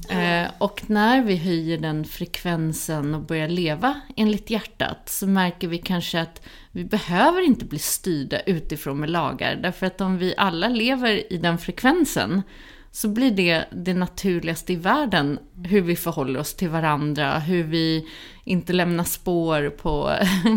Eh, 0.09 0.51
och 0.59 0.83
när 0.87 1.23
vi 1.23 1.37
höjer 1.37 1.79
den 1.79 2.05
frekvensen 2.05 3.15
och 3.15 3.21
börjar 3.21 3.49
leva 3.49 4.01
enligt 4.17 4.51
hjärtat 4.51 5.09
så 5.09 5.27
märker 5.27 5.69
vi 5.69 5.79
kanske 5.79 6.21
att 6.21 6.43
vi 6.73 6.85
behöver 6.85 7.47
inte 7.47 7.65
bli 7.65 7.79
styrda 7.79 8.41
utifrån 8.41 9.01
med 9.01 9.11
lagar. 9.11 9.57
Därför 9.57 9.87
att 9.87 10.01
om 10.01 10.19
vi 10.19 10.35
alla 10.37 10.69
lever 10.69 11.33
i 11.33 11.37
den 11.37 11.59
frekvensen 11.59 12.43
så 12.91 13.09
blir 13.09 13.31
det 13.31 13.65
det 13.73 13.95
naturligaste 13.95 14.73
i 14.73 14.77
världen. 14.77 15.39
Hur 15.65 15.81
vi 15.81 15.97
förhåller 15.97 16.41
oss 16.41 16.55
till 16.55 16.69
varandra, 16.69 17.39
hur 17.39 17.63
vi 17.63 18.07
inte 18.45 18.73
lämnar 18.73 19.05
spår 19.05 19.71
på, 19.71 20.13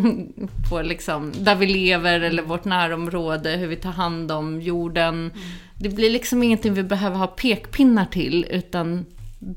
på 0.69 0.81
liksom, 0.81 1.31
där 1.39 1.55
vi 1.55 1.65
lever 1.65 2.19
eller 2.19 2.43
vårt 2.43 2.65
närområde, 2.65 3.49
hur 3.49 3.67
vi 3.67 3.75
tar 3.75 3.91
hand 3.91 4.31
om 4.31 4.61
jorden. 4.61 5.31
Det 5.79 5.89
blir 5.89 6.09
liksom 6.09 6.43
ingenting 6.43 6.73
vi 6.73 6.83
behöver 6.83 7.17
ha 7.17 7.27
pekpinnar 7.27 8.05
till, 8.05 8.45
utan 8.49 9.05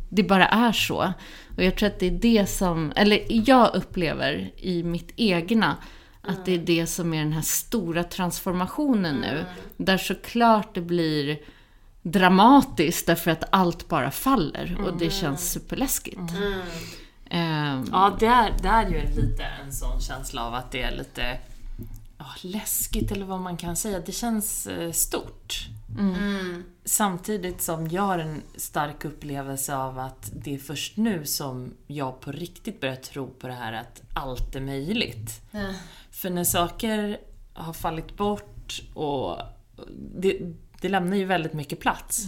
det 0.08 0.22
bara 0.22 0.46
är 0.48 0.72
så. 0.72 1.12
Och 1.56 1.62
jag 1.62 1.76
tror 1.76 1.86
att 1.86 1.98
det 1.98 2.06
är 2.06 2.10
det 2.10 2.46
som, 2.46 2.92
eller 2.96 3.20
jag 3.28 3.74
upplever 3.74 4.50
i 4.56 4.82
mitt 4.82 5.12
egna, 5.16 5.76
att 6.22 6.44
det 6.44 6.54
är 6.54 6.58
det 6.58 6.86
som 6.86 7.14
är 7.14 7.18
den 7.18 7.32
här 7.32 7.42
stora 7.42 8.04
transformationen 8.04 9.14
nu. 9.16 9.44
Där 9.76 9.98
såklart 9.98 10.74
det 10.74 10.80
blir 10.80 11.38
dramatiskt 12.02 13.06
därför 13.06 13.30
att 13.30 13.44
allt 13.50 13.88
bara 13.88 14.10
faller 14.10 14.78
och 14.86 14.98
det 14.98 15.10
känns 15.10 15.52
superläskigt. 15.52 16.18
Ehm, 17.30 17.84
Ja, 17.92 18.16
det 18.20 18.26
är, 18.26 18.52
det 18.62 18.68
är 18.68 18.88
ju 18.88 19.22
lite 19.22 19.44
en 19.64 19.72
sån 19.72 20.00
känsla 20.00 20.46
av 20.46 20.54
att 20.54 20.72
det 20.72 20.82
är 20.82 20.96
lite 20.96 21.38
ja, 22.18 22.26
läskigt 22.42 23.12
eller 23.12 23.24
vad 23.26 23.40
man 23.40 23.56
kan 23.56 23.76
säga. 23.76 24.00
Det 24.06 24.12
känns 24.12 24.66
eh, 24.66 24.92
stort. 24.92 25.68
Samtidigt 26.84 27.62
som 27.62 27.88
jag 27.88 28.02
har 28.02 28.18
en 28.18 28.42
stark 28.56 29.04
upplevelse 29.04 29.76
av 29.76 29.98
att 29.98 30.30
det 30.34 30.54
är 30.54 30.58
först 30.58 30.96
nu 30.96 31.26
som 31.26 31.74
jag 31.86 32.20
på 32.20 32.32
riktigt 32.32 32.80
börjar 32.80 32.96
tro 32.96 33.26
på 33.26 33.46
det 33.46 33.54
här 33.54 33.72
att 33.72 34.02
allt 34.14 34.56
är 34.56 34.60
möjligt. 34.60 35.40
För 36.10 36.30
när 36.30 36.44
saker 36.44 37.18
har 37.52 37.72
fallit 37.72 38.16
bort 38.16 38.82
och 38.94 39.38
det, 40.16 40.38
det 40.80 40.88
lämnar 40.88 41.16
ju 41.16 41.24
väldigt 41.24 41.52
mycket 41.52 41.80
plats 41.80 42.26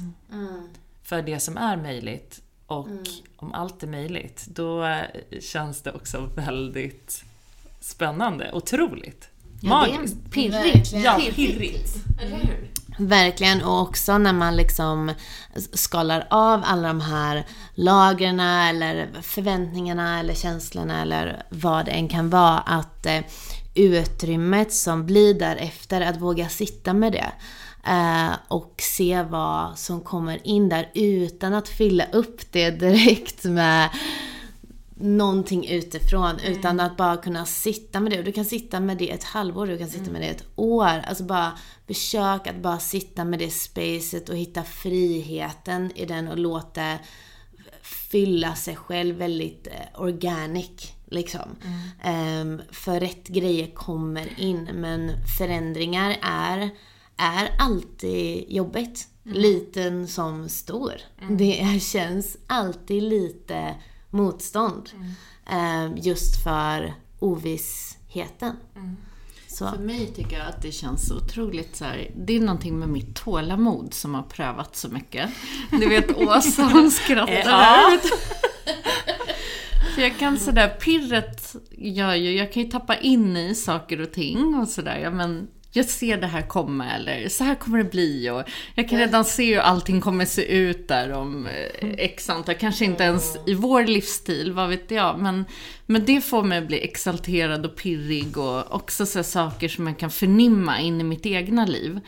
för 1.03 1.23
det 1.23 1.41
som 1.41 1.57
är 1.57 1.77
möjligt. 1.77 2.43
Och 2.67 2.89
om 3.37 3.53
allt 3.53 3.83
är 3.83 3.87
möjligt, 3.87 4.47
då 4.47 5.01
känns 5.41 5.83
det 5.83 5.93
också 5.93 6.31
väldigt 6.35 7.25
spännande. 7.81 8.51
Otroligt. 8.53 9.29
Magiskt. 9.63 10.17
pirrigt. 10.31 10.93
Ja, 10.93 11.21
pirrigt. 11.35 11.95
Verkligen, 12.97 13.63
och 13.63 13.81
också 13.81 14.19
när 14.19 14.33
man 14.33 14.57
liksom 14.57 15.13
skalar 15.73 16.27
av 16.31 16.63
alla 16.65 16.89
de 16.89 17.01
här 17.01 17.47
lagren 17.75 18.41
eller 18.41 19.09
förväntningarna 19.23 20.21
eller 20.21 20.35
känslorna 20.35 21.03
eller 21.03 21.43
vad 21.51 21.85
det 21.85 21.91
än 21.91 22.09
kan 22.09 22.31
vara. 22.31 22.59
Att 22.59 23.07
eh, 23.07 23.21
utrymmet 23.75 24.73
som 24.73 25.07
blir 25.07 25.35
därefter, 25.35 26.01
att 26.01 26.21
våga 26.21 26.49
sitta 26.49 26.95
med 26.95 27.13
det. 27.13 27.33
Eh, 27.87 28.33
och 28.49 28.75
se 28.79 29.23
vad 29.23 29.79
som 29.79 30.01
kommer 30.01 30.47
in 30.47 30.69
där 30.69 30.91
utan 30.95 31.55
att 31.55 31.69
fylla 31.69 32.05
upp 32.13 32.53
det 32.53 32.71
direkt 32.81 33.45
med 33.45 33.89
någonting 34.99 35.69
utifrån. 35.69 36.41
Utan 36.47 36.81
att 36.81 36.97
bara 36.97 37.17
kunna 37.17 37.47
sitta 37.47 38.01
med 38.01 38.13
det. 38.13 38.19
Och 38.19 38.25
du 38.25 38.33
kan 38.33 38.45
sitta 38.45 38.81
med 38.81 38.99
det 38.99 39.11
ett 39.11 39.25
halvår, 39.25 39.67
du 39.67 39.79
kan 39.79 39.89
sitta 39.89 40.11
med 40.11 40.21
det 40.21 40.27
ett 40.29 40.45
år. 40.57 41.03
Alltså 41.09 41.25
bara 41.25 41.59
försök 41.87 42.47
att 42.47 42.63
bara 42.63 42.79
sitta 42.79 43.25
med 43.25 43.39
det 43.39 43.51
spacet 43.51 44.29
och 44.29 44.37
hitta 44.37 44.63
friheten 44.63 45.93
i 45.95 46.07
den 46.07 46.29
och 46.29 46.39
låta 46.39 46.99
fylla 47.83 48.55
sig 48.55 48.77
själv 48.77 49.17
väldigt 49.17 49.67
eh, 49.67 50.01
organic. 50.01 50.93
Liksom. 51.11 51.57
Ehm, 52.03 52.63
för 52.71 53.01
rätt 53.01 53.29
grejer 53.29 53.75
kommer 53.75 54.41
in 54.41 54.69
men 54.75 55.13
förändringar 55.39 56.17
är, 56.23 56.71
är 57.17 57.51
alltid 57.59 58.45
jobbigt. 58.49 59.09
Liten 59.23 60.09
som 60.09 60.49
stor. 60.49 60.93
Det 61.31 61.61
är, 61.61 61.79
känns 61.79 62.37
alltid 62.47 63.03
lite 63.03 63.75
motstånd. 64.11 64.91
Ehm, 65.47 65.97
just 65.97 66.43
för 66.43 66.95
ovissheten. 67.19 68.57
Så. 69.49 69.69
För 69.71 69.79
mig 69.79 70.07
tycker 70.07 70.39
jag 70.39 70.47
att 70.49 70.63
det 70.63 70.73
känns 70.73 71.11
otroligt 71.11 71.77
så 71.77 71.85
här, 71.85 72.11
det 72.17 72.37
är 72.37 72.41
någonting 72.41 72.79
med 72.79 72.89
mitt 72.89 73.15
tålamod 73.17 73.95
som 73.95 74.15
har 74.15 74.23
prövat 74.23 74.77
så 74.77 74.89
mycket. 74.89 75.31
Du 75.71 75.89
vet 75.89 76.17
Åsa, 76.17 76.63
hon 76.63 76.91
skrattar 77.05 77.33
Ja. 77.33 77.51
här. 77.51 78.01
För 79.95 80.03
jag 80.03 80.19
kan 80.19 80.39
sådär, 80.39 80.69
pirret 80.69 81.57
gör 81.71 82.15
ju, 82.15 82.33
jag 82.33 82.53
kan 82.53 82.63
ju 82.63 82.69
tappa 82.71 82.97
in 82.97 83.37
i 83.37 83.55
saker 83.55 84.01
och 84.01 84.13
ting 84.13 84.55
och 84.55 84.69
sådär, 84.69 84.99
ja 84.99 85.11
men 85.11 85.49
jag 85.77 85.87
ser 85.87 86.17
det 86.17 86.27
här 86.27 86.43
komma 86.43 86.91
eller 86.91 87.29
så 87.29 87.45
här 87.45 87.55
kommer 87.55 87.79
det 87.79 87.91
bli 87.91 88.31
och 88.31 88.43
jag 88.75 88.89
kan 88.89 88.99
redan 88.99 89.25
se 89.25 89.55
hur 89.55 89.61
allting 89.61 90.01
kommer 90.01 90.25
se 90.25 90.43
ut 90.43 90.89
där 90.89 91.13
om 91.13 91.47
eh, 91.47 91.89
x 91.99 92.31
antal, 92.31 92.55
kanske 92.55 92.85
inte 92.85 93.05
ens 93.05 93.37
i 93.47 93.55
vår 93.55 93.85
livsstil, 93.85 94.53
vad 94.53 94.69
vet 94.69 94.91
jag. 94.91 95.19
Men, 95.19 95.45
men 95.87 96.05
det 96.05 96.21
får 96.21 96.43
mig 96.43 96.59
att 96.59 96.67
bli 96.67 96.85
exalterad 96.85 97.67
och 97.67 97.77
pirrig 97.77 98.39
och 98.39 98.75
också 98.75 99.07
så 99.07 99.23
saker 99.23 99.69
som 99.69 99.87
jag 99.87 99.99
kan 99.99 100.11
förnimma 100.11 100.81
in 100.81 101.01
i 101.01 101.05
mitt 101.05 101.27
egna 101.27 101.67
liv. 101.67 102.01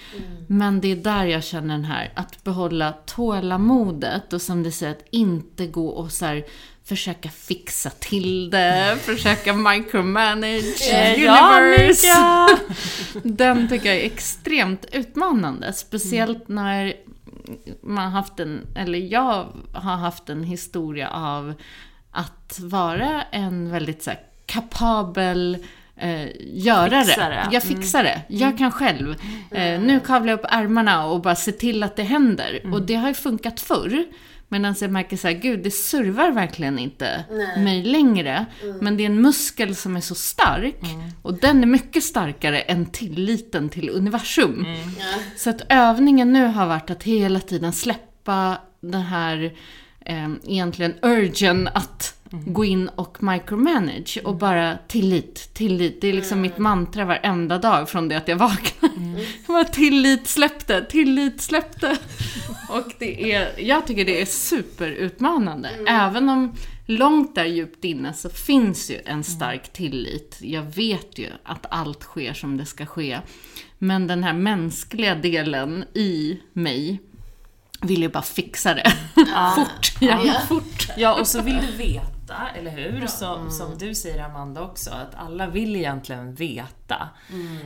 Men 0.46 0.80
det 0.80 0.92
är 0.92 0.96
där 0.96 1.24
jag 1.24 1.44
känner 1.44 1.74
den 1.74 1.84
här, 1.84 2.12
att 2.14 2.44
behålla 2.44 2.92
tålamodet 2.92 4.32
och 4.32 4.42
som 4.42 4.62
du 4.62 4.70
säger, 4.70 4.92
att 4.92 5.06
inte 5.10 5.66
gå 5.66 5.88
och 5.88 6.12
så 6.12 6.24
här 6.24 6.44
försöka 6.88 7.28
fixa 7.28 7.90
till 7.90 8.50
det, 8.50 8.96
försöka 9.00 9.52
micromanage 9.52 10.90
Ja, 10.90 11.60
universe. 11.60 12.06
Mika! 12.06 12.48
Den 13.34 13.68
tycker 13.68 13.86
jag 13.86 13.96
är 13.98 14.04
extremt 14.06 14.86
utmanande. 14.92 15.72
Speciellt 15.72 16.48
när 16.48 16.94
man 17.82 18.12
haft 18.12 18.40
en, 18.40 18.66
eller 18.76 18.98
jag 18.98 19.46
har 19.72 19.96
haft 19.96 20.28
en 20.28 20.44
historia 20.44 21.08
av 21.08 21.54
att 22.10 22.58
vara 22.62 23.22
en 23.22 23.70
väldigt 23.70 24.02
så 24.02 24.10
här, 24.10 24.20
kapabel 24.46 25.58
eh, 25.96 26.26
görare. 26.40 27.04
Fixare. 27.04 27.48
Jag 27.52 27.62
fixar 27.62 28.02
det. 28.02 28.22
Jag 28.28 28.58
kan 28.58 28.72
själv. 28.72 29.14
Eh, 29.50 29.80
nu 29.80 30.00
kavlar 30.00 30.32
jag 30.32 30.38
upp 30.38 30.46
ärmarna 30.50 31.06
och 31.06 31.20
bara 31.22 31.36
ser 31.36 31.52
till 31.52 31.82
att 31.82 31.96
det 31.96 32.02
händer. 32.02 32.60
Och 32.72 32.82
det 32.82 32.94
har 32.94 33.08
ju 33.08 33.14
funkat 33.14 33.60
förr. 33.60 34.04
Medan 34.50 34.74
jag 34.80 34.90
märker 34.90 35.16
så 35.16 35.28
här, 35.28 35.34
gud 35.34 35.62
det 35.62 35.70
servar 35.70 36.30
verkligen 36.30 36.78
inte 36.78 37.24
mig 37.56 37.82
längre. 37.82 38.46
Men 38.80 38.96
det 38.96 39.02
är 39.02 39.06
en 39.06 39.22
muskel 39.22 39.76
som 39.76 39.96
är 39.96 40.00
så 40.00 40.14
stark. 40.14 40.76
Och 41.22 41.34
den 41.34 41.62
är 41.62 41.66
mycket 41.66 42.04
starkare 42.04 42.60
än 42.60 42.86
tilliten 42.86 43.68
till 43.68 43.90
universum. 43.90 44.66
Så 45.36 45.50
att 45.50 45.62
övningen 45.68 46.32
nu 46.32 46.46
har 46.46 46.66
varit 46.66 46.90
att 46.90 47.02
hela 47.02 47.40
tiden 47.40 47.72
släppa 47.72 48.58
den 48.80 49.02
här 49.02 49.52
eh, 50.04 50.28
egentligen 50.46 50.94
urgen 51.02 51.68
att 51.74 52.17
gå 52.30 52.64
in 52.64 52.88
och 52.88 53.22
micromanage 53.22 54.18
och 54.24 54.36
bara 54.36 54.78
tillit, 54.88 55.50
tillit. 55.54 56.00
Det 56.00 56.08
är 56.08 56.12
liksom 56.12 56.40
mitt 56.40 56.58
mantra 56.58 57.04
varenda 57.04 57.58
dag 57.58 57.88
från 57.88 58.08
det 58.08 58.16
att 58.16 58.28
jag 58.28 58.36
vaknar. 58.36 58.90
bara 59.46 59.64
tillit 59.64 60.26
släppte, 60.26 60.84
tillit 60.84 61.40
släppte. 61.40 61.96
Och 62.68 62.92
det 62.98 63.32
är, 63.32 63.60
jag 63.60 63.86
tycker 63.86 64.04
det 64.04 64.22
är 64.22 64.26
superutmanande. 64.26 65.70
Även 65.86 66.28
om 66.28 66.54
långt 66.86 67.34
där 67.34 67.44
djupt 67.44 67.84
inne 67.84 68.12
så 68.12 68.28
finns 68.28 68.90
ju 68.90 68.98
en 69.04 69.24
stark 69.24 69.72
tillit. 69.72 70.38
Jag 70.40 70.62
vet 70.62 71.18
ju 71.18 71.28
att 71.42 71.66
allt 71.70 72.02
sker 72.02 72.32
som 72.32 72.56
det 72.56 72.66
ska 72.66 72.86
ske. 72.86 73.18
Men 73.78 74.06
den 74.06 74.24
här 74.24 74.32
mänskliga 74.32 75.14
delen 75.14 75.84
i 75.94 76.40
mig 76.52 77.00
vill 77.80 78.02
ju 78.02 78.08
bara 78.08 78.22
fixa 78.22 78.74
det. 78.74 78.92
fort, 79.56 79.92
ja, 80.00 80.42
fort. 80.48 80.88
Ja, 80.96 81.20
och 81.20 81.26
så 81.26 81.42
vill 81.42 81.58
du 81.66 81.76
veta, 81.76 82.17
eller 82.56 82.70
hur? 82.70 83.06
Som, 83.06 83.50
som 83.50 83.78
du 83.78 83.94
säger 83.94 84.24
Amanda 84.24 84.62
också, 84.62 84.90
att 84.90 85.14
alla 85.14 85.46
vill 85.46 85.76
egentligen 85.76 86.34
veta. 86.34 87.08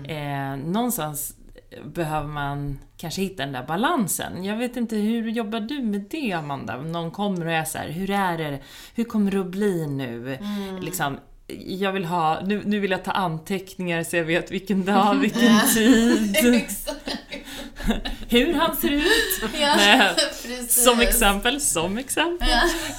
Eh, 0.09 0.57
någonstans 0.57 1.37
behöver 1.85 2.29
man 2.29 2.79
kanske 2.97 3.23
hitta 3.23 3.43
den 3.43 3.53
där 3.53 3.67
balansen. 3.67 4.45
Jag 4.45 4.57
vet 4.57 4.77
inte, 4.77 4.97
hur 4.97 5.29
jobbar 5.31 5.61
du 5.61 5.83
med 5.83 6.05
det 6.11 6.33
Amanda? 6.33 6.79
Om 6.79 6.93
någon 6.93 7.11
kommer 7.11 7.47
och 7.47 7.53
är 7.53 7.65
så 7.65 7.79
här, 7.79 7.89
hur 7.89 8.11
är 8.11 8.39
det? 8.39 8.59
Hur 8.95 9.05
kommer 9.05 9.31
det 9.31 9.41
att 9.41 9.47
bli 9.47 9.87
nu? 9.87 10.39
Liksom, 10.81 11.19
jag 11.67 11.93
vill 11.93 12.05
ha, 12.05 12.41
nu, 12.41 12.63
nu 12.65 12.81
vill 12.81 12.91
jag 12.91 13.05
ta 13.05 13.11
anteckningar 13.11 14.03
så 14.03 14.17
jag 14.17 14.25
vet 14.25 14.51
vilken 14.51 14.85
dag, 14.85 15.15
vilken 15.15 15.61
tid. 15.75 16.37
hur 18.29 18.55
han 18.55 18.77
ser 18.77 18.91
ut. 18.93 19.51
Nej, 19.53 20.15
som 20.69 21.01
exempel, 21.01 21.61
som 21.61 21.99
exempel. 21.99 22.49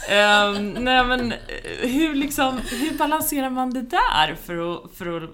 Ehm, 0.09 0.69
nej 0.69 1.05
men 1.05 1.31
eh, 1.31 1.37
hur 1.81 2.15
liksom, 2.15 2.59
hur 2.69 2.97
balanserar 2.97 3.49
man 3.49 3.73
det 3.73 3.81
där 3.81 4.35
för 4.45 4.73
att, 4.73 4.91
för 4.95 5.23
att, 5.23 5.29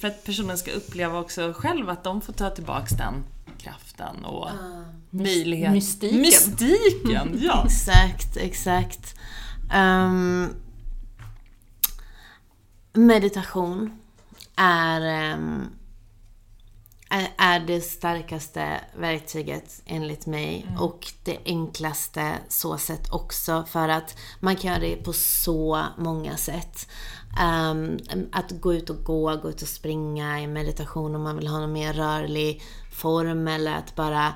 för 0.00 0.08
att 0.08 0.24
personen 0.24 0.58
ska 0.58 0.70
uppleva 0.70 1.20
också 1.20 1.52
själv 1.56 1.90
att 1.90 2.04
de 2.04 2.20
får 2.20 2.32
ta 2.32 2.50
tillbaks 2.50 2.92
den 2.92 3.24
kraften 3.58 4.24
och 4.24 4.48
möjligheten. 5.10 5.74
mystiken. 5.74 6.20
Mystiken, 6.20 7.40
ja. 7.42 7.62
Exakt, 7.66 8.36
exakt. 8.36 9.14
Ehm, 9.72 10.48
meditation 12.92 13.92
är, 14.56 15.00
ehm, 15.00 15.68
är, 17.08 17.60
det 17.66 17.80
starkaste 17.80 18.80
verktyget 18.98 19.82
enligt 19.86 20.26
mig. 20.26 20.66
Och 20.78 21.12
det 21.24 21.38
enklaste 21.44 22.32
så 22.48 22.78
sätt 22.78 23.12
också. 23.12 23.64
För 23.68 23.88
att 23.88 24.18
man 24.40 24.56
kan 24.56 24.70
göra 24.70 24.80
det 24.80 24.96
på 24.96 25.12
så 25.12 25.84
många 25.98 26.36
sätt. 26.36 26.88
Ehm, 27.40 27.98
att 28.32 28.50
gå 28.50 28.74
ut 28.74 28.90
och 28.90 29.04
gå, 29.04 29.36
gå 29.36 29.50
ut 29.50 29.62
och 29.62 29.68
springa 29.68 30.40
i 30.40 30.46
meditation 30.46 31.14
om 31.14 31.22
man 31.22 31.36
vill 31.36 31.46
ha 31.46 31.62
en 31.62 31.72
mer 31.72 31.92
rörlig 31.92 32.62
form. 32.92 33.48
Eller 33.48 33.74
att 33.74 33.94
bara 33.94 34.34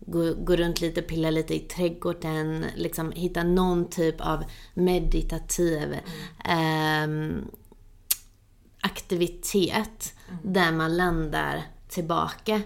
gå, 0.00 0.34
gå 0.34 0.56
runt 0.56 0.80
lite, 0.80 1.02
pilla 1.02 1.30
lite 1.30 1.54
i 1.54 1.60
trädgården, 1.60 2.64
liksom 2.76 3.12
hitta 3.12 3.42
någon 3.42 3.90
typ 3.90 4.20
av 4.20 4.44
meditativ 4.74 5.98
ehm, 6.44 7.44
aktivitet 8.80 10.14
där 10.42 10.72
man 10.72 10.96
landar 10.96 11.62
tillbaka. 11.90 12.60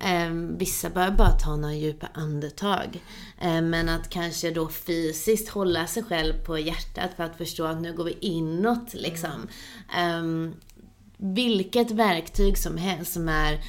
Ehm, 0.00 0.58
vissa 0.58 0.90
bör 0.90 1.10
bara 1.10 1.30
ta 1.30 1.56
några 1.56 1.74
djupa 1.74 2.08
andetag. 2.14 3.02
Ehm, 3.40 3.70
men 3.70 3.88
att 3.88 4.10
kanske 4.10 4.50
då 4.50 4.68
fysiskt 4.68 5.48
hålla 5.48 5.86
sig 5.86 6.02
själv 6.02 6.34
på 6.44 6.58
hjärtat 6.58 7.10
för 7.16 7.24
att 7.24 7.36
förstå 7.36 7.64
att 7.64 7.80
nu 7.80 7.92
går 7.92 8.04
vi 8.04 8.16
inåt 8.20 8.94
liksom. 8.94 9.48
Ehm, 9.96 10.54
vilket 11.16 11.90
verktyg 11.90 12.58
som 12.58 12.76
helst 12.76 13.12
som 13.12 13.28
är 13.28 13.60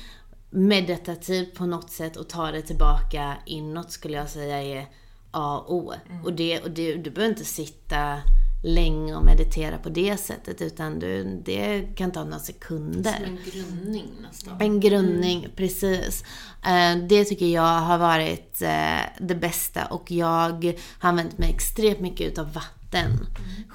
meditativt 0.49 1.55
på 1.55 1.65
något 1.65 1.91
sätt 1.91 2.17
och 2.17 2.29
ta 2.29 2.51
det 2.51 2.61
tillbaka 2.61 3.37
inåt 3.45 3.91
skulle 3.91 4.17
jag 4.17 4.29
säga 4.29 4.63
är 4.63 4.87
A 5.31 5.63
och 5.67 5.75
O. 5.75 5.93
Och, 6.23 6.33
det, 6.33 6.59
och 6.59 6.71
det, 6.71 6.95
du 6.95 7.11
behöver 7.11 7.33
inte 7.33 7.45
sitta 7.45 8.21
länge 8.63 9.15
och 9.15 9.25
meditera 9.25 9.77
på 9.77 9.89
det 9.89 10.17
sättet 10.17 10.61
utan 10.61 10.99
du, 10.99 11.41
det 11.45 11.81
kan 11.95 12.11
ta 12.11 12.23
några 12.23 12.39
sekunder. 12.39 13.13
Som 13.13 13.25
en 13.25 13.39
grundning 13.51 14.05
nästan. 14.21 14.61
En 14.61 14.79
grundning, 14.79 15.47
precis. 15.55 16.23
Eh, 16.65 16.97
Det 17.09 17.25
tycker 17.25 17.45
jag 17.45 17.79
har 17.79 17.97
varit 17.97 18.61
eh, 18.61 19.01
det 19.19 19.35
bästa 19.35 19.85
och 19.85 20.11
jag 20.11 20.27
har 20.27 20.75
använt 20.99 21.37
mig 21.37 21.49
extremt 21.49 21.99
mycket 21.99 22.27
utav 22.27 22.53
vatten 22.53 22.80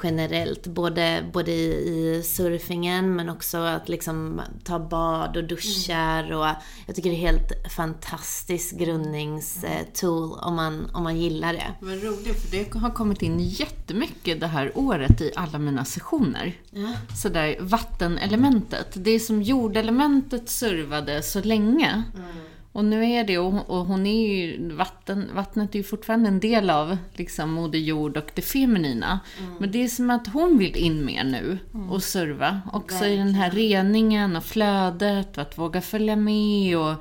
generellt. 0.02 0.66
Både, 0.66 1.30
både 1.32 1.52
i, 1.52 1.64
i 1.64 2.22
surfingen 2.22 3.16
men 3.16 3.28
också 3.28 3.58
att 3.58 3.88
liksom 3.88 4.40
ta 4.64 4.78
bad 4.78 5.36
och 5.36 5.44
duschar 5.44 6.32
och 6.32 6.46
jag 6.86 6.96
tycker 6.96 7.10
det 7.10 7.16
är 7.16 7.30
helt 7.30 7.72
fantastiskt 7.72 8.78
grundningstool 8.78 10.38
om 10.42 10.54
man, 10.54 10.90
om 10.92 11.02
man 11.02 11.16
gillar 11.16 11.52
det. 11.52 11.72
Vad 11.80 12.02
roligt, 12.02 12.42
för 12.42 12.50
det 12.50 12.78
har 12.78 12.90
kommit 12.90 13.22
in 13.22 13.40
jättemycket 13.40 14.40
det 14.40 14.46
här 14.46 14.72
året 14.74 15.20
i 15.20 15.32
alla 15.36 15.58
mina 15.58 15.84
sessioner. 15.84 16.54
Sådär, 17.16 17.56
vattenelementet. 17.60 18.88
Det 18.94 19.10
är 19.10 19.18
som 19.18 19.42
jordelementet 19.42 20.48
servade 20.48 21.22
så 21.22 21.42
länge. 21.42 22.02
Och 22.76 22.84
nu 22.84 23.10
är 23.10 23.24
det, 23.24 23.38
och 23.38 23.86
hon 23.86 24.06
är 24.06 24.28
ju, 24.28 24.68
vatten, 24.72 25.30
vattnet 25.34 25.74
är 25.74 25.78
ju 25.78 25.82
fortfarande 25.82 26.28
en 26.28 26.40
del 26.40 26.70
av 26.70 26.96
liksom 27.14 27.52
Moder 27.52 27.78
Jord 27.78 28.16
och 28.16 28.30
det 28.34 28.42
feminina. 28.42 29.20
Men 29.58 29.72
det 29.72 29.84
är 29.84 29.88
som 29.88 30.10
att 30.10 30.26
hon 30.26 30.58
vill 30.58 30.76
in 30.76 31.04
mer 31.04 31.24
nu 31.24 31.58
och 31.90 32.02
serva. 32.02 32.60
Också 32.72 33.06
i 33.06 33.16
den 33.16 33.34
här 33.34 33.50
reningen 33.50 34.36
och 34.36 34.44
flödet 34.44 35.36
och 35.36 35.42
att 35.42 35.58
våga 35.58 35.80
följa 35.80 36.16
med 36.16 36.78
och 36.78 36.94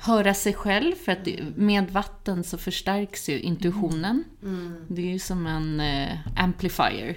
höra 0.00 0.34
sig 0.34 0.54
själv. 0.54 0.94
För 1.04 1.12
att 1.12 1.28
med 1.56 1.90
vatten 1.90 2.44
så 2.44 2.58
förstärks 2.58 3.28
ju 3.28 3.40
intuitionen. 3.40 4.24
Det 4.88 5.02
är 5.02 5.12
ju 5.12 5.18
som 5.18 5.46
en 5.46 5.80
eh, 5.80 6.18
amplifier. 6.36 7.16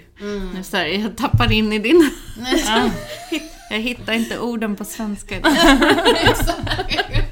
Nu 0.54 0.62
så 0.62 0.76
här, 0.76 0.86
jag 0.86 1.16
tappar 1.16 1.52
in 1.52 1.72
i 1.72 1.78
din... 1.78 2.10
jag 3.70 3.78
hittar 3.78 4.12
inte 4.12 4.38
orden 4.38 4.76
på 4.76 4.84
svenska. 4.84 5.34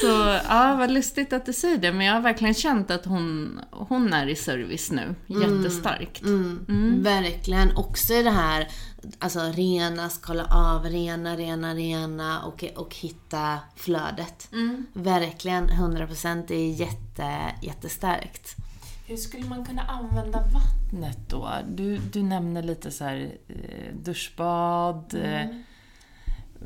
Så 0.00 0.40
ja, 0.48 0.76
vad 0.78 0.90
lustigt 0.90 1.32
att 1.32 1.46
du 1.46 1.52
säger 1.52 1.78
det. 1.78 1.92
Men 1.92 2.06
jag 2.06 2.14
har 2.14 2.20
verkligen 2.20 2.54
känt 2.54 2.90
att 2.90 3.04
hon, 3.04 3.60
hon 3.70 4.12
är 4.12 4.26
i 4.26 4.36
service 4.36 4.90
nu. 4.90 5.14
Jättestarkt. 5.26 6.22
Mm. 6.22 7.02
Verkligen. 7.02 7.76
Också 7.76 8.12
i 8.14 8.22
det 8.22 8.30
här, 8.30 8.68
alltså 9.18 9.40
rena, 9.40 10.08
skala 10.08 10.44
av, 10.44 10.84
rena, 10.84 11.36
rena, 11.36 11.74
rena 11.74 12.42
och, 12.42 12.64
och 12.76 12.94
hitta 12.94 13.58
flödet. 13.76 14.48
Verkligen, 14.92 15.68
100% 15.68 16.44
det 16.48 16.54
är 16.54 16.72
jätte, 16.72 17.54
jättestarkt. 17.62 18.56
Hur 19.06 19.16
skulle 19.16 19.48
man 19.48 19.64
kunna 19.64 19.82
använda 19.82 20.38
vattnet 20.38 21.18
då? 21.28 21.50
Du, 21.68 21.98
du 21.98 22.22
nämner 22.22 22.62
lite 22.62 22.90
så 22.90 23.04
här 23.04 23.30
eh, 23.48 23.94
duschbad. 23.94 25.14
Eh, 25.14 25.46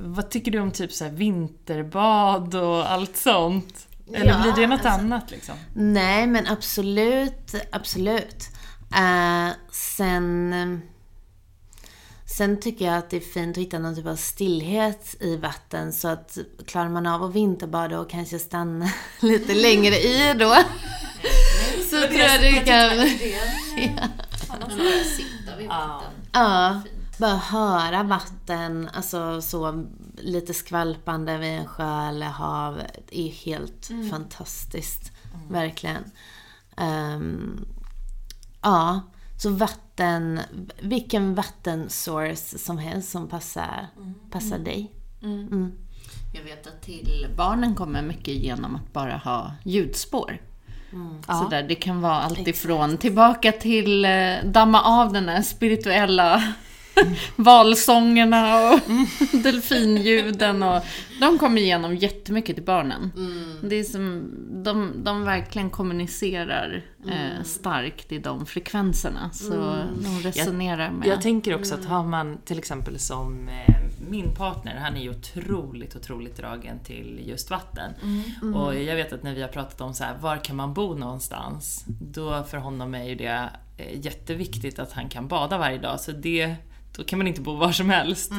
vad 0.01 0.31
tycker 0.31 0.51
du 0.51 0.59
om 0.61 0.71
typ 0.71 0.93
så 0.93 1.05
här 1.05 1.11
vinterbad 1.13 2.55
och 2.55 2.91
allt 2.93 3.17
sånt? 3.17 3.87
Eller 4.15 4.27
Ja, 4.33 4.43
blir 4.43 4.53
det 4.53 4.67
något 4.67 4.85
alltså- 4.85 5.01
annat 5.01 5.31
liksom? 5.31 5.55
Nej, 5.75 6.27
men 6.27 6.47
absolut, 6.47 7.55
absolut. 7.73 8.45
Eh, 8.97 9.49
sen, 9.73 10.81
sen 12.37 12.61
tycker 12.61 12.85
jag 12.85 12.95
att 12.99 13.11
det 13.11 13.17
är 13.17 13.21
fint 13.21 13.57
att 13.57 13.63
hitta 13.63 13.79
någon 13.79 13.95
typ 13.97 14.07
av 14.07 14.17
stillhet 14.17 15.17
i 15.21 15.37
vatten. 15.37 15.93
Så 15.93 16.09
att 16.09 16.39
klarar 16.67 16.89
man 16.89 17.07
av 17.07 17.23
att 17.25 17.35
vinterbada 17.35 18.01
och 18.01 18.11
kanske 18.11 18.39
stanna 18.39 18.91
lite 19.21 19.55
längre 19.55 19.95
i 19.97 20.35
då. 20.39 20.55
så 21.91 21.97
tror 22.07 22.21
jag 22.21 22.41
det 22.41 22.53
kan... 22.53 22.91
Annars 24.51 24.77
får 24.77 24.87
jag 24.87 25.07
sitta 25.07 25.57
vid 25.59 25.69
vatten. 25.69 26.11
Ja, 26.33 26.83
bara 27.19 27.37
höra 27.37 28.03
vatten, 28.03 28.89
alltså 28.93 29.43
så 29.43 29.85
lite 30.17 30.55
skvalpande 30.55 31.39
vid 31.39 31.51
en 31.51 31.67
sjö 31.67 32.09
eller 32.09 32.27
hav. 32.27 32.81
Det 33.09 33.21
är 33.29 33.33
helt 33.33 33.91
fantastiskt. 34.11 35.13
Verkligen. 35.51 36.05
Ehm, 36.77 37.65
ja, 38.63 39.01
så 39.39 39.51
vatten, 39.51 40.41
vilken 40.81 41.35
vattensource 41.35 42.59
som 42.59 42.79
helst 42.79 43.11
som 43.11 43.29
passar, 43.29 43.87
passar 44.31 44.59
dig. 44.59 44.93
Jag 46.33 46.45
vet 46.45 46.67
att 46.67 46.83
till 46.83 47.27
barnen 47.37 47.75
kommer 47.75 48.03
mycket 48.03 48.35
genom 48.35 48.75
att 48.75 48.93
bara 48.93 49.17
ha 49.17 49.53
ljudspår. 49.65 50.39
Så 51.27 51.49
där, 51.49 51.63
det 51.63 51.75
kan 51.75 52.01
vara 52.01 52.21
allt 52.21 52.49
ifrån 52.49 52.97
tillbaka 52.97 53.53
till 53.53 54.05
eh, 54.05 54.35
damma 54.45 54.83
av 54.83 55.13
den 55.13 55.29
här 55.29 55.43
spirituella 55.43 56.55
valsångerna 57.37 58.71
och 58.71 58.81
delfinljuden. 59.43 60.63
Och, 60.63 60.83
de 61.21 61.39
kommer 61.39 61.61
igenom 61.61 61.97
jättemycket 61.97 62.57
till 62.57 62.65
barnen. 62.65 63.13
Det 63.63 63.77
är 63.77 63.85
som, 63.85 64.31
de, 64.65 64.93
de 65.05 65.25
verkligen 65.25 65.71
kommunicerar 65.71 66.83
eh, 67.09 67.45
starkt 67.45 68.13
i 68.13 68.19
de 68.19 68.47
frekvenserna. 68.47 69.31
Så 69.31 69.77
de 70.03 70.21
resonerar 70.23 70.91
med... 70.91 71.09
Jag 71.09 71.23
tänker 71.23 71.55
också 71.55 71.75
att 71.75 71.85
har 71.85 72.05
man 72.05 72.39
till 72.45 72.59
exempel 72.59 72.99
som 72.99 73.49
eh, 73.49 73.75
min 74.11 74.35
partner, 74.35 74.77
han 74.77 74.97
är 74.97 75.01
ju 75.01 75.11
otroligt, 75.11 75.97
otroligt 75.97 76.37
dragen 76.37 76.79
till 76.85 77.21
just 77.27 77.51
vatten. 77.51 77.93
Och 78.55 78.75
jag 78.75 78.97
vet 78.97 79.13
att 79.13 79.23
när 79.23 79.35
vi 79.35 79.43
har 79.43 79.49
pratat 79.49 79.81
om 79.81 79.95
så 79.95 80.05
här, 80.05 80.19
var 80.19 80.37
kan 80.37 80.57
man 80.57 80.75
bo 80.75 80.95
någonstans? 80.95 81.85
Då 82.01 82.45
för 82.45 82.57
honom 82.57 82.95
är 82.95 83.05
ju 83.05 83.15
det 83.15 83.51
eh, 83.77 84.05
jätteviktigt 84.05 84.79
att 84.79 84.93
han 84.93 85.09
kan 85.09 85.29
bada 85.29 85.59
varje 85.59 85.79
dag. 85.79 86.01
Så 86.01 86.13
det, 86.13 86.57
då 86.99 87.05
kan 87.05 87.19
man 87.19 87.27
inte 87.27 87.41
bo 87.41 87.55
var 87.55 87.73
som 87.73 87.91
helst. 87.91 88.33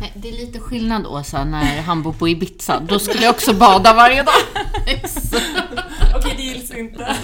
Nej, 0.00 0.12
Det 0.14 0.28
är 0.28 0.32
lite 0.32 0.58
skillnad 0.58 1.06
Åsa, 1.06 1.44
när 1.44 1.82
han 1.82 2.02
bor 2.02 2.12
på 2.12 2.28
Ibiza. 2.28 2.80
Då 2.80 2.98
skulle 2.98 3.24
jag 3.24 3.30
också 3.30 3.54
bada 3.54 3.94
varje 3.94 4.22
dag. 4.22 4.34
Okej, 6.16 6.34
det 6.36 6.42
gills 6.42 6.70
inte. 6.70 7.16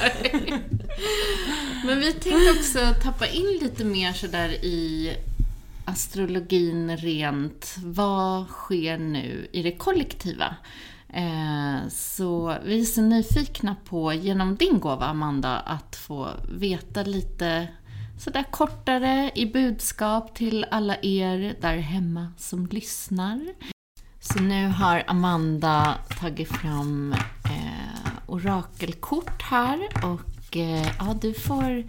Men 1.87 2.01
vi 2.01 2.12
tänkte 2.12 2.51
också 2.59 3.03
tappa 3.03 3.26
in 3.26 3.59
lite 3.62 3.84
mer 3.84 4.12
sådär 4.12 4.49
i 4.49 5.12
astrologin 5.84 6.97
rent. 6.97 7.76
Vad 7.84 8.49
sker 8.49 8.99
nu 8.99 9.49
i 9.53 9.62
det 9.62 9.72
kollektiva? 9.72 10.57
Eh, 11.09 11.89
så 11.91 12.57
vi 12.64 12.80
är 12.80 12.84
så 12.84 13.01
nyfikna 13.01 13.76
på, 13.84 14.12
genom 14.12 14.57
din 14.57 14.80
gåva 14.80 15.07
Amanda, 15.07 15.59
att 15.59 15.97
få 15.97 16.30
veta 16.59 17.03
lite 17.03 17.68
sådär 18.18 18.44
kortare 18.50 19.30
i 19.34 19.46
budskap 19.46 20.34
till 20.34 20.66
alla 20.70 20.96
er 21.02 21.56
där 21.60 21.76
hemma 21.76 22.32
som 22.38 22.66
lyssnar. 22.66 23.40
Så 24.20 24.38
nu 24.42 24.68
har 24.68 25.04
Amanda 25.06 25.94
tagit 26.20 26.48
fram 26.48 27.12
eh, 27.44 28.10
orakelkort 28.26 29.42
här 29.42 29.78
och 30.02 30.56
eh, 30.56 30.86
ja, 30.98 31.16
du 31.20 31.34
får 31.34 31.84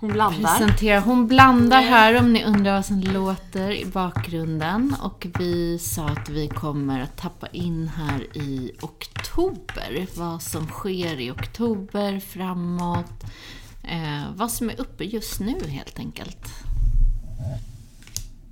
Hon 0.00 0.12
blandar. 0.12 0.58
presentera. 0.58 1.00
Hon 1.00 1.26
blandar 1.26 1.82
här 1.82 2.18
om 2.18 2.32
ni 2.32 2.44
undrar 2.44 2.72
vad 2.72 2.84
som 2.86 3.00
låter 3.00 3.70
i 3.70 3.84
bakgrunden. 3.86 4.96
Och 5.02 5.26
vi 5.38 5.78
sa 5.78 6.06
att 6.06 6.28
vi 6.28 6.48
kommer 6.48 7.00
att 7.00 7.16
tappa 7.16 7.46
in 7.46 7.88
här 7.88 8.36
i 8.36 8.72
oktober. 8.80 10.06
Vad 10.16 10.42
som 10.42 10.66
sker 10.66 11.20
i 11.20 11.30
oktober, 11.30 12.20
framåt. 12.20 13.24
Eh, 13.86 14.32
vad 14.34 14.52
som 14.52 14.70
är 14.70 14.80
uppe 14.80 15.04
just 15.04 15.40
nu 15.40 15.68
helt 15.68 15.98
enkelt. 15.98 16.48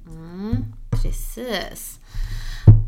Mm, 0.06 0.64
precis. 0.90 1.98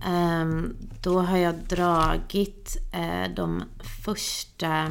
Um, 0.07 0.77
då 1.01 1.21
har 1.21 1.39
jag 1.39 1.55
dragit 1.55 2.77
uh, 2.95 3.35
de 3.35 3.65
första 4.05 4.91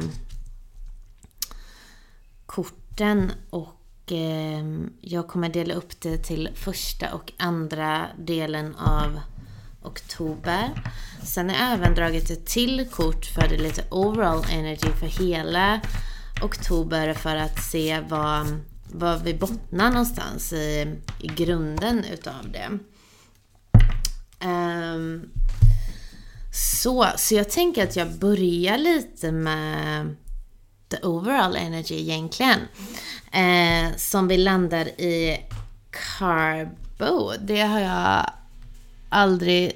korten 2.46 3.32
och 3.50 4.12
uh, 4.12 4.86
jag 5.00 5.28
kommer 5.28 5.48
dela 5.48 5.74
upp 5.74 6.00
det 6.00 6.18
till 6.18 6.48
första 6.54 7.14
och 7.14 7.32
andra 7.36 8.06
delen 8.18 8.74
av 8.74 9.20
oktober. 9.82 10.70
Sen 11.22 11.50
har 11.50 11.56
jag 11.56 11.72
även 11.72 11.94
dragit 11.94 12.30
ett 12.30 12.46
till 12.46 12.88
kort 12.90 13.26
för 13.26 13.48
det 13.48 13.58
lite 13.58 13.84
overall 13.90 14.44
energy 14.50 14.88
för 15.00 15.06
hela 15.06 15.80
oktober 16.42 17.14
för 17.14 17.36
att 17.36 17.64
se 17.64 18.00
vad, 18.08 18.46
vad 18.92 19.22
vi 19.22 19.34
bottnar 19.34 19.90
någonstans 19.90 20.52
i, 20.52 20.96
i 21.20 21.26
grunden 21.26 22.04
utav 22.04 22.52
det. 22.52 22.78
Um, 24.46 25.30
så, 26.52 27.06
så 27.16 27.34
jag 27.34 27.50
tänker 27.50 27.82
att 27.82 27.96
jag 27.96 28.12
börjar 28.12 28.78
lite 28.78 29.32
med 29.32 30.16
the 30.88 30.96
overall 31.02 31.56
energy 31.56 31.94
egentligen. 31.94 32.60
Eh, 33.32 33.96
som 33.96 34.28
vi 34.28 34.36
landar 34.36 35.00
i 35.00 35.40
carbo. 35.90 37.32
Det 37.40 37.60
har 37.60 37.80
jag 37.80 38.30
aldrig 39.08 39.72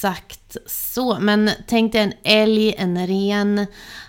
sagt 0.00 0.56
så. 0.66 1.18
Men 1.20 1.50
tänk 1.66 1.92
dig 1.92 2.00
en 2.00 2.12
älg, 2.22 2.74
en 2.78 3.06
ren, 3.06 3.66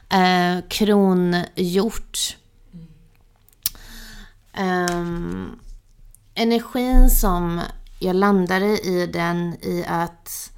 eh, 0.09 0.57
kronhjort. 0.69 2.37
Um, 4.57 5.59
energin 6.33 7.09
som 7.09 7.61
jag 7.99 8.15
landade 8.15 8.65
i 8.65 9.07
den 9.13 9.53
i 9.61 9.85
att 9.87 10.51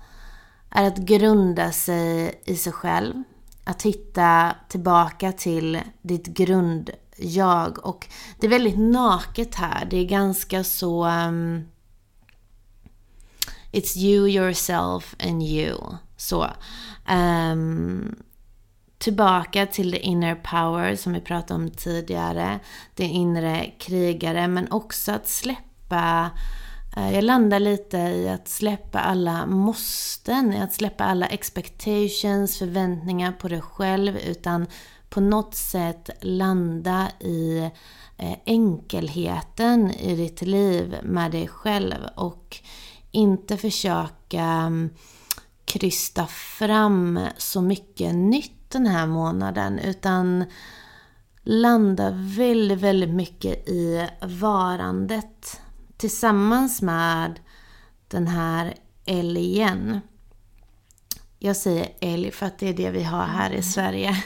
är 0.69 0.87
att 0.87 0.97
grunda 0.97 1.71
sig 1.71 2.41
i 2.45 2.55
sig 2.55 2.73
själv. 2.73 3.23
Att 3.63 3.81
hitta 3.81 4.55
tillbaka 4.67 5.31
till 5.31 5.81
ditt 6.01 6.27
grundjag. 6.27 7.85
Och 7.85 8.07
det 8.39 8.47
är 8.47 8.51
väldigt 8.51 8.79
naket 8.79 9.55
här. 9.55 9.85
Det 9.85 9.97
är 9.97 10.05
ganska 10.05 10.63
så... 10.63 11.05
Um, 11.05 11.67
it's 13.71 13.97
you, 13.97 14.27
yourself 14.29 15.15
and 15.19 15.43
you. 15.43 15.77
Så. 16.17 16.47
Um, 17.09 18.15
tillbaka 18.97 19.65
till 19.65 19.91
the 19.91 19.99
inner 19.99 20.35
power 20.35 20.95
som 20.95 21.13
vi 21.13 21.21
pratade 21.21 21.63
om 21.63 21.69
tidigare. 21.69 22.59
Det 22.95 23.03
inre 23.03 23.71
krigare. 23.79 24.47
Men 24.47 24.71
också 24.71 25.11
att 25.11 25.27
släppa 25.27 26.31
eh, 26.97 27.13
jag 27.13 27.23
landar 27.23 27.59
lite 27.59 27.97
i 27.97 28.29
att 28.29 28.47
släppa 28.47 28.99
alla 28.99 29.45
måsten, 29.45 30.53
i 30.53 30.61
att 30.61 30.73
släppa 30.73 31.03
alla 31.03 31.27
expectations, 31.27 32.59
förväntningar 32.59 33.31
på 33.31 33.47
dig 33.47 33.61
själv, 33.61 34.17
utan 34.17 34.67
på 35.09 35.21
något 35.21 35.55
sätt 35.55 36.09
landa 36.21 37.07
i 37.19 37.71
eh, 38.17 38.37
enkelheten 38.45 39.91
i 39.91 40.15
ditt 40.15 40.41
liv 40.41 40.97
med 41.03 41.31
dig 41.31 41.47
själv 41.47 41.95
och 42.15 42.57
inte 43.11 43.57
försöka 43.57 44.43
mm, 44.43 44.89
krysta 45.65 46.27
fram 46.27 47.19
så 47.37 47.61
mycket 47.61 48.15
nytt 48.15 48.56
den 48.69 48.87
här 48.87 49.07
månaden, 49.07 49.79
utan 49.79 50.45
landa 51.43 52.11
väldigt, 52.15 52.79
väldigt 52.79 53.09
mycket 53.09 53.69
i 53.69 54.09
varandet 54.21 55.61
tillsammans 55.97 56.81
med 56.81 57.39
den 58.07 58.27
här 58.27 58.73
älgen. 59.05 60.01
Jag 61.39 61.55
säger 61.55 61.89
älg 62.01 62.31
för 62.31 62.45
att 62.45 62.59
det 62.59 62.69
är 62.69 62.73
det 62.73 62.89
vi 62.91 63.03
har 63.03 63.25
här 63.25 63.51
i 63.51 63.63
Sverige. 63.63 64.23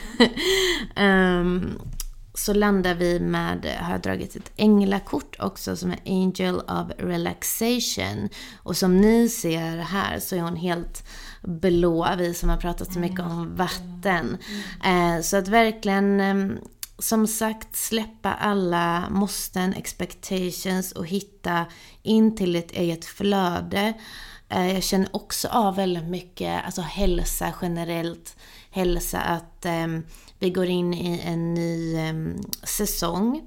um, 0.96 1.78
så 2.34 2.52
landar 2.52 2.94
vi 2.94 3.20
med, 3.20 3.76
har 3.80 3.92
jag 3.92 4.00
dragit 4.00 4.36
ett 4.36 4.52
änglakort 4.56 5.36
också 5.38 5.76
som 5.76 5.90
är 5.90 6.00
Angel 6.06 6.56
of 6.56 6.90
Relaxation. 6.98 8.28
Och 8.62 8.76
som 8.76 9.00
ni 9.00 9.28
ser 9.28 9.76
här 9.76 10.18
så 10.18 10.36
är 10.36 10.40
hon 10.40 10.56
helt 10.56 11.04
blå, 11.42 12.08
vi 12.18 12.34
som 12.34 12.48
har 12.48 12.56
pratat 12.56 12.92
så 12.92 12.98
mycket 12.98 13.20
om 13.20 13.56
vatten. 13.56 14.36
Eh, 14.84 15.20
så 15.22 15.36
att 15.36 15.48
verkligen 15.48 16.20
ehm, 16.20 16.58
som 16.98 17.26
sagt 17.26 17.76
släppa 17.76 18.32
alla 18.32 19.08
måsten, 19.10 19.74
expectations 19.74 20.92
och 20.92 21.06
hitta 21.06 21.66
in 22.02 22.36
till 22.36 22.56
ett 22.56 22.70
eget 22.70 23.04
flöde. 23.04 23.92
Eh, 24.48 24.74
jag 24.74 24.82
känner 24.82 25.08
också 25.12 25.48
av 25.48 25.76
väldigt 25.76 26.08
mycket, 26.08 26.64
alltså 26.64 26.80
hälsa 26.80 27.54
generellt. 27.62 28.36
Hälsa 28.70 29.20
att 29.20 29.66
um, 29.66 30.02
vi 30.38 30.50
går 30.50 30.66
in 30.66 30.94
i 30.94 31.20
en 31.24 31.54
ny 31.54 31.96
um, 32.10 32.42
säsong. 32.62 33.42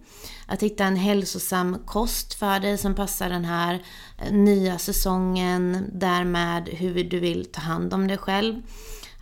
Att 0.48 0.64
hitta 0.64 0.86
en 0.86 0.96
hälsosam 0.96 1.78
kost 1.86 2.34
för 2.34 2.60
dig 2.60 2.78
som 2.78 2.96
passar 2.96 3.30
den 3.30 3.46
här 3.46 3.84
nya 4.32 4.78
säsongen. 4.78 5.86
Därmed 5.94 6.70
hur 6.70 7.04
du 7.04 7.20
vill 7.20 7.46
ta 7.46 7.62
hand 7.62 7.94
om 7.94 8.08
dig 8.08 8.18
själv. 8.18 8.62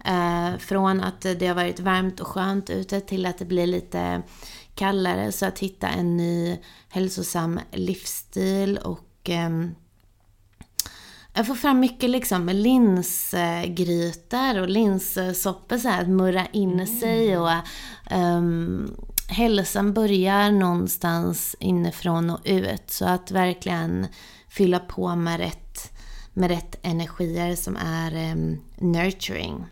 Eh, 0.05 0.57
från 0.57 1.01
att 1.01 1.21
det 1.21 1.47
har 1.47 1.55
varit 1.55 1.79
varmt 1.79 2.19
och 2.19 2.27
skönt 2.27 2.69
ute 2.69 3.01
till 3.01 3.25
att 3.25 3.37
det 3.37 3.45
blir 3.45 3.67
lite 3.67 4.21
kallare. 4.75 5.31
Så 5.31 5.45
att 5.45 5.59
hitta 5.59 5.87
en 5.87 6.17
ny 6.17 6.57
hälsosam 6.89 7.59
livsstil 7.71 8.77
och 8.77 9.29
eh, 9.29 9.49
jag 11.35 11.47
får 11.47 11.55
fram 11.55 11.79
mycket 11.79 12.09
liksom 12.09 12.49
linsgrytor 12.49 14.61
och 14.61 14.69
linssoppor 14.69 15.77
så 15.77 15.89
här 15.89 16.01
att 16.01 16.09
murra 16.09 16.45
in 16.45 16.73
mm. 16.73 16.99
sig 16.99 17.37
och 17.37 17.49
um, 18.11 18.95
hälsan 19.27 19.93
börjar 19.93 20.51
någonstans 20.51 21.55
inifrån 21.59 22.29
och 22.29 22.39
ut. 22.43 22.83
Så 22.91 23.05
att 23.05 23.31
verkligen 23.31 24.07
fylla 24.49 24.79
på 24.79 25.15
med 25.15 25.39
rätt, 25.39 25.91
med 26.33 26.49
rätt 26.49 26.79
energier 26.81 27.55
som 27.55 27.75
är 27.75 28.31
um, 28.31 28.61
nurturing. 28.77 29.65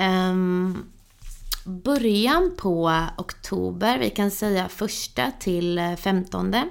Um, 0.00 0.92
början 1.64 2.56
på 2.58 3.06
oktober, 3.18 3.98
vi 3.98 4.10
kan 4.10 4.30
säga 4.30 4.68
första 4.68 5.32
till 5.40 5.96
femtonde. 5.98 6.68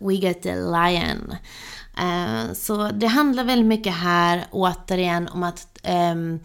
We 0.00 0.14
get 0.14 0.42
the 0.42 0.54
lion. 0.54 1.34
Uh, 2.00 2.52
så 2.52 2.90
det 2.90 3.06
handlar 3.06 3.44
väldigt 3.44 3.66
mycket 3.66 3.94
här 3.94 4.46
återigen 4.50 5.28
om 5.28 5.42
att 5.42 5.78
um, 6.12 6.40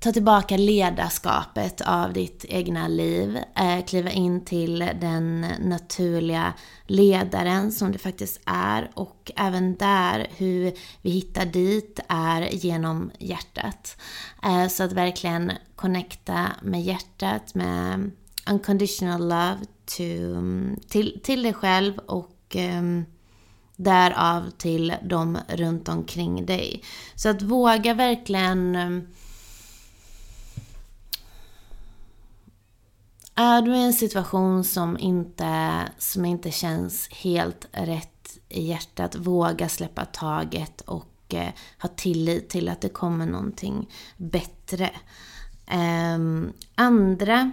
ta 0.00 0.12
tillbaka 0.12 0.56
ledarskapet 0.56 1.80
av 1.80 2.12
ditt 2.12 2.44
egna 2.48 2.88
liv. 2.88 3.38
Eh, 3.56 3.84
kliva 3.84 4.10
in 4.10 4.44
till 4.44 4.78
den 5.00 5.40
naturliga 5.60 6.52
ledaren 6.86 7.72
som 7.72 7.92
det 7.92 7.98
faktiskt 7.98 8.40
är. 8.46 8.90
Och 8.94 9.32
även 9.36 9.76
där, 9.76 10.26
hur 10.36 10.72
vi 11.02 11.10
hittar 11.10 11.46
dit 11.46 12.00
är 12.08 12.48
genom 12.52 13.10
hjärtat. 13.18 13.96
Eh, 14.42 14.68
så 14.68 14.82
att 14.82 14.92
verkligen 14.92 15.52
connecta 15.76 16.46
med 16.62 16.82
hjärtat, 16.82 17.54
med 17.54 18.10
unconditional 18.50 19.20
love 19.20 19.58
to, 19.86 20.02
till, 20.88 21.20
till 21.22 21.42
dig 21.42 21.52
själv 21.52 21.98
och 21.98 22.36
ehm, 22.54 23.04
därav 23.76 24.50
till 24.50 24.94
de 25.02 25.38
runt 25.48 25.88
omkring 25.88 26.46
dig. 26.46 26.82
Så 27.14 27.28
att 27.28 27.42
våga 27.42 27.94
verkligen 27.94 28.76
ehm, 28.76 29.06
Är 33.40 33.62
du 33.62 33.76
i 33.76 33.84
en 33.84 33.92
situation 33.92 34.64
som 34.64 34.98
inte, 34.98 35.82
som 35.98 36.24
inte 36.24 36.50
känns 36.50 37.08
helt 37.08 37.68
rätt 37.72 38.38
i 38.48 38.62
hjärtat, 38.62 39.16
våga 39.16 39.68
släppa 39.68 40.04
taget 40.04 40.80
och 40.80 41.34
eh, 41.34 41.48
ha 41.82 41.88
tillit 41.88 42.48
till 42.48 42.68
att 42.68 42.80
det 42.80 42.88
kommer 42.88 43.26
någonting 43.26 43.88
bättre. 44.16 44.90
Eh, 45.66 46.18
andra 46.74 47.52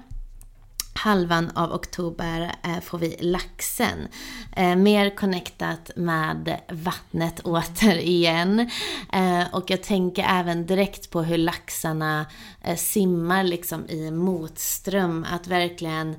halvan 0.98 1.52
av 1.56 1.74
oktober 1.74 2.56
eh, 2.64 2.80
får 2.80 2.98
vi 2.98 3.18
laxen. 3.20 4.08
Eh, 4.56 4.76
mer 4.76 5.16
connectat 5.16 5.92
med 5.96 6.60
vattnet 6.70 7.40
återigen. 7.44 8.70
Eh, 9.14 9.44
och 9.54 9.70
jag 9.70 9.84
tänker 9.84 10.26
även 10.30 10.66
direkt 10.66 11.10
på 11.10 11.22
hur 11.22 11.38
laxarna 11.38 12.26
simmar 12.78 13.44
liksom 13.44 13.90
i 13.90 14.12
motström. 14.12 15.26
Att 15.32 15.48
verkligen, 15.48 16.16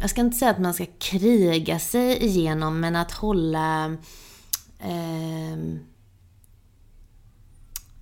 jag 0.00 0.10
ska 0.10 0.20
inte 0.20 0.36
säga 0.36 0.50
att 0.50 0.58
man 0.58 0.74
ska 0.74 0.86
kriga 0.98 1.78
sig 1.78 2.24
igenom, 2.24 2.80
men 2.80 2.96
att 2.96 3.12
hålla 3.12 3.96
eh, 4.78 5.56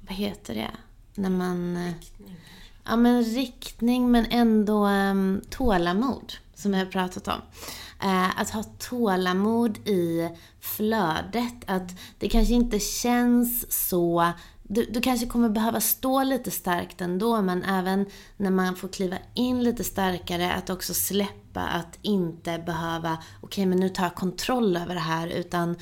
vad 0.00 0.16
heter 0.16 0.54
det? 0.54 0.70
När 1.14 1.30
man... 1.30 1.84
Riktning. 1.86 2.36
Ja, 2.88 2.96
men 2.96 3.22
riktning 3.24 4.10
men 4.10 4.26
ändå 4.30 4.86
um, 4.86 5.40
tålamod, 5.50 6.32
som 6.54 6.74
jag 6.74 6.80
har 6.80 6.90
pratat 6.90 7.28
om. 7.28 7.40
Uh, 8.04 8.40
att 8.40 8.50
ha 8.50 8.62
tålamod 8.62 9.78
i 9.78 10.30
flödet. 10.60 11.54
Att 11.66 11.90
det 12.18 12.28
kanske 12.28 12.54
inte 12.54 12.78
känns 12.78 13.72
så... 13.88 14.32
Du, 14.62 14.84
du 14.84 15.00
kanske 15.00 15.26
kommer 15.26 15.48
behöva 15.48 15.80
stå 15.80 16.22
lite 16.22 16.50
starkt 16.50 17.00
ändå, 17.00 17.42
men 17.42 17.64
även 17.64 18.06
när 18.36 18.50
man 18.50 18.76
får 18.76 18.88
kliva 18.88 19.16
in 19.34 19.62
lite 19.64 19.84
starkare, 19.84 20.52
att 20.52 20.70
också 20.70 20.94
släppa 20.94 21.60
att 21.60 21.98
inte 22.02 22.62
behöva, 22.66 23.18
okej 23.40 23.66
men 23.66 23.78
nu 23.78 23.88
tar 23.88 24.02
jag 24.02 24.14
kontroll 24.14 24.76
över 24.76 24.94
det 24.94 25.00
här, 25.00 25.26
utan 25.26 25.76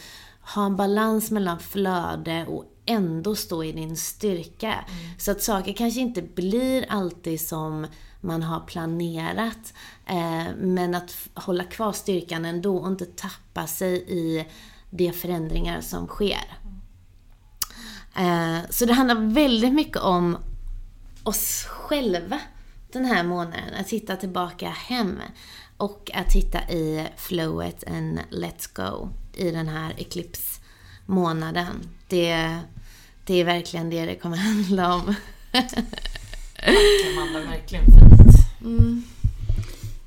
ha 0.54 0.66
en 0.66 0.76
balans 0.76 1.30
mellan 1.30 1.58
flöde 1.58 2.46
och 2.46 2.64
ändå 2.86 3.36
stå 3.36 3.64
i 3.64 3.72
din 3.72 3.96
styrka. 3.96 4.84
Så 5.18 5.30
att 5.30 5.42
saker 5.42 5.72
kanske 5.72 6.00
inte 6.00 6.22
blir 6.22 6.86
alltid 6.88 7.40
som 7.40 7.86
man 8.20 8.42
har 8.42 8.60
planerat. 8.60 9.74
Eh, 10.06 10.54
men 10.58 10.94
att 10.94 11.14
hålla 11.34 11.64
kvar 11.64 11.92
styrkan 11.92 12.44
ändå 12.44 12.76
och 12.76 12.88
inte 12.88 13.06
tappa 13.06 13.66
sig 13.66 14.04
i 14.08 14.46
de 14.90 15.12
förändringar 15.12 15.80
som 15.80 16.06
sker. 16.06 16.58
Eh, 18.16 18.58
så 18.70 18.84
det 18.84 18.92
handlar 18.92 19.34
väldigt 19.34 19.74
mycket 19.74 20.02
om 20.02 20.36
oss 21.22 21.64
själva 21.68 22.40
den 22.92 23.04
här 23.04 23.24
månaden. 23.24 23.74
Att 23.80 23.90
hitta 23.90 24.16
tillbaka 24.16 24.68
hem. 24.68 25.20
Och 25.76 26.10
att 26.14 26.32
hitta 26.32 26.68
i 26.68 27.08
flowet 27.16 27.84
and 27.86 28.20
let's 28.30 28.68
go 28.74 29.08
i 29.32 29.50
den 29.50 29.68
här 29.68 29.94
eclipse-månaden. 31.06 31.88
Det, 32.08 32.58
det 33.24 33.34
är 33.34 33.44
verkligen 33.44 33.90
det 33.90 34.06
det 34.06 34.14
kommer 34.14 34.36
handla 34.36 34.94
om. 34.94 35.14
Amanda, 37.12 37.50
verkligen 37.50 37.84
fint. 37.84 38.36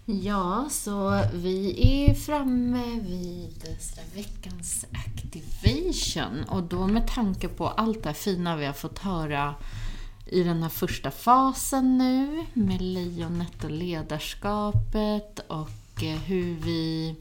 Ja, 0.06 0.68
så 0.72 1.24
vi 1.34 1.76
är 2.10 2.14
framme 2.14 3.00
vid 3.00 3.78
veckans 4.16 4.86
activation. 4.92 6.44
Och 6.44 6.64
då 6.64 6.88
med 6.88 7.08
tanke 7.08 7.48
på 7.48 7.68
allt 7.68 8.04
det 8.04 8.14
fina 8.14 8.56
vi 8.56 8.66
har 8.66 8.74
fått 8.74 9.00
höra 9.00 9.56
i 10.26 10.44
den 10.44 10.64
här 10.64 10.70
första 10.70 11.12
fasen 11.12 11.98
nu 11.98 12.46
med 12.54 12.82
lejonet 12.82 13.64
och 13.64 13.72
ledarskapet 13.72 15.40
och 15.48 16.04
eh, 16.04 16.20
hur 16.20 16.56
vi, 16.56 17.16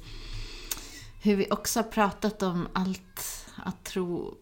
hur 1.23 1.37
vi 1.37 1.47
också 1.51 1.79
har 1.79 1.85
pratat 1.85 2.43
om 2.43 2.69
allt 2.73 3.38
att 3.69 3.85
tro, 3.85 4.35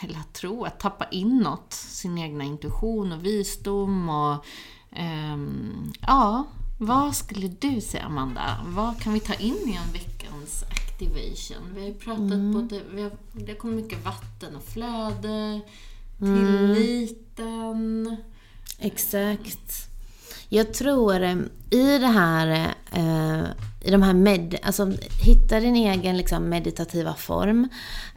eller 0.00 0.18
att 0.18 0.32
tro, 0.32 0.64
att 0.64 0.80
tappa 0.80 1.08
inåt 1.10 1.72
sin 1.72 2.18
egna 2.18 2.44
intuition 2.44 3.12
och 3.12 3.24
visdom 3.24 4.08
och 4.08 4.44
ehm, 4.90 5.92
ja, 6.00 6.44
vad 6.78 7.16
skulle 7.16 7.48
du 7.48 7.80
säga 7.80 8.04
Amanda? 8.04 8.56
Vad 8.66 8.98
kan 9.00 9.12
vi 9.12 9.20
ta 9.20 9.34
in 9.34 9.56
i 9.66 9.78
en 9.86 9.92
veckans 9.92 10.62
activation? 10.62 11.74
Vi 11.74 11.80
har 11.80 11.88
ju 11.88 11.94
pratat 11.94 12.52
både, 12.52 12.80
vi 12.94 13.02
har, 13.02 13.12
det 13.32 13.54
kommer 13.54 13.74
mycket 13.74 14.04
vatten 14.04 14.56
och 14.56 14.64
flöde, 14.64 15.60
tilliten. 16.18 18.16
Exakt. 18.78 19.90
Jag 20.48 20.74
tror 20.74 21.22
eh, 21.22 21.38
i 21.70 21.98
det 21.98 22.06
här, 22.06 22.74
eh, 22.92 23.44
i 23.80 23.90
de 23.90 24.02
här 24.02 24.14
med, 24.14 24.56
alltså 24.62 24.92
hitta 25.22 25.60
din 25.60 25.76
egen 25.76 26.16
liksom, 26.16 26.48
meditativa 26.48 27.14
form. 27.14 27.68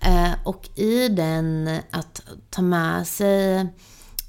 Eh, 0.01 0.31
och 0.43 0.79
i 0.79 1.09
den 1.09 1.79
att 1.91 2.21
ta 2.49 2.61
med 2.61 3.07
sig 3.07 3.55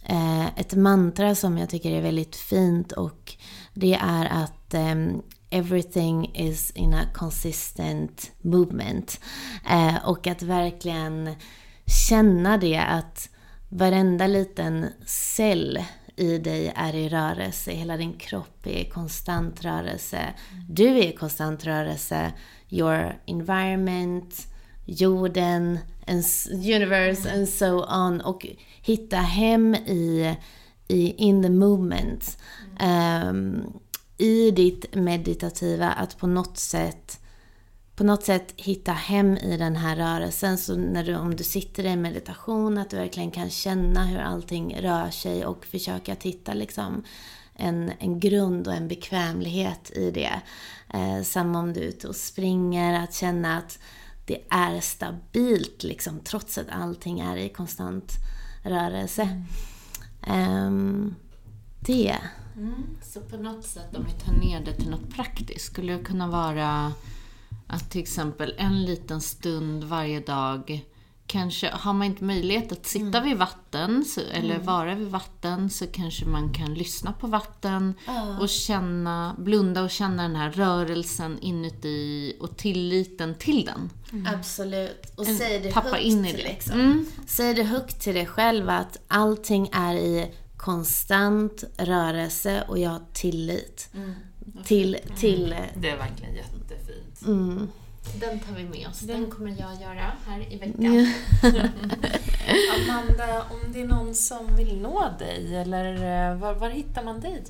eh, 0.05 0.47
ett 0.59 0.75
mantra 0.75 1.35
som 1.35 1.59
jag 1.59 1.69
tycker 1.69 1.91
är 1.91 2.03
väldigt 2.03 2.37
fint 2.37 2.93
och 2.93 3.35
det 3.75 3.95
är 3.95 4.25
att 4.27 4.75
eh, 4.75 4.95
everything 5.51 6.35
is 6.35 6.71
in 6.71 6.95
a 6.95 7.05
consistent 7.15 8.31
movement. 8.41 9.21
Eh, 9.71 10.09
och 10.09 10.27
att 10.27 10.43
verkligen 10.43 11.35
känna 12.09 12.57
det 12.57 12.79
att 12.79 13.29
varenda 13.69 14.27
liten 14.27 14.87
cell 15.07 15.85
i 16.17 16.39
dig 16.39 16.73
är 16.77 16.95
i 16.95 17.09
rörelse. 17.09 17.73
Hela 17.73 17.97
din 17.97 18.13
kropp 18.13 18.67
är 18.67 18.79
i 18.79 18.85
konstant 18.85 19.65
rörelse. 19.65 20.35
Du 20.69 20.89
är 20.89 21.09
i 21.09 21.13
konstant 21.13 21.65
rörelse. 21.65 22.33
Your 22.69 23.15
environment, 23.27 24.49
jorden, 24.85 25.79
and 26.07 26.25
universe 26.53 27.33
and 27.33 27.49
so 27.49 27.85
on. 27.85 28.21
Och 28.21 28.47
hitta 28.83 29.17
hem 29.17 29.75
i, 29.75 30.37
i 30.89 31.11
in 31.11 31.43
the 31.43 31.51
movement. 31.51 32.39
Ehm, 32.81 33.63
I 34.19 34.51
ditt 34.51 34.95
meditativa, 34.95 35.93
att 35.93 36.19
på 36.19 36.27
något 36.27 36.59
sätt 36.59 37.21
på 37.97 38.05
något 38.05 38.25
sätt 38.25 38.55
hitta 38.57 38.93
hem 38.93 39.37
i 39.37 39.57
den 39.57 39.77
här 39.77 39.97
rörelsen. 39.97 40.59
Så 40.59 40.77
när 40.77 41.05
du, 41.05 41.17
om 41.17 41.37
du 41.37 41.45
sitter 41.45 41.85
i 41.85 41.97
meditation, 41.97 42.79
att 42.79 42.91
du 42.91 42.97
verkligen 42.97 43.31
kan 43.31 43.51
känna 43.51 44.05
hur 44.05 44.19
allting 44.19 44.77
rör 44.81 45.11
sig 45.11 45.47
och 45.47 45.65
försöka 45.65 46.13
att 46.13 46.23
hitta 46.23 46.55
liksom 46.55 47.05
en, 47.55 47.93
en 47.99 48.21
grund 48.21 48.69
och 48.69 48.75
en 48.75 48.89
bekvämlighet 48.89 49.91
i 49.91 50.11
det. 50.11 50.41
Eh, 50.95 51.23
samma 51.23 51.59
om 51.59 51.73
du 51.73 51.81
är 51.81 51.85
ute 51.85 52.09
och 52.09 52.17
springer, 52.17 53.05
att 53.05 53.15
känna 53.15 53.59
att 53.59 53.79
det 54.27 54.45
är 54.51 54.81
stabilt 54.81 55.83
liksom, 55.83 56.21
trots 56.21 56.59
att 56.59 56.71
allting 56.71 57.21
är 57.21 57.37
i 57.37 57.49
konstant 57.49 58.13
rörelse. 58.63 59.45
Um, 60.29 61.15
det. 61.81 62.17
Mm, 62.57 62.87
så 63.03 63.21
på 63.21 63.37
något 63.37 63.65
sätt, 63.65 63.97
om 63.97 64.05
vi 64.05 64.25
tar 64.25 64.33
ner 64.33 64.65
det 64.65 64.75
till 64.75 64.91
något 64.91 65.11
praktiskt, 65.11 65.67
skulle 65.67 65.93
det 65.93 66.05
kunna 66.05 66.29
vara 66.29 66.93
att 67.75 67.91
till 67.91 68.01
exempel 68.01 68.55
en 68.59 68.85
liten 68.85 69.21
stund 69.21 69.85
varje 69.85 70.21
dag 70.21 70.85
Kanske 71.27 71.71
har 71.71 71.93
man 71.93 72.07
inte 72.07 72.25
möjlighet 72.25 72.73
att 72.73 72.87
sitta 72.87 73.21
vid 73.21 73.37
vatten 73.37 74.05
så, 74.05 74.21
eller 74.33 74.59
vara 74.59 74.95
vid 74.95 75.09
vatten 75.09 75.71
så 75.71 75.87
kanske 75.87 76.27
man 76.27 76.53
kan 76.53 76.75
lyssna 76.75 77.13
på 77.13 77.27
vatten 77.27 77.95
och 78.41 78.49
känna, 78.49 79.35
blunda 79.39 79.83
och 79.83 79.91
känna 79.91 80.23
den 80.23 80.37
här 80.37 80.51
rörelsen 80.51 81.39
inuti 81.41 82.37
och 82.41 82.57
tilliten 82.57 83.35
till 83.35 83.65
den. 83.65 83.91
Absolut. 84.27 85.13
Och 85.17 85.29
En- 85.29 85.37
säg 85.37 85.61
det 85.61 85.73
tappa 85.73 85.89
högt 85.89 86.03
in 86.03 86.25
i 86.25 86.31
till 86.31 86.43
det. 86.43 86.49
Liksom. 86.49 86.81
Mm. 86.81 87.07
Säg 87.27 87.55
det 87.55 87.63
högt 87.63 88.01
till 88.01 88.15
dig 88.15 88.27
själv 88.27 88.71
att 88.71 88.99
allting 89.09 89.69
är 89.73 89.95
i 89.95 90.33
konstant 90.57 91.65
rörelse 91.77 92.65
och 92.69 92.79
jag 92.79 92.91
har 92.91 93.03
tillit. 93.13 93.91
Till, 94.65 94.99
till... 95.17 95.55
Det 95.77 95.91
är 95.91 95.97
verkligen 95.97 96.35
jättefint. 97.25 97.71
Den 98.21 98.39
tar 98.39 98.55
vi 98.57 98.65
med 98.65 98.89
oss. 98.89 99.01
Den 99.01 99.31
kommer 99.31 99.51
jag 99.51 99.81
göra 99.81 100.13
här 100.27 100.53
i 100.53 100.57
veckan. 100.57 101.07
Amanda, 102.75 103.43
om 103.51 103.73
det 103.73 103.81
är 103.81 103.87
någon 103.87 104.15
som 104.15 104.57
vill 104.57 104.81
nå 104.81 105.11
dig, 105.19 105.57
eller 105.57 105.95
eh, 105.95 106.37
var, 106.37 106.55
var 106.55 106.71
hittar 106.71 107.05
man 107.05 107.21
dig? 107.21 107.43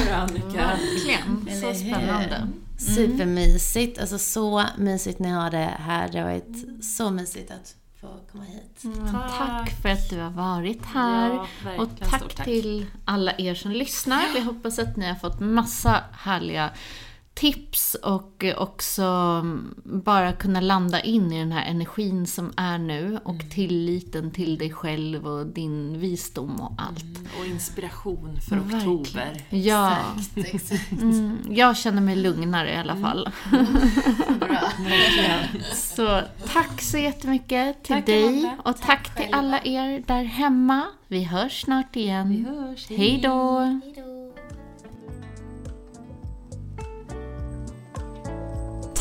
Verkligen. 0.53 1.61
Så 1.61 1.73
spännande. 1.73 2.47
Supermysigt. 2.77 3.99
Alltså 3.99 4.17
så 4.17 4.63
mysigt 4.77 5.19
ni 5.19 5.29
har 5.29 5.51
det 5.51 5.75
här. 5.79 6.09
Det 6.11 6.19
har 6.19 6.25
varit 6.25 6.85
så 6.85 7.09
mysigt 7.09 7.51
att 7.51 7.75
få 8.01 8.07
komma 8.31 8.43
hit. 8.43 8.83
Mm, 8.83 9.13
tack. 9.13 9.81
för 9.81 9.89
att 9.89 10.09
du 10.09 10.19
har 10.19 10.29
varit 10.29 10.85
här. 10.85 11.33
Ja, 11.33 11.47
och 11.77 11.89
tack, 11.99 12.35
tack. 12.35 12.45
till 12.45 12.85
alla 13.05 13.33
er 13.37 13.55
som 13.55 13.71
lyssnar. 13.71 14.33
Vi 14.33 14.39
hoppas 14.39 14.79
att 14.79 14.97
ni 14.97 15.07
har 15.07 15.15
fått 15.15 15.39
massa 15.39 16.03
härliga 16.11 16.69
tips 17.35 17.95
och 17.95 18.45
också 18.57 19.41
bara 19.83 20.31
kunna 20.33 20.59
landa 20.61 21.01
in 21.01 21.31
i 21.31 21.39
den 21.39 21.51
här 21.51 21.65
energin 21.65 22.27
som 22.27 22.53
är 22.57 22.77
nu 22.77 23.19
och 23.23 23.33
Mm. 23.35 23.49
tilliten 23.49 24.31
till 24.31 24.57
dig 24.57 24.71
själv 24.73 25.27
och 25.27 25.45
din 25.45 25.99
visdom 25.99 26.55
och 26.61 26.71
allt. 26.77 27.19
Och 27.39 27.45
inspiration 27.45 28.39
för 28.49 28.55
Verkligen. 28.55 28.89
oktober. 28.89 29.41
Ja, 29.49 29.97
Exakt. 30.35 30.91
mm, 30.91 31.37
jag 31.49 31.77
känner 31.77 32.01
mig 32.01 32.15
lugnare 32.15 32.73
i 32.73 32.75
alla 32.77 32.93
Mm. 32.93 33.03
fall. 33.03 33.29
Bra. 34.39 34.59
Så 35.73 36.21
tack 36.53 36.81
så 36.81 36.97
jättemycket 36.97 37.83
till 37.83 37.95
Tack, 37.95 38.05
dig 38.05 38.23
Amanda. 38.27 38.57
och 38.65 38.77
tack, 38.81 39.15
till 39.15 39.33
alla 39.33 39.59
er 39.63 40.03
där 40.07 40.23
hemma. 40.23 40.83
Vi 41.07 41.23
hörs 41.23 41.61
snart 41.61 41.95
igen. 41.95 42.29
Vi 42.29 42.43
hörs. 42.43 42.87
Hej 42.89 43.19
då! 43.23 43.59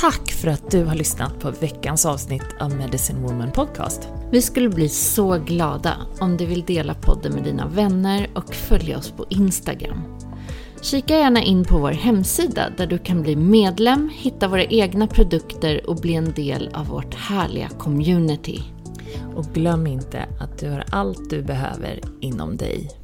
Tack 0.05 0.33
för 0.33 0.49
att 0.49 0.71
du 0.71 0.85
har 0.85 0.95
lyssnat 0.95 1.41
på 1.41 1.51
veckans 1.51 2.07
avsnitt 2.07 2.45
av 2.61 2.77
Medicine 2.77 3.23
Woman 3.23 3.51
Podcast. 3.53 4.09
Vi 4.31 4.43
skulle 4.43 4.69
bli 4.69 4.89
så 4.89 5.39
glada 5.39 5.97
om 6.21 6.37
du 6.37 6.47
vill 6.47 6.65
dela 6.65 6.95
podden 6.95 7.35
med 7.35 7.45
dina 7.45 7.67
vänner 7.67 8.31
och 8.35 8.55
följa 8.55 8.99
oss 8.99 9.11
på 9.11 9.27
Instagram. 9.29 10.03
Kika 10.83 11.19
gärna 11.19 11.43
in 11.43 11.65
på 11.65 11.79
vår 11.79 11.91
hemsida 11.91 12.71
där 12.77 12.87
du 12.87 12.99
kan 12.99 13.23
bli 13.23 13.37
medlem, 13.37 14.11
hitta 14.15 14.49
våra 14.49 14.65
egna 14.65 15.07
produkter 15.07 15.91
och 15.91 15.97
bli 15.97 16.15
en 16.15 16.33
del 16.33 16.71
av 16.75 16.87
vårt 16.87 17.15
härliga 17.15 17.69
community. 17.69 18.63
Och 19.37 19.45
glöm 19.45 19.87
inte 19.87 20.29
att 20.41 20.59
du 20.59 20.71
har 20.71 20.85
allt 20.91 21.31
du 21.31 21.43
behöver 21.43 22.01
inom 22.21 22.57
dig. 22.57 23.04